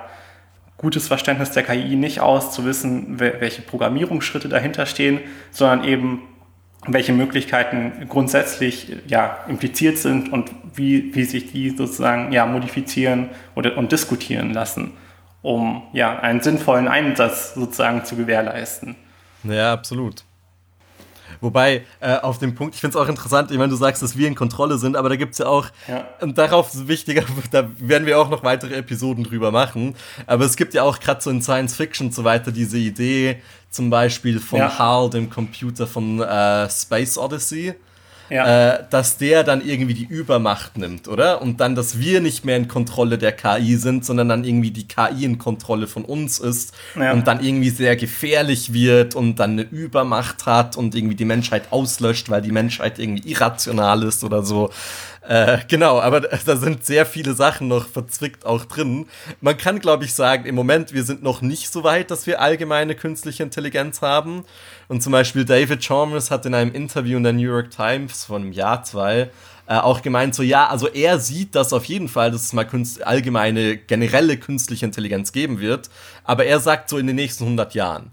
gutes 0.81 1.09
Verständnis 1.09 1.51
der 1.51 1.62
KI 1.62 1.95
nicht 1.95 2.20
aus, 2.20 2.53
zu 2.53 2.64
wissen, 2.64 3.20
welche 3.20 3.61
Programmierungsschritte 3.61 4.49
dahinter 4.49 4.87
stehen, 4.87 5.20
sondern 5.51 5.85
eben 5.85 6.22
welche 6.87 7.12
Möglichkeiten 7.12 8.07
grundsätzlich 8.09 8.97
ja, 9.07 9.41
impliziert 9.47 9.99
sind 9.99 10.33
und 10.33 10.51
wie, 10.74 11.14
wie 11.14 11.24
sich 11.24 11.53
die 11.53 11.70
sozusagen 11.70 12.33
ja, 12.33 12.47
modifizieren 12.47 13.28
oder, 13.55 13.76
und 13.76 13.93
diskutieren 13.93 14.55
lassen, 14.55 14.93
um 15.43 15.83
ja, 15.93 16.18
einen 16.18 16.41
sinnvollen 16.41 16.89
Einsatz 16.89 17.53
sozusagen 17.53 18.07
zu 18.07 18.16
gewährleisten. 18.16 18.97
Ja, 19.45 19.74
absolut. 19.74 20.24
Wobei, 21.41 21.84
äh, 22.01 22.16
auf 22.16 22.38
dem 22.38 22.55
Punkt, 22.55 22.74
ich 22.74 22.80
finde 22.80 22.99
es 22.99 23.03
auch 23.03 23.09
interessant, 23.09 23.51
ich 23.51 23.59
meine, 23.59 23.70
du 23.70 23.76
sagst, 23.76 24.03
dass 24.03 24.16
wir 24.16 24.28
in 24.28 24.34
Kontrolle 24.34 24.78
sind, 24.78 24.97
aber 24.97 25.09
da 25.09 25.16
gibt 25.16 25.32
es 25.32 25.38
ja 25.38 25.47
auch, 25.47 25.66
ja. 25.88 26.07
und 26.20 26.36
darauf 26.36 26.74
ist 26.74 26.86
wichtiger, 26.86 27.22
da 27.51 27.68
werden 27.78 28.07
wir 28.07 28.18
auch 28.18 28.28
noch 28.28 28.43
weitere 28.43 28.74
Episoden 28.74 29.24
drüber 29.24 29.51
machen, 29.51 29.95
aber 30.26 30.45
es 30.45 30.57
gibt 30.57 30.74
ja 30.74 30.82
auch 30.82 31.01
gerade 31.01 31.20
so 31.22 31.30
in 31.30 31.41
Science 31.41 31.74
Fiction 31.74 32.09
und 32.09 32.14
so 32.14 32.24
weiter 32.24 32.53
diese 32.53 32.78
Idee, 32.78 33.41
zum 33.70 33.88
Beispiel 33.88 34.41
von 34.41 34.59
ja. 34.59 34.78
HAL, 34.78 35.11
dem 35.11 35.30
Computer 35.30 35.86
von 35.86 36.20
äh, 36.20 36.68
Space 36.68 37.16
Odyssey, 37.16 37.74
ja. 38.31 38.74
äh, 38.74 38.85
dass 38.89 39.18
der 39.18 39.45
dann 39.45 39.66
irgendwie 39.66 39.95
die 39.95 40.05
Übermacht 40.05 40.78
nimmt, 40.78 41.09
oder? 41.09 41.43
Und 41.43 41.61
dann, 41.61 41.74
dass 41.74 41.99
wir 41.99 42.20
nicht 42.20 42.45
mehr 42.45 42.57
in 42.57 42.68
Kontrolle 42.68 43.18
der 43.18 43.33
KI 43.33 43.76
sind, 43.76 44.05
sondern 44.05 44.28
dann 44.28 44.45
irgendwie 44.45 44.70
die 44.70 44.87
KI 44.87 45.24
in 45.24 45.39
Kontrolle 45.39 45.87
von 45.87 46.05
uns 46.05 46.39
ist 46.39 46.74
ja. 46.97 47.12
und 47.12 47.26
dann 47.26 47.45
irgendwie 47.45 47.70
sehr 47.70 47.97
gefährlich 47.97 48.72
wird 48.72 49.14
und 49.14 49.37
dann 49.37 49.53
eine 49.53 49.62
Übermacht 49.62 50.47
hat 50.47 50.76
und 50.76 50.95
irgendwie 50.95 51.16
die 51.16 51.24
Menschheit 51.24 51.64
auslöscht, 51.70 52.31
weil 52.31 52.43
die 52.43 52.53
Menschheit 52.53 52.99
irgendwie 52.99 53.28
irrational 53.31 54.03
ist 54.05 54.24
oder 54.24 54.43
so. 54.43 54.70
Äh, 55.31 55.59
genau, 55.68 56.01
aber 56.01 56.20
da 56.47 56.57
sind 56.57 56.85
sehr 56.85 57.07
viele 57.07 57.35
Sachen 57.35 57.68
noch 57.68 57.87
verzwickt 57.87 58.47
auch 58.47 58.64
drin. 58.64 59.07
Man 59.41 59.57
kann, 59.57 59.78
glaube 59.78 60.05
ich, 60.05 60.14
sagen, 60.14 60.47
im 60.47 60.55
Moment, 60.55 60.93
wir 60.93 61.05
sind 61.05 61.22
noch 61.22 61.43
nicht 61.43 61.70
so 61.70 61.85
weit, 61.85 62.11
dass 62.11 62.26
wir 62.26 62.41
allgemeine 62.41 62.95
künstliche 62.95 63.43
Intelligenz 63.43 64.03
haben. 64.03 64.45
Und 64.91 65.05
zum 65.05 65.12
Beispiel 65.12 65.45
David 65.45 65.78
Chalmers 65.82 66.32
hat 66.32 66.47
in 66.47 66.53
einem 66.53 66.72
Interview 66.72 67.16
in 67.16 67.22
der 67.22 67.32
New 67.32 67.49
York 67.49 67.70
Times 67.70 68.24
von 68.24 68.43
einem 68.43 68.51
Jahr, 68.51 68.82
zwei, 68.82 69.30
äh, 69.68 69.74
auch 69.76 70.03
gemeint, 70.03 70.34
so 70.34 70.43
ja, 70.43 70.66
also 70.66 70.88
er 70.88 71.20
sieht 71.20 71.55
das 71.55 71.72
auf 71.72 71.84
jeden 71.84 72.09
Fall, 72.09 72.32
dass 72.32 72.43
es 72.43 72.53
mal 72.53 72.64
Künst 72.64 73.07
allgemeine, 73.07 73.76
generelle 73.76 74.36
künstliche 74.36 74.84
Intelligenz 74.84 75.30
geben 75.30 75.61
wird, 75.61 75.91
aber 76.24 76.45
er 76.45 76.59
sagt 76.59 76.88
so 76.88 76.99
in 76.99 77.07
den 77.07 77.14
nächsten 77.14 77.45
100 77.45 77.72
Jahren. 77.74 78.11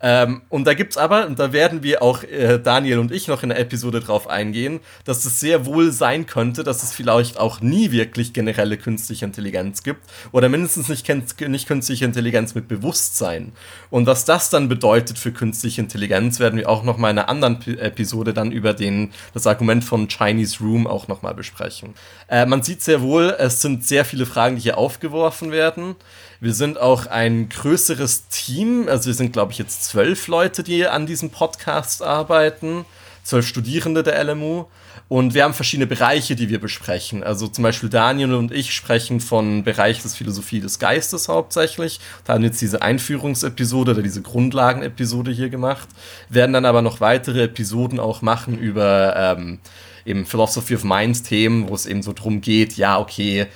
Ähm, 0.00 0.42
und 0.48 0.66
da 0.66 0.74
gibt's 0.74 0.96
aber, 0.96 1.26
und 1.26 1.38
da 1.38 1.52
werden 1.52 1.82
wir 1.82 2.02
auch 2.02 2.24
äh, 2.24 2.58
Daniel 2.58 2.98
und 2.98 3.12
ich 3.12 3.28
noch 3.28 3.42
in 3.42 3.48
der 3.48 3.58
Episode 3.58 4.00
drauf 4.00 4.28
eingehen, 4.28 4.80
dass 5.04 5.24
es 5.24 5.40
sehr 5.40 5.64
wohl 5.66 5.92
sein 5.92 6.26
könnte, 6.26 6.62
dass 6.62 6.82
es 6.82 6.92
vielleicht 6.92 7.38
auch 7.38 7.60
nie 7.60 7.90
wirklich 7.90 8.32
generelle 8.32 8.76
künstliche 8.76 9.24
Intelligenz 9.24 9.82
gibt 9.82 10.02
oder 10.32 10.48
mindestens 10.48 10.88
nicht, 10.88 11.08
nicht 11.48 11.66
künstliche 11.66 12.04
Intelligenz 12.04 12.54
mit 12.54 12.68
Bewusstsein. 12.68 13.52
Und 13.88 14.06
was 14.06 14.24
das 14.24 14.50
dann 14.50 14.68
bedeutet 14.68 15.18
für 15.18 15.32
künstliche 15.32 15.80
Intelligenz, 15.80 16.38
werden 16.38 16.58
wir 16.58 16.68
auch 16.68 16.82
noch 16.82 16.98
mal 16.98 17.10
in 17.10 17.18
einer 17.18 17.28
anderen 17.28 17.60
P 17.60 17.74
Episode 17.74 18.34
dann 18.34 18.52
über 18.52 18.74
den, 18.74 19.12
das 19.32 19.46
Argument 19.46 19.84
von 19.84 20.08
Chinese 20.08 20.58
Room 20.60 20.86
auch 20.86 21.08
noch 21.08 21.22
mal 21.22 21.34
besprechen. 21.34 21.94
Äh, 22.28 22.46
man 22.46 22.62
sieht 22.62 22.82
sehr 22.82 23.00
wohl, 23.00 23.34
es 23.38 23.62
sind 23.62 23.84
sehr 23.86 24.04
viele 24.04 24.26
Fragen, 24.26 24.56
die 24.56 24.62
hier 24.62 24.76
aufgeworfen 24.76 25.50
werden. 25.50 25.96
Wir 26.40 26.54
sind 26.54 26.78
auch 26.78 27.06
ein 27.06 27.48
größeres 27.48 28.28
Team. 28.28 28.88
Also 28.88 29.06
wir 29.06 29.14
sind, 29.14 29.32
glaube 29.32 29.52
ich, 29.52 29.58
jetzt 29.58 29.84
zwölf 29.84 30.26
Leute, 30.28 30.62
die 30.62 30.86
an 30.86 31.06
diesem 31.06 31.30
Podcast 31.30 32.02
arbeiten. 32.02 32.84
Zwölf 33.22 33.46
Studierende 33.46 34.02
der 34.02 34.22
LMU. 34.22 34.66
Und 35.08 35.34
wir 35.34 35.44
haben 35.44 35.54
verschiedene 35.54 35.86
Bereiche, 35.86 36.34
die 36.34 36.48
wir 36.48 36.60
besprechen. 36.60 37.22
Also 37.22 37.46
zum 37.46 37.62
Beispiel 37.62 37.88
Daniel 37.88 38.34
und 38.34 38.52
ich 38.52 38.74
sprechen 38.74 39.20
von 39.20 39.62
Bereich 39.62 40.02
des 40.02 40.14
Philosophie 40.14 40.60
des 40.60 40.78
Geistes 40.78 41.28
hauptsächlich. 41.28 42.00
Da 42.24 42.34
haben 42.34 42.44
jetzt 42.44 42.60
diese 42.60 42.82
Einführungsepisode 42.82 43.92
oder 43.92 44.02
diese 44.02 44.22
Grundlagenepisode 44.22 45.30
hier 45.30 45.50
gemacht. 45.50 45.88
Werden 46.30 46.52
dann 46.52 46.64
aber 46.64 46.80
noch 46.82 47.00
weitere 47.00 47.44
Episoden 47.44 48.00
auch 48.00 48.22
machen 48.22 48.58
über 48.58 49.14
ähm, 49.16 49.58
eben 50.06 50.26
Philosophy 50.26 50.74
of 50.74 50.84
Minds 50.84 51.22
Themen, 51.22 51.68
wo 51.68 51.74
es 51.74 51.86
eben 51.86 52.02
so 52.02 52.12
drum 52.12 52.40
geht, 52.40 52.76
ja, 52.76 52.98
okay, 52.98 53.46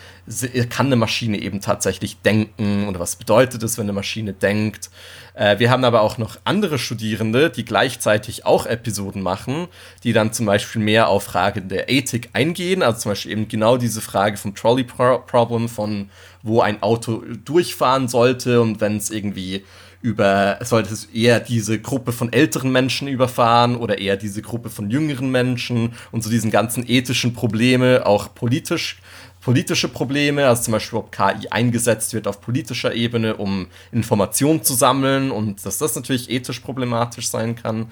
kann 0.68 0.86
eine 0.86 0.96
Maschine 0.96 1.38
eben 1.38 1.60
tatsächlich 1.60 2.20
denken 2.20 2.86
oder 2.88 3.00
was 3.00 3.16
bedeutet 3.16 3.62
es, 3.62 3.78
wenn 3.78 3.86
eine 3.86 3.92
Maschine 3.92 4.32
denkt. 4.32 4.90
Äh, 5.34 5.58
wir 5.58 5.70
haben 5.70 5.84
aber 5.84 6.02
auch 6.02 6.18
noch 6.18 6.38
andere 6.44 6.78
Studierende, 6.78 7.48
die 7.48 7.64
gleichzeitig 7.64 8.44
auch 8.44 8.66
Episoden 8.66 9.22
machen, 9.22 9.68
die 10.04 10.12
dann 10.12 10.32
zum 10.32 10.46
Beispiel 10.46 10.82
mehr 10.82 11.08
auf 11.08 11.24
Fragen 11.24 11.68
der 11.68 11.88
Ethik 11.88 12.30
eingehen, 12.32 12.82
also 12.82 13.00
zum 13.00 13.12
Beispiel 13.12 13.32
eben 13.32 13.48
genau 13.48 13.76
diese 13.76 14.00
Frage 14.00 14.36
vom 14.36 14.54
Trolley 14.54 14.84
Problem, 14.84 15.68
von 15.68 16.10
wo 16.42 16.60
ein 16.60 16.82
Auto 16.82 17.22
durchfahren 17.44 18.08
sollte 18.08 18.60
und 18.60 18.80
wenn 18.80 18.96
es 18.96 19.10
irgendwie 19.10 19.64
über, 20.00 20.58
sollte 20.62 20.92
es 20.92 21.06
eher 21.06 21.40
diese 21.40 21.80
Gruppe 21.80 22.12
von 22.12 22.32
älteren 22.32 22.70
Menschen 22.70 23.08
überfahren 23.08 23.76
oder 23.76 23.98
eher 23.98 24.16
diese 24.16 24.42
Gruppe 24.42 24.70
von 24.70 24.90
jüngeren 24.90 25.30
Menschen 25.30 25.94
und 26.12 26.22
so 26.22 26.30
diesen 26.30 26.50
ganzen 26.50 26.88
ethischen 26.88 27.34
Probleme, 27.34 28.06
auch 28.06 28.34
politisch, 28.34 29.00
politische 29.40 29.88
Probleme, 29.88 30.46
also 30.46 30.62
zum 30.64 30.72
Beispiel, 30.72 30.98
ob 30.98 31.12
KI 31.12 31.48
eingesetzt 31.50 32.12
wird 32.12 32.26
auf 32.28 32.40
politischer 32.40 32.94
Ebene, 32.94 33.36
um 33.36 33.68
Informationen 33.92 34.62
zu 34.62 34.74
sammeln 34.74 35.30
und 35.30 35.64
dass 35.64 35.78
das 35.78 35.96
natürlich 35.96 36.30
ethisch 36.30 36.60
problematisch 36.60 37.28
sein 37.28 37.56
kann. 37.56 37.86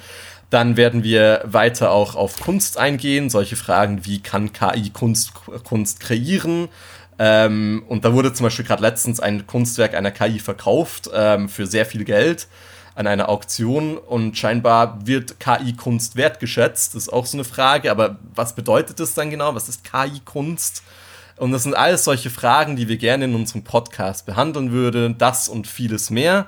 Dann 0.50 0.76
werden 0.76 1.02
wir 1.02 1.42
weiter 1.44 1.90
auch 1.90 2.14
auf 2.14 2.38
Kunst 2.38 2.78
eingehen, 2.78 3.30
solche 3.30 3.56
Fragen 3.56 4.04
wie 4.04 4.20
kann 4.20 4.52
KI 4.52 4.90
Kunst, 4.90 5.32
Kunst 5.64 5.98
kreieren, 5.98 6.68
ähm, 7.18 7.84
und 7.88 8.04
da 8.04 8.12
wurde 8.12 8.32
zum 8.32 8.44
Beispiel 8.44 8.64
gerade 8.64 8.82
letztens 8.82 9.20
ein 9.20 9.46
Kunstwerk 9.46 9.94
einer 9.94 10.10
KI 10.10 10.38
verkauft 10.38 11.10
ähm, 11.14 11.48
für 11.48 11.66
sehr 11.66 11.86
viel 11.86 12.04
Geld 12.04 12.48
an 12.94 13.06
einer 13.06 13.28
Auktion 13.28 13.98
und 13.98 14.38
scheinbar 14.38 15.06
wird 15.06 15.38
KI-Kunst 15.38 16.16
wertgeschätzt. 16.16 16.94
Das 16.94 17.04
ist 17.04 17.12
auch 17.12 17.26
so 17.26 17.36
eine 17.36 17.44
Frage, 17.44 17.90
aber 17.90 18.16
was 18.34 18.54
bedeutet 18.54 19.00
das 19.00 19.14
dann 19.14 19.30
genau? 19.30 19.54
Was 19.54 19.68
ist 19.68 19.84
KI-Kunst? 19.84 20.82
Und 21.36 21.52
das 21.52 21.64
sind 21.64 21.74
alles 21.74 22.04
solche 22.04 22.30
Fragen, 22.30 22.76
die 22.76 22.88
wir 22.88 22.96
gerne 22.96 23.26
in 23.26 23.34
unserem 23.34 23.62
Podcast 23.62 24.24
behandeln 24.24 24.72
würden. 24.72 25.18
Das 25.18 25.48
und 25.48 25.66
vieles 25.66 26.08
mehr. 26.08 26.46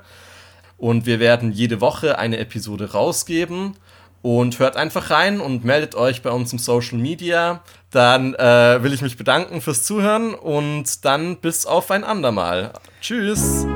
Und 0.78 1.04
wir 1.04 1.20
werden 1.20 1.52
jede 1.52 1.82
Woche 1.82 2.18
eine 2.18 2.38
Episode 2.38 2.92
rausgeben. 2.92 3.74
Und 4.22 4.58
hört 4.58 4.76
einfach 4.76 5.10
rein 5.10 5.40
und 5.40 5.64
meldet 5.64 5.94
euch 5.94 6.22
bei 6.22 6.30
uns 6.30 6.52
im 6.52 6.58
Social 6.58 6.98
Media. 6.98 7.62
Dann 7.90 8.34
äh, 8.34 8.82
will 8.82 8.92
ich 8.92 9.02
mich 9.02 9.16
bedanken 9.16 9.60
fürs 9.60 9.82
Zuhören 9.82 10.34
und 10.34 11.04
dann 11.04 11.36
bis 11.38 11.64
auf 11.66 11.90
ein 11.90 12.04
andermal. 12.04 12.72
Tschüss. 13.00 13.66